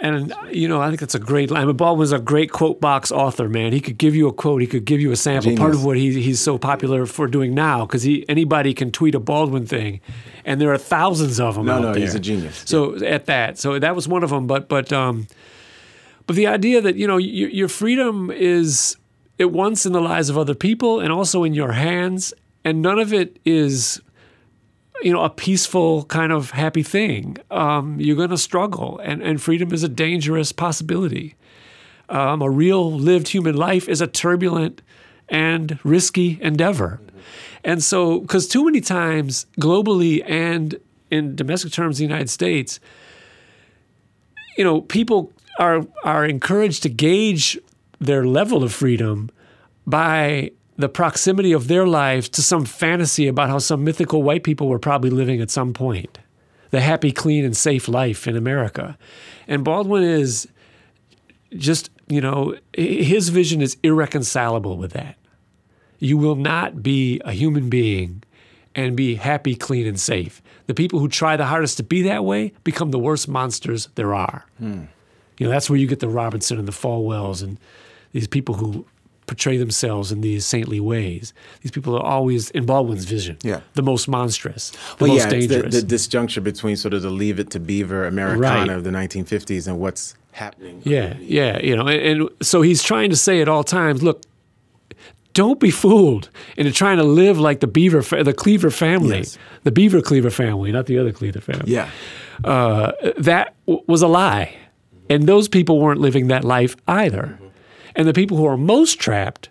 And 0.04 0.34
you 0.50 0.68
know, 0.68 0.82
I 0.82 0.88
think 0.88 1.00
that's 1.00 1.14
a 1.14 1.20
great 1.20 1.52
line. 1.52 1.62
I 1.62 1.66
mean, 1.66 1.78
Baldwin's 1.78 2.12
a 2.12 2.18
great 2.20 2.52
quote 2.52 2.82
box 2.82 3.12
author, 3.12 3.48
man. 3.48 3.72
He 3.72 3.80
could 3.80 4.00
give 4.00 4.16
you 4.16 4.28
a 4.28 4.34
quote, 4.34 4.60
he 4.60 4.66
could 4.68 4.84
give 4.86 5.00
you 5.00 5.12
a 5.12 5.16
sample. 5.16 5.56
Part 5.56 5.76
of 5.76 5.86
what 5.86 5.96
he, 5.96 6.20
he's 6.22 6.40
so 6.40 6.58
popular 6.58 7.06
for 7.06 7.28
doing 7.28 7.54
now, 7.54 7.86
because 7.86 8.02
he 8.02 8.26
anybody 8.28 8.74
can 8.74 8.92
tweet 8.92 9.14
a 9.14 9.20
Baldwin 9.20 9.68
thing, 9.68 10.02
and 10.44 10.60
there 10.60 10.74
are 10.74 10.78
thousands 10.80 11.40
of 11.40 11.54
them 11.54 11.68
No, 11.68 11.74
out 11.74 11.82
no, 11.84 11.94
there. 11.94 12.02
he's 12.02 12.16
a 12.16 12.20
genius. 12.20 12.64
So 12.66 12.96
at 13.06 13.28
that, 13.28 13.60
so 13.60 13.78
that 13.78 13.96
was 13.96 14.08
one 14.08 14.24
of 14.24 14.32
them. 14.32 14.48
But 14.48 14.68
but 14.68 14.92
um, 14.92 15.28
but 16.26 16.36
the 16.36 16.48
idea 16.48 16.82
that 16.82 16.96
you 16.96 17.06
know 17.06 17.18
your, 17.18 17.50
your 17.50 17.68
freedom 17.68 18.32
is 18.32 18.98
at 19.40 19.52
once 19.52 19.86
in 19.86 19.94
the 19.94 20.02
lives 20.02 20.30
of 20.30 20.38
other 20.38 20.56
people 20.56 21.00
and 21.00 21.12
also 21.12 21.44
in 21.44 21.54
your 21.54 21.74
hands, 21.74 22.34
and 22.66 22.82
none 22.82 22.98
of 22.98 23.14
it 23.14 23.38
is 23.46 24.02
you 25.02 25.12
know 25.12 25.24
a 25.24 25.30
peaceful 25.30 26.06
kind 26.06 26.32
of 26.32 26.52
happy 26.52 26.84
thing. 26.84 27.38
Um, 27.50 28.00
you're 28.00 28.16
going 28.16 28.30
to 28.30 28.38
struggle, 28.38 29.00
and 29.04 29.22
and 29.22 29.42
freedom 29.42 29.74
is 29.74 29.84
a 29.84 29.90
dangerous 29.90 30.52
possibility. 30.52 31.36
Um, 32.10 32.42
a 32.42 32.50
real 32.50 32.92
lived 32.92 33.30
human 33.30 33.56
life 33.56 33.88
is 33.88 34.02
a 34.02 34.08
turbulent 34.08 34.82
and 35.30 35.80
risky 35.84 36.38
endeavor. 36.42 37.00
And 37.64 37.82
so, 37.84 38.20
because 38.20 38.48
too 38.48 38.66
many 38.66 38.82
times 38.82 39.46
globally 39.60 40.24
and 40.28 40.76
in 41.10 41.36
domestic 41.36 41.72
terms, 41.72 41.98
the 41.98 42.04
United 42.04 42.30
States, 42.30 42.80
you 44.58 44.64
know, 44.64 44.82
people 44.82 45.32
are 45.60 45.86
are 46.04 46.26
encouraged 46.26 46.84
to 46.84 46.90
gauge 46.90 47.58
their 48.00 48.26
level 48.26 48.64
of 48.64 48.74
freedom 48.74 49.30
by 49.86 50.52
the 50.78 50.90
proximity 50.90 51.52
of 51.52 51.68
their 51.68 51.86
lives 51.86 52.30
to 52.30 52.42
some 52.42 52.66
fantasy 52.66 53.28
about 53.28 53.50
how 53.50 53.60
some 53.60 53.84
mythical 53.84 54.24
white 54.24 54.44
people 54.44 54.68
were 54.68 54.80
probably 54.80 55.10
living 55.10 55.42
at 55.42 55.50
some 55.50 55.74
point. 55.74 56.20
The 56.72 56.82
happy, 56.82 57.12
clean, 57.12 57.44
and 57.44 57.56
safe 57.56 57.88
life 57.88 58.28
in 58.28 58.38
America. 58.38 58.98
And 59.48 59.64
Baldwin 59.64 60.04
is 60.04 60.48
just, 61.58 61.90
you 62.08 62.22
know, 62.22 62.56
his 62.74 63.30
vision 63.30 63.62
is 63.62 63.76
irreconcilable 63.84 64.78
with 64.78 64.94
that. 64.94 65.18
You 66.00 66.18
will 66.18 66.36
not 66.36 66.82
be 66.82 67.22
a 67.26 67.34
human 67.34 67.70
being 67.70 68.24
and 68.74 68.96
be 68.96 69.16
happy, 69.16 69.56
clean, 69.56 69.86
and 69.86 70.00
safe. 70.00 70.42
The 70.68 70.74
people 70.74 71.00
who 71.00 71.10
try 71.10 71.36
the 71.36 71.46
hardest 71.46 71.78
to 71.78 71.84
be 71.84 72.02
that 72.04 72.24
way 72.24 72.54
become 72.64 72.92
the 72.92 73.00
worst 73.00 73.28
monsters 73.28 73.90
there 73.96 74.14
are. 74.14 74.46
Hmm. 74.58 74.84
You 75.38 75.48
know, 75.48 75.52
that's 75.52 75.70
where 75.70 75.78
you 75.78 75.88
get 75.88 76.00
the 76.00 76.08
Robinson 76.08 76.58
and 76.58 76.68
the 76.68 76.72
Falwells 76.72 77.44
and 77.44 77.58
these 78.14 78.28
people 78.28 78.56
who 78.56 78.86
portray 79.32 79.56
themselves 79.56 80.12
in 80.12 80.20
these 80.20 80.46
saintly 80.46 80.82
ways. 80.82 81.34
These 81.62 81.72
people 81.72 81.96
are 81.96 82.04
always, 82.04 82.50
in 82.52 82.66
Baldwin's 82.66 83.06
vision, 83.06 83.38
Yeah. 83.44 83.62
the 83.76 83.82
most 83.82 84.10
monstrous, 84.10 84.72
the 84.72 84.78
Well, 85.06 85.14
most 85.14 85.20
yeah, 85.32 85.38
it's 85.38 85.48
the, 85.48 85.54
dangerous. 85.62 85.82
the 85.82 85.96
disjuncture 85.96 86.44
between 86.44 86.76
sort 86.76 86.94
of 86.94 87.02
the 87.02 87.10
Leave 87.10 87.40
It 87.40 87.50
to 87.52 87.60
Beaver 87.60 88.06
Americana 88.06 88.42
Right. 88.60 88.70
of 88.70 88.84
the 88.84 88.92
1950s 88.92 89.68
and 89.70 89.80
what's 89.80 90.16
happening. 90.34 90.82
Yeah, 90.84 91.14
yeah, 91.22 91.62
you 91.64 91.78
know, 91.78 91.88
and, 91.88 92.02
and 92.22 92.30
so 92.42 92.62
he's 92.62 92.84
trying 92.84 93.10
to 93.10 93.16
say 93.16 93.40
at 93.42 93.48
all 93.48 93.64
times, 93.64 94.04
look, 94.04 94.22
don't 95.34 95.62
be 95.62 95.72
fooled 95.72 96.30
into 96.58 96.74
trying 96.74 96.98
to 96.98 97.04
live 97.06 97.40
like 97.40 97.62
the 97.62 97.68
Beaver, 97.68 98.02
fa- 98.02 98.26
the 98.26 98.34
Cleaver 98.34 98.70
family, 98.70 99.20
Yes. 99.20 99.38
the 99.64 99.72
Beaver 99.72 100.02
Cleaver 100.02 100.30
family, 100.30 100.74
not 100.74 100.88
the 100.88 100.98
other 101.00 101.14
Cleaver 101.14 101.40
family. 101.40 101.72
Yeah. 101.72 101.88
uh, 102.44 102.92
that 103.18 103.54
w- 103.66 103.82
was 103.88 104.02
a 104.02 104.08
lie, 104.08 104.54
and 105.10 105.24
those 105.28 105.48
people 105.48 105.80
weren't 105.80 106.02
living 106.02 106.28
that 106.28 106.44
life 106.44 106.76
either. 106.86 107.40
And 107.96 108.08
the 108.08 108.14
people 108.14 108.38
who 108.38 108.46
are 108.46 108.58
most 108.58 109.00
trapped 109.00 109.50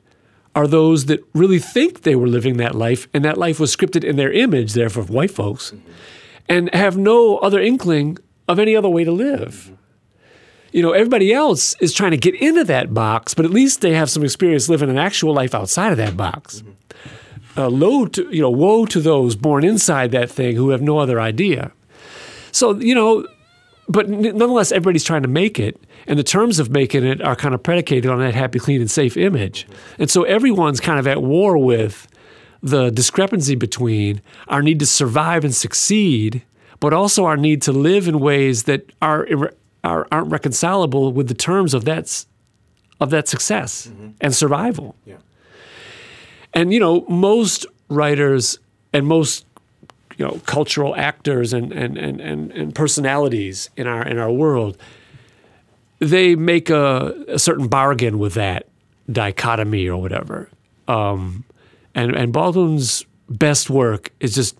are 0.54 0.66
those 0.66 1.06
that 1.06 1.24
really 1.34 1.58
think 1.58 2.02
they 2.02 2.16
were 2.16 2.26
living 2.26 2.56
that 2.56 2.74
life, 2.74 3.08
and 3.14 3.24
that 3.24 3.38
life 3.38 3.60
was 3.60 3.74
scripted 3.74 4.02
in 4.02 4.16
their 4.16 4.32
image, 4.32 4.72
therefore, 4.72 5.04
white 5.04 5.30
folks, 5.30 5.72
and 6.48 6.72
have 6.74 6.96
no 6.96 7.38
other 7.38 7.60
inkling 7.60 8.18
of 8.48 8.58
any 8.58 8.74
other 8.74 8.88
way 8.88 9.04
to 9.04 9.12
live. 9.12 9.72
You 10.72 10.82
know, 10.82 10.92
everybody 10.92 11.32
else 11.32 11.74
is 11.80 11.92
trying 11.92 12.12
to 12.12 12.16
get 12.16 12.34
into 12.34 12.64
that 12.64 12.92
box, 12.94 13.34
but 13.34 13.44
at 13.44 13.50
least 13.50 13.80
they 13.80 13.94
have 13.94 14.10
some 14.10 14.24
experience 14.24 14.68
living 14.68 14.90
an 14.90 14.98
actual 14.98 15.34
life 15.34 15.54
outside 15.54 15.92
of 15.92 15.98
that 15.98 16.16
box. 16.16 16.62
Uh, 17.56 17.68
low 17.68 18.06
to, 18.06 18.28
you 18.30 18.40
know, 18.40 18.50
woe 18.50 18.86
to 18.86 19.00
those 19.00 19.34
born 19.34 19.64
inside 19.64 20.12
that 20.12 20.30
thing 20.30 20.54
who 20.56 20.70
have 20.70 20.80
no 20.80 20.98
other 20.98 21.20
idea. 21.20 21.72
So, 22.52 22.74
you 22.78 22.94
know, 22.94 23.26
but 23.88 24.08
nonetheless, 24.08 24.70
everybody's 24.70 25.04
trying 25.04 25.22
to 25.22 25.28
make 25.28 25.58
it, 25.58 25.80
and 26.06 26.18
the 26.18 26.24
terms 26.24 26.58
of 26.58 26.70
making 26.70 27.04
it 27.04 27.20
are 27.22 27.36
kind 27.36 27.54
of 27.54 27.62
predicated 27.62 28.10
on 28.10 28.18
that 28.20 28.34
happy, 28.34 28.58
clean, 28.58 28.80
and 28.80 28.90
safe 28.90 29.16
image. 29.16 29.66
And 29.98 30.10
so 30.10 30.24
everyone's 30.24 30.80
kind 30.80 30.98
of 30.98 31.06
at 31.06 31.22
war 31.22 31.58
with 31.58 32.08
the 32.62 32.90
discrepancy 32.90 33.54
between 33.54 34.20
our 34.48 34.62
need 34.62 34.78
to 34.80 34.86
survive 34.86 35.44
and 35.44 35.54
succeed, 35.54 36.42
but 36.78 36.92
also 36.92 37.24
our 37.24 37.36
need 37.36 37.62
to 37.62 37.72
live 37.72 38.08
in 38.08 38.20
ways 38.20 38.64
that 38.64 38.90
are, 39.00 39.26
are, 39.84 40.06
aren't 40.12 40.30
reconcilable 40.30 41.12
with 41.12 41.28
the 41.28 41.34
terms 41.34 41.74
of 41.74 41.84
that 41.84 42.24
of 43.00 43.08
that 43.08 43.26
success 43.26 43.86
mm-hmm. 43.86 44.10
and 44.20 44.34
survival. 44.34 44.94
Yeah. 45.06 45.16
And 46.52 46.72
you 46.72 46.80
know, 46.80 47.06
most 47.08 47.64
writers 47.88 48.58
and 48.92 49.06
most 49.06 49.46
you 50.18 50.26
know 50.26 50.40
cultural 50.44 50.94
actors 50.96 51.52
and 51.52 51.72
and, 51.72 51.96
and, 51.96 52.20
and, 52.20 52.52
and 52.52 52.74
personalities 52.74 53.70
in 53.76 53.86
our 53.86 54.06
in 54.06 54.18
our 54.18 54.30
world, 54.30 54.76
they 56.00 56.34
make 56.34 56.70
a, 56.70 57.14
a 57.28 57.38
certain 57.38 57.68
bargain 57.68 58.18
with 58.18 58.34
that 58.34 58.66
dichotomy 59.10 59.88
or 59.88 60.00
whatever. 60.00 60.50
Um, 60.88 61.44
and 61.94 62.16
and 62.16 62.32
Baldwin's 62.32 63.04
best 63.28 63.70
work 63.70 64.10
is 64.18 64.34
just 64.34 64.56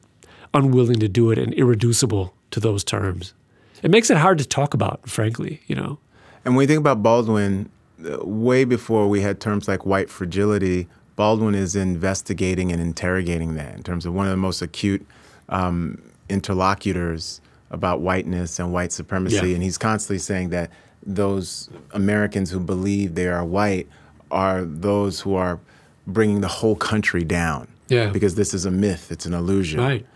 unwilling 0.54 1.00
to 1.00 1.08
do 1.08 1.30
it 1.30 1.38
and 1.38 1.52
irreducible 1.54 2.34
to 2.52 2.60
those 2.60 2.84
terms. 2.84 3.34
It 3.82 3.90
makes 3.90 4.10
it 4.10 4.18
hard 4.18 4.38
to 4.38 4.46
talk 4.46 4.74
about, 4.74 5.08
frankly. 5.08 5.60
You 5.66 5.76
know. 5.76 5.98
And 6.44 6.56
when 6.56 6.64
you 6.64 6.68
think 6.68 6.80
about 6.80 7.02
Baldwin, 7.02 7.70
uh, 8.04 8.24
way 8.24 8.64
before 8.64 9.08
we 9.08 9.20
had 9.20 9.40
terms 9.40 9.68
like 9.68 9.84
white 9.84 10.08
fragility, 10.08 10.88
Baldwin 11.16 11.54
is 11.54 11.76
investigating 11.76 12.72
and 12.72 12.80
interrogating 12.80 13.54
that 13.54 13.74
in 13.74 13.82
terms 13.82 14.06
of 14.06 14.14
one 14.14 14.26
of 14.26 14.30
the 14.30 14.38
most 14.38 14.62
acute 14.62 15.06
um, 15.48 16.00
interlocutors 16.28 17.40
about 17.70 18.00
whiteness 18.00 18.58
and 18.58 18.72
white 18.72 18.92
supremacy. 18.92 19.48
Yeah. 19.48 19.54
And 19.54 19.62
he's 19.62 19.78
constantly 19.78 20.18
saying 20.18 20.50
that 20.50 20.70
those 21.04 21.70
Americans 21.92 22.50
who 22.50 22.60
believe 22.60 23.14
they 23.14 23.28
are 23.28 23.44
white 23.44 23.88
are 24.30 24.64
those 24.64 25.20
who 25.20 25.34
are 25.34 25.58
bringing 26.06 26.40
the 26.40 26.48
whole 26.48 26.76
country 26.76 27.24
down. 27.24 27.68
Yeah. 27.88 28.10
Because 28.10 28.34
this 28.36 28.54
is 28.54 28.64
a 28.66 28.70
myth, 28.70 29.10
it's 29.10 29.26
an 29.26 29.34
illusion. 29.34 29.80
Right. 29.80 30.06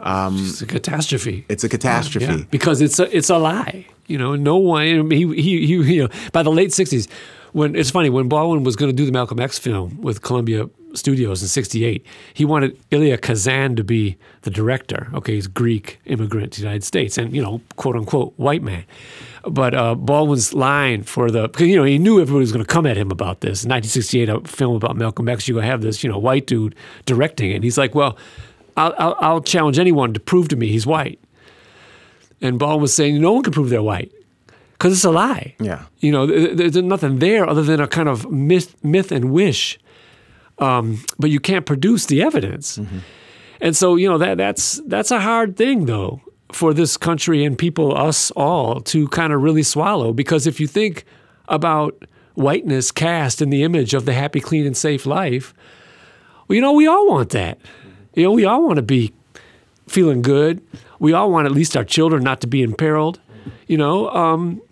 Um, 0.00 0.36
it's 0.38 0.60
a 0.60 0.66
catastrophe. 0.66 1.46
It's 1.48 1.64
a 1.64 1.68
catastrophe. 1.68 2.26
Yeah, 2.26 2.44
because 2.50 2.80
it's 2.80 2.98
a 2.98 3.16
it's 3.16 3.30
a 3.30 3.38
lie. 3.38 3.86
You 4.06 4.18
know, 4.18 4.34
no 4.36 4.56
one. 4.56 5.10
He 5.10 5.26
he, 5.34 5.66
he 5.66 5.94
you 5.94 6.02
know 6.02 6.08
by 6.32 6.42
the 6.42 6.50
late 6.50 6.70
'60s, 6.70 7.08
when 7.52 7.74
it's 7.74 7.90
funny 7.90 8.10
when 8.10 8.28
Baldwin 8.28 8.64
was 8.64 8.76
going 8.76 8.90
to 8.90 8.96
do 8.96 9.06
the 9.06 9.12
Malcolm 9.12 9.40
X 9.40 9.58
film 9.58 10.00
with 10.02 10.20
Columbia 10.20 10.68
Studios 10.94 11.42
in 11.42 11.48
'68, 11.48 12.04
he 12.32 12.44
wanted 12.44 12.78
Elia 12.90 13.18
Kazan 13.18 13.76
to 13.76 13.84
be 13.84 14.16
the 14.42 14.50
director. 14.50 15.08
Okay, 15.14 15.34
he's 15.34 15.46
Greek 15.46 16.00
immigrant 16.06 16.52
to 16.54 16.60
the 16.60 16.66
United 16.66 16.84
States, 16.84 17.18
and 17.18 17.34
you 17.34 17.42
know, 17.42 17.60
quote 17.76 17.96
unquote 17.96 18.32
white 18.36 18.62
man. 18.62 18.84
But 19.46 19.74
uh, 19.74 19.94
Baldwin's 19.94 20.54
line 20.54 21.02
for 21.02 21.30
the 21.30 21.48
because 21.48 21.66
you 21.68 21.76
know 21.76 21.84
he 21.84 21.98
knew 21.98 22.20
everybody 22.20 22.40
was 22.40 22.52
going 22.52 22.64
to 22.64 22.72
come 22.72 22.86
at 22.86 22.96
him 22.96 23.10
about 23.10 23.40
this. 23.40 23.64
In 23.64 23.70
1968, 23.70 24.28
a 24.28 24.40
film 24.40 24.76
about 24.76 24.96
Malcolm 24.96 25.28
X, 25.28 25.46
you're 25.46 25.54
going 25.54 25.64
to 25.64 25.70
have 25.70 25.82
this 25.82 26.02
you 26.02 26.10
know 26.10 26.18
white 26.18 26.46
dude 26.46 26.74
directing 27.06 27.50
it. 27.50 27.56
And 27.56 27.64
he's 27.64 27.78
like, 27.78 27.94
well. 27.94 28.16
I'll, 28.76 28.92
I'll, 28.98 29.16
I'll 29.20 29.40
challenge 29.40 29.78
anyone 29.78 30.12
to 30.14 30.18
prove 30.18 30.48
to 30.48 30.56
me 30.56 30.66
he's 30.66 30.84
white. 30.84 31.20
And 32.40 32.58
Baldwin 32.58 32.82
was 32.82 32.92
saying 32.92 33.20
no 33.20 33.34
one 33.34 33.44
can 33.44 33.52
prove 33.52 33.70
they're 33.70 33.82
white 33.82 34.12
because 34.72 34.92
it's 34.92 35.04
a 35.04 35.10
lie. 35.10 35.54
Yeah. 35.60 35.84
You 36.00 36.12
know, 36.12 36.26
th- 36.26 36.56
th- 36.58 36.72
there's 36.72 36.84
nothing 36.84 37.18
there 37.18 37.48
other 37.48 37.62
than 37.62 37.80
a 37.80 37.86
kind 37.86 38.08
of 38.08 38.30
myth, 38.30 38.76
myth 38.84 39.12
and 39.12 39.30
wish, 39.32 39.78
um, 40.58 41.02
but 41.18 41.30
you 41.30 41.40
can't 41.40 41.66
produce 41.66 42.06
the 42.06 42.22
evidence. 42.22 42.78
And 43.60 43.76
so, 43.76 43.96
you 43.96 44.08
know, 44.08 44.18
that 44.18 44.36
that's 44.36 44.80
that's 44.86 45.10
a 45.10 45.20
hard 45.20 45.56
thing 45.56 45.86
though 45.86 46.20
for 46.52 46.72
this 46.72 46.96
country 46.96 47.44
and 47.44 47.58
people, 47.58 47.96
us 47.96 48.30
all, 48.32 48.80
to 48.82 49.08
kind 49.08 49.32
of 49.32 49.42
really 49.42 49.62
swallow. 49.62 50.12
Because 50.12 50.46
if 50.46 50.60
you 50.60 50.66
think 50.66 51.04
about 51.48 52.04
whiteness 52.34 52.92
cast 52.92 53.42
in 53.42 53.50
the 53.50 53.62
image 53.62 53.94
of 53.94 54.04
the 54.04 54.12
happy, 54.12 54.40
clean, 54.40 54.66
and 54.66 54.76
safe 54.76 55.06
life, 55.06 55.54
well, 56.46 56.54
you 56.54 56.60
know, 56.60 56.72
we 56.72 56.86
all 56.86 57.08
want 57.08 57.30
that. 57.30 57.58
You 58.14 58.24
know, 58.24 58.32
we 58.32 58.44
all 58.44 58.64
want 58.64 58.76
to 58.76 58.82
be 58.82 59.12
feeling 59.88 60.22
good. 60.22 60.62
We 60.98 61.12
all 61.12 61.30
want 61.30 61.46
at 61.46 61.52
least 61.52 61.76
our 61.76 61.84
children 61.84 62.22
not 62.22 62.40
to 62.42 62.46
be 62.46 62.62
imperiled. 62.62 63.20
You 63.66 63.76
know, 63.78 64.08
um, 64.10 64.62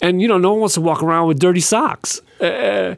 and 0.00 0.22
you 0.22 0.28
know, 0.28 0.38
no 0.38 0.52
one 0.52 0.60
wants 0.60 0.74
to 0.74 0.80
walk 0.80 1.02
around 1.02 1.28
with 1.28 1.38
dirty 1.38 1.60
socks. 1.60 2.20
Uh, 2.40 2.94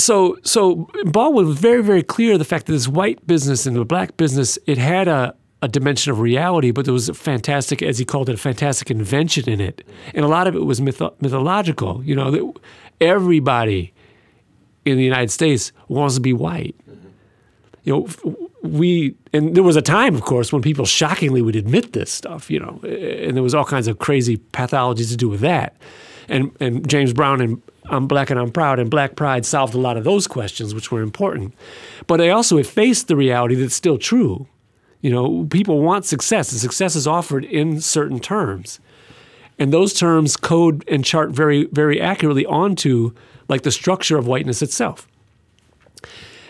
so, 0.00 0.38
so 0.42 0.88
Baldwin 1.04 1.46
was 1.46 1.58
very, 1.58 1.82
very 1.82 2.02
clear 2.02 2.38
the 2.38 2.44
fact 2.44 2.66
that 2.66 2.72
this 2.72 2.88
white 2.88 3.26
business 3.26 3.66
and 3.66 3.76
the 3.76 3.84
black 3.84 4.16
business, 4.16 4.58
it 4.66 4.78
had 4.78 5.08
a, 5.08 5.34
a 5.62 5.68
dimension 5.68 6.10
of 6.10 6.20
reality, 6.20 6.70
but 6.70 6.84
there 6.84 6.94
was 6.94 7.08
a 7.08 7.14
fantastic, 7.14 7.82
as 7.82 7.98
he 7.98 8.04
called 8.04 8.28
it, 8.28 8.34
a 8.34 8.38
fantastic 8.38 8.90
invention 8.90 9.48
in 9.48 9.60
it, 9.60 9.86
and 10.14 10.24
a 10.24 10.28
lot 10.28 10.46
of 10.46 10.54
it 10.54 10.64
was 10.64 10.80
mytho- 10.80 11.14
mythological. 11.20 12.02
You 12.04 12.14
know, 12.14 12.30
that 12.30 12.60
everybody 13.00 13.92
in 14.84 14.96
the 14.96 15.04
United 15.04 15.30
States 15.30 15.72
wants 15.88 16.14
to 16.14 16.20
be 16.20 16.32
white. 16.32 16.74
Mm-hmm. 16.88 17.08
You 17.84 17.92
know, 17.92 18.48
we 18.62 19.14
and 19.32 19.54
there 19.54 19.62
was 19.62 19.76
a 19.76 19.82
time, 19.82 20.14
of 20.14 20.22
course, 20.22 20.52
when 20.52 20.62
people 20.62 20.86
shockingly 20.86 21.42
would 21.42 21.56
admit 21.56 21.92
this 21.92 22.10
stuff. 22.10 22.50
You 22.50 22.60
know, 22.60 22.80
and 22.84 23.36
there 23.36 23.42
was 23.42 23.54
all 23.54 23.64
kinds 23.64 23.88
of 23.88 23.98
crazy 23.98 24.38
pathologies 24.38 25.10
to 25.10 25.16
do 25.16 25.28
with 25.28 25.40
that. 25.40 25.76
And 26.28 26.52
and 26.60 26.88
James 26.88 27.12
Brown 27.12 27.40
and 27.40 27.62
I'm 27.90 28.06
Black 28.06 28.30
and 28.30 28.38
I'm 28.38 28.52
Proud 28.52 28.78
and 28.78 28.88
Black 28.88 29.16
Pride 29.16 29.44
solved 29.44 29.74
a 29.74 29.78
lot 29.78 29.96
of 29.96 30.04
those 30.04 30.26
questions, 30.26 30.74
which 30.74 30.92
were 30.92 31.02
important. 31.02 31.54
But 32.06 32.18
they 32.18 32.30
also 32.30 32.56
effaced 32.56 33.08
the 33.08 33.16
reality 33.16 33.56
that's 33.56 33.74
still 33.74 33.98
true. 33.98 34.46
You 35.00 35.10
know, 35.10 35.46
people 35.50 35.82
want 35.82 36.04
success, 36.04 36.52
and 36.52 36.60
success 36.60 36.94
is 36.94 37.06
offered 37.06 37.44
in 37.44 37.80
certain 37.80 38.20
terms. 38.20 38.78
And 39.58 39.72
those 39.72 39.92
terms 39.92 40.36
code 40.36 40.84
and 40.88 41.04
chart 41.04 41.30
very, 41.30 41.64
very 41.66 42.00
accurately 42.00 42.46
onto 42.46 43.12
like 43.48 43.62
the 43.62 43.72
structure 43.72 44.16
of 44.16 44.26
whiteness 44.26 44.62
itself. 44.62 45.08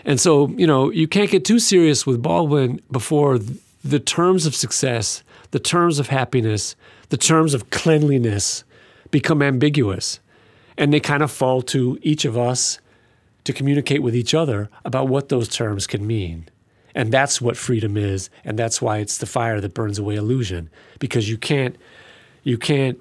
And 0.05 0.19
so, 0.19 0.49
you 0.49 0.67
know, 0.67 0.91
you 0.91 1.07
can't 1.07 1.29
get 1.29 1.43
too 1.43 1.59
serious 1.59 2.05
with 2.05 2.21
Baldwin 2.21 2.81
before 2.91 3.39
the 3.83 3.99
terms 3.99 4.45
of 4.45 4.55
success, 4.55 5.23
the 5.51 5.59
terms 5.59 5.99
of 5.99 6.07
happiness, 6.07 6.75
the 7.09 7.17
terms 7.17 7.53
of 7.53 7.69
cleanliness 7.71 8.63
become 9.09 9.41
ambiguous. 9.41 10.20
And 10.81 10.91
they 10.91 10.99
kind 10.99 11.21
of 11.21 11.31
fall 11.31 11.61
to 11.61 11.99
each 12.01 12.25
of 12.25 12.35
us 12.37 12.79
to 13.43 13.53
communicate 13.53 14.01
with 14.01 14.15
each 14.15 14.33
other 14.33 14.69
about 14.83 15.07
what 15.07 15.29
those 15.29 15.47
terms 15.47 15.85
can 15.85 16.05
mean. 16.05 16.49
And 16.93 17.11
that's 17.11 17.39
what 17.39 17.55
freedom 17.55 17.95
is, 17.95 18.29
and 18.43 18.57
that's 18.59 18.81
why 18.81 18.97
it's 18.97 19.19
the 19.19 19.25
fire 19.25 19.61
that 19.61 19.73
burns 19.73 19.99
away 19.99 20.15
illusion 20.15 20.69
because 20.99 21.29
you 21.29 21.37
can't 21.37 21.75
you 22.43 22.57
can't 22.57 22.99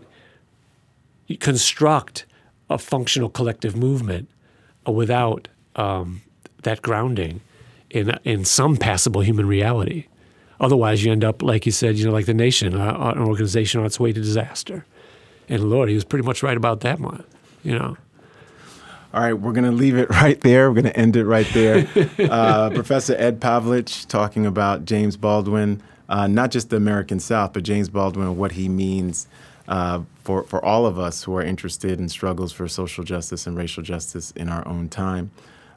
construct 1.41 2.26
a 2.68 2.78
functional 2.78 3.28
collective 3.28 3.76
movement 3.76 4.28
without 4.87 5.49
um, 5.76 6.22
that 6.62 6.83
grounding 6.83 7.41
in 7.91 8.16
in 8.24 8.45
some 8.45 8.76
passable 8.76 9.22
human 9.22 9.47
reality. 9.47 10.07
Otherwise, 10.61 11.03
you 11.05 11.11
end 11.11 11.24
up 11.24 11.43
like 11.43 11.66
you 11.66 11.72
said, 11.72 11.97
you 11.97 12.05
know, 12.05 12.12
like 12.12 12.26
the 12.26 12.35
nation, 12.35 12.74
uh, 12.74 13.12
an 13.16 13.22
organization 13.22 13.81
on 13.81 13.87
its 13.87 13.99
way 13.99 14.12
to 14.12 14.20
disaster. 14.20 14.87
And 15.49 15.68
Lord, 15.68 15.89
he 15.89 15.97
was 15.97 16.05
pretty 16.05 16.24
much 16.24 16.45
right 16.45 16.57
about 16.57 16.81
that 16.81 17.01
one, 17.01 17.24
you 17.63 17.79
know. 17.79 17.97
All 19.13 19.21
right, 19.21 19.33
we're 19.33 19.53
going 19.53 19.65
to 19.65 19.73
leave 19.73 19.97
it 19.97 20.09
right 20.23 20.41
there. 20.41 20.71
We're 20.71 20.83
going 20.83 20.93
to 20.93 20.97
end 20.97 21.17
it 21.17 21.25
right 21.25 21.49
there. 21.53 21.89
Uh, 22.31 22.71
Professor 22.71 23.15
Ed 23.19 23.41
Pavlić 23.41 24.07
talking 24.07 24.47
about 24.47 24.85
James 24.85 25.17
Baldwin, 25.17 25.83
uh, 26.09 26.27
not 26.27 26.51
just 26.51 26.71
the 26.71 26.77
American 26.77 27.19
South, 27.19 27.53
but 27.53 27.63
James 27.65 27.89
Baldwin 27.89 28.29
and 28.29 28.37
what 28.37 28.53
he 28.53 28.69
means 28.69 29.27
uh, 29.69 30.03
for, 30.23 30.45
for 30.45 30.65
all 30.65 30.87
of 30.87 30.99
us 30.99 31.25
who 31.25 31.35
are 31.37 31.43
interested 31.43 31.99
in 31.99 32.09
struggles 32.09 32.53
for 32.53 32.69
social 32.69 33.03
justice 33.03 33.47
and 33.47 33.57
racial 33.57 33.83
justice 33.83 34.31
in 34.33 34.49
our 34.49 34.67
own 34.69 34.89
time. 34.89 35.31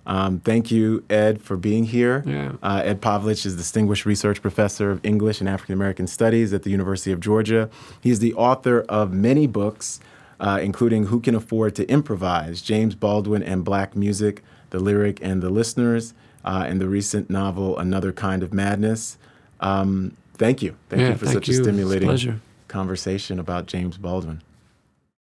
Um, 0.06 0.40
thank 0.42 0.70
you, 0.70 1.04
Ed, 1.10 1.42
for 1.42 1.56
being 1.56 1.86
here. 1.86 2.24
Yeah. 2.26 2.54
Uh, 2.62 2.82
Ed 2.84 3.02
Pavlić 3.02 3.46
is 3.46 3.56
Distinguished 3.56 4.06
Research 4.06 4.42
Professor 4.42 4.92
of 4.92 5.00
English 5.06 5.40
and 5.40 5.48
African 5.48 5.74
American 5.74 6.08
Studies 6.08 6.54
at 6.54 6.64
the 6.64 6.70
University 6.70 7.12
of 7.12 7.20
Georgia. 7.20 7.70
He's 8.02 8.20
the 8.20 8.34
author 8.34 8.82
of 8.90 9.14
many 9.14 9.48
books, 9.48 10.00
uh, 10.44 10.60
including 10.62 11.06
Who 11.06 11.22
Can 11.22 11.36
Afford 11.36 11.74
to 11.76 11.90
Improvise, 11.90 12.62
James 12.62 12.96
Baldwin 12.96 13.42
and 13.42 13.64
Black 13.64 13.96
Music, 13.96 14.44
The 14.72 14.80
Lyric 14.80 15.20
and 15.22 15.42
the 15.42 15.50
Listeners, 15.50 16.14
uh, 16.44 16.66
and 16.68 16.82
the 16.82 16.90
recent 16.90 17.30
novel 17.30 17.80
Another 17.80 18.12
Kind 18.12 18.44
of 18.44 18.54
Madness. 18.54 19.18
Um, 19.62 20.18
thank 20.34 20.62
you. 20.62 20.76
Thank 20.90 21.02
yeah, 21.02 21.10
you 21.10 21.16
for 21.16 21.26
thank 21.28 21.36
such 21.36 21.48
you. 21.48 21.62
a 21.62 21.64
stimulating 21.64 22.10
pleasure. 22.10 22.42
conversation 22.68 23.40
about 23.40 23.68
James 23.68 23.98
Baldwin. 23.98 24.42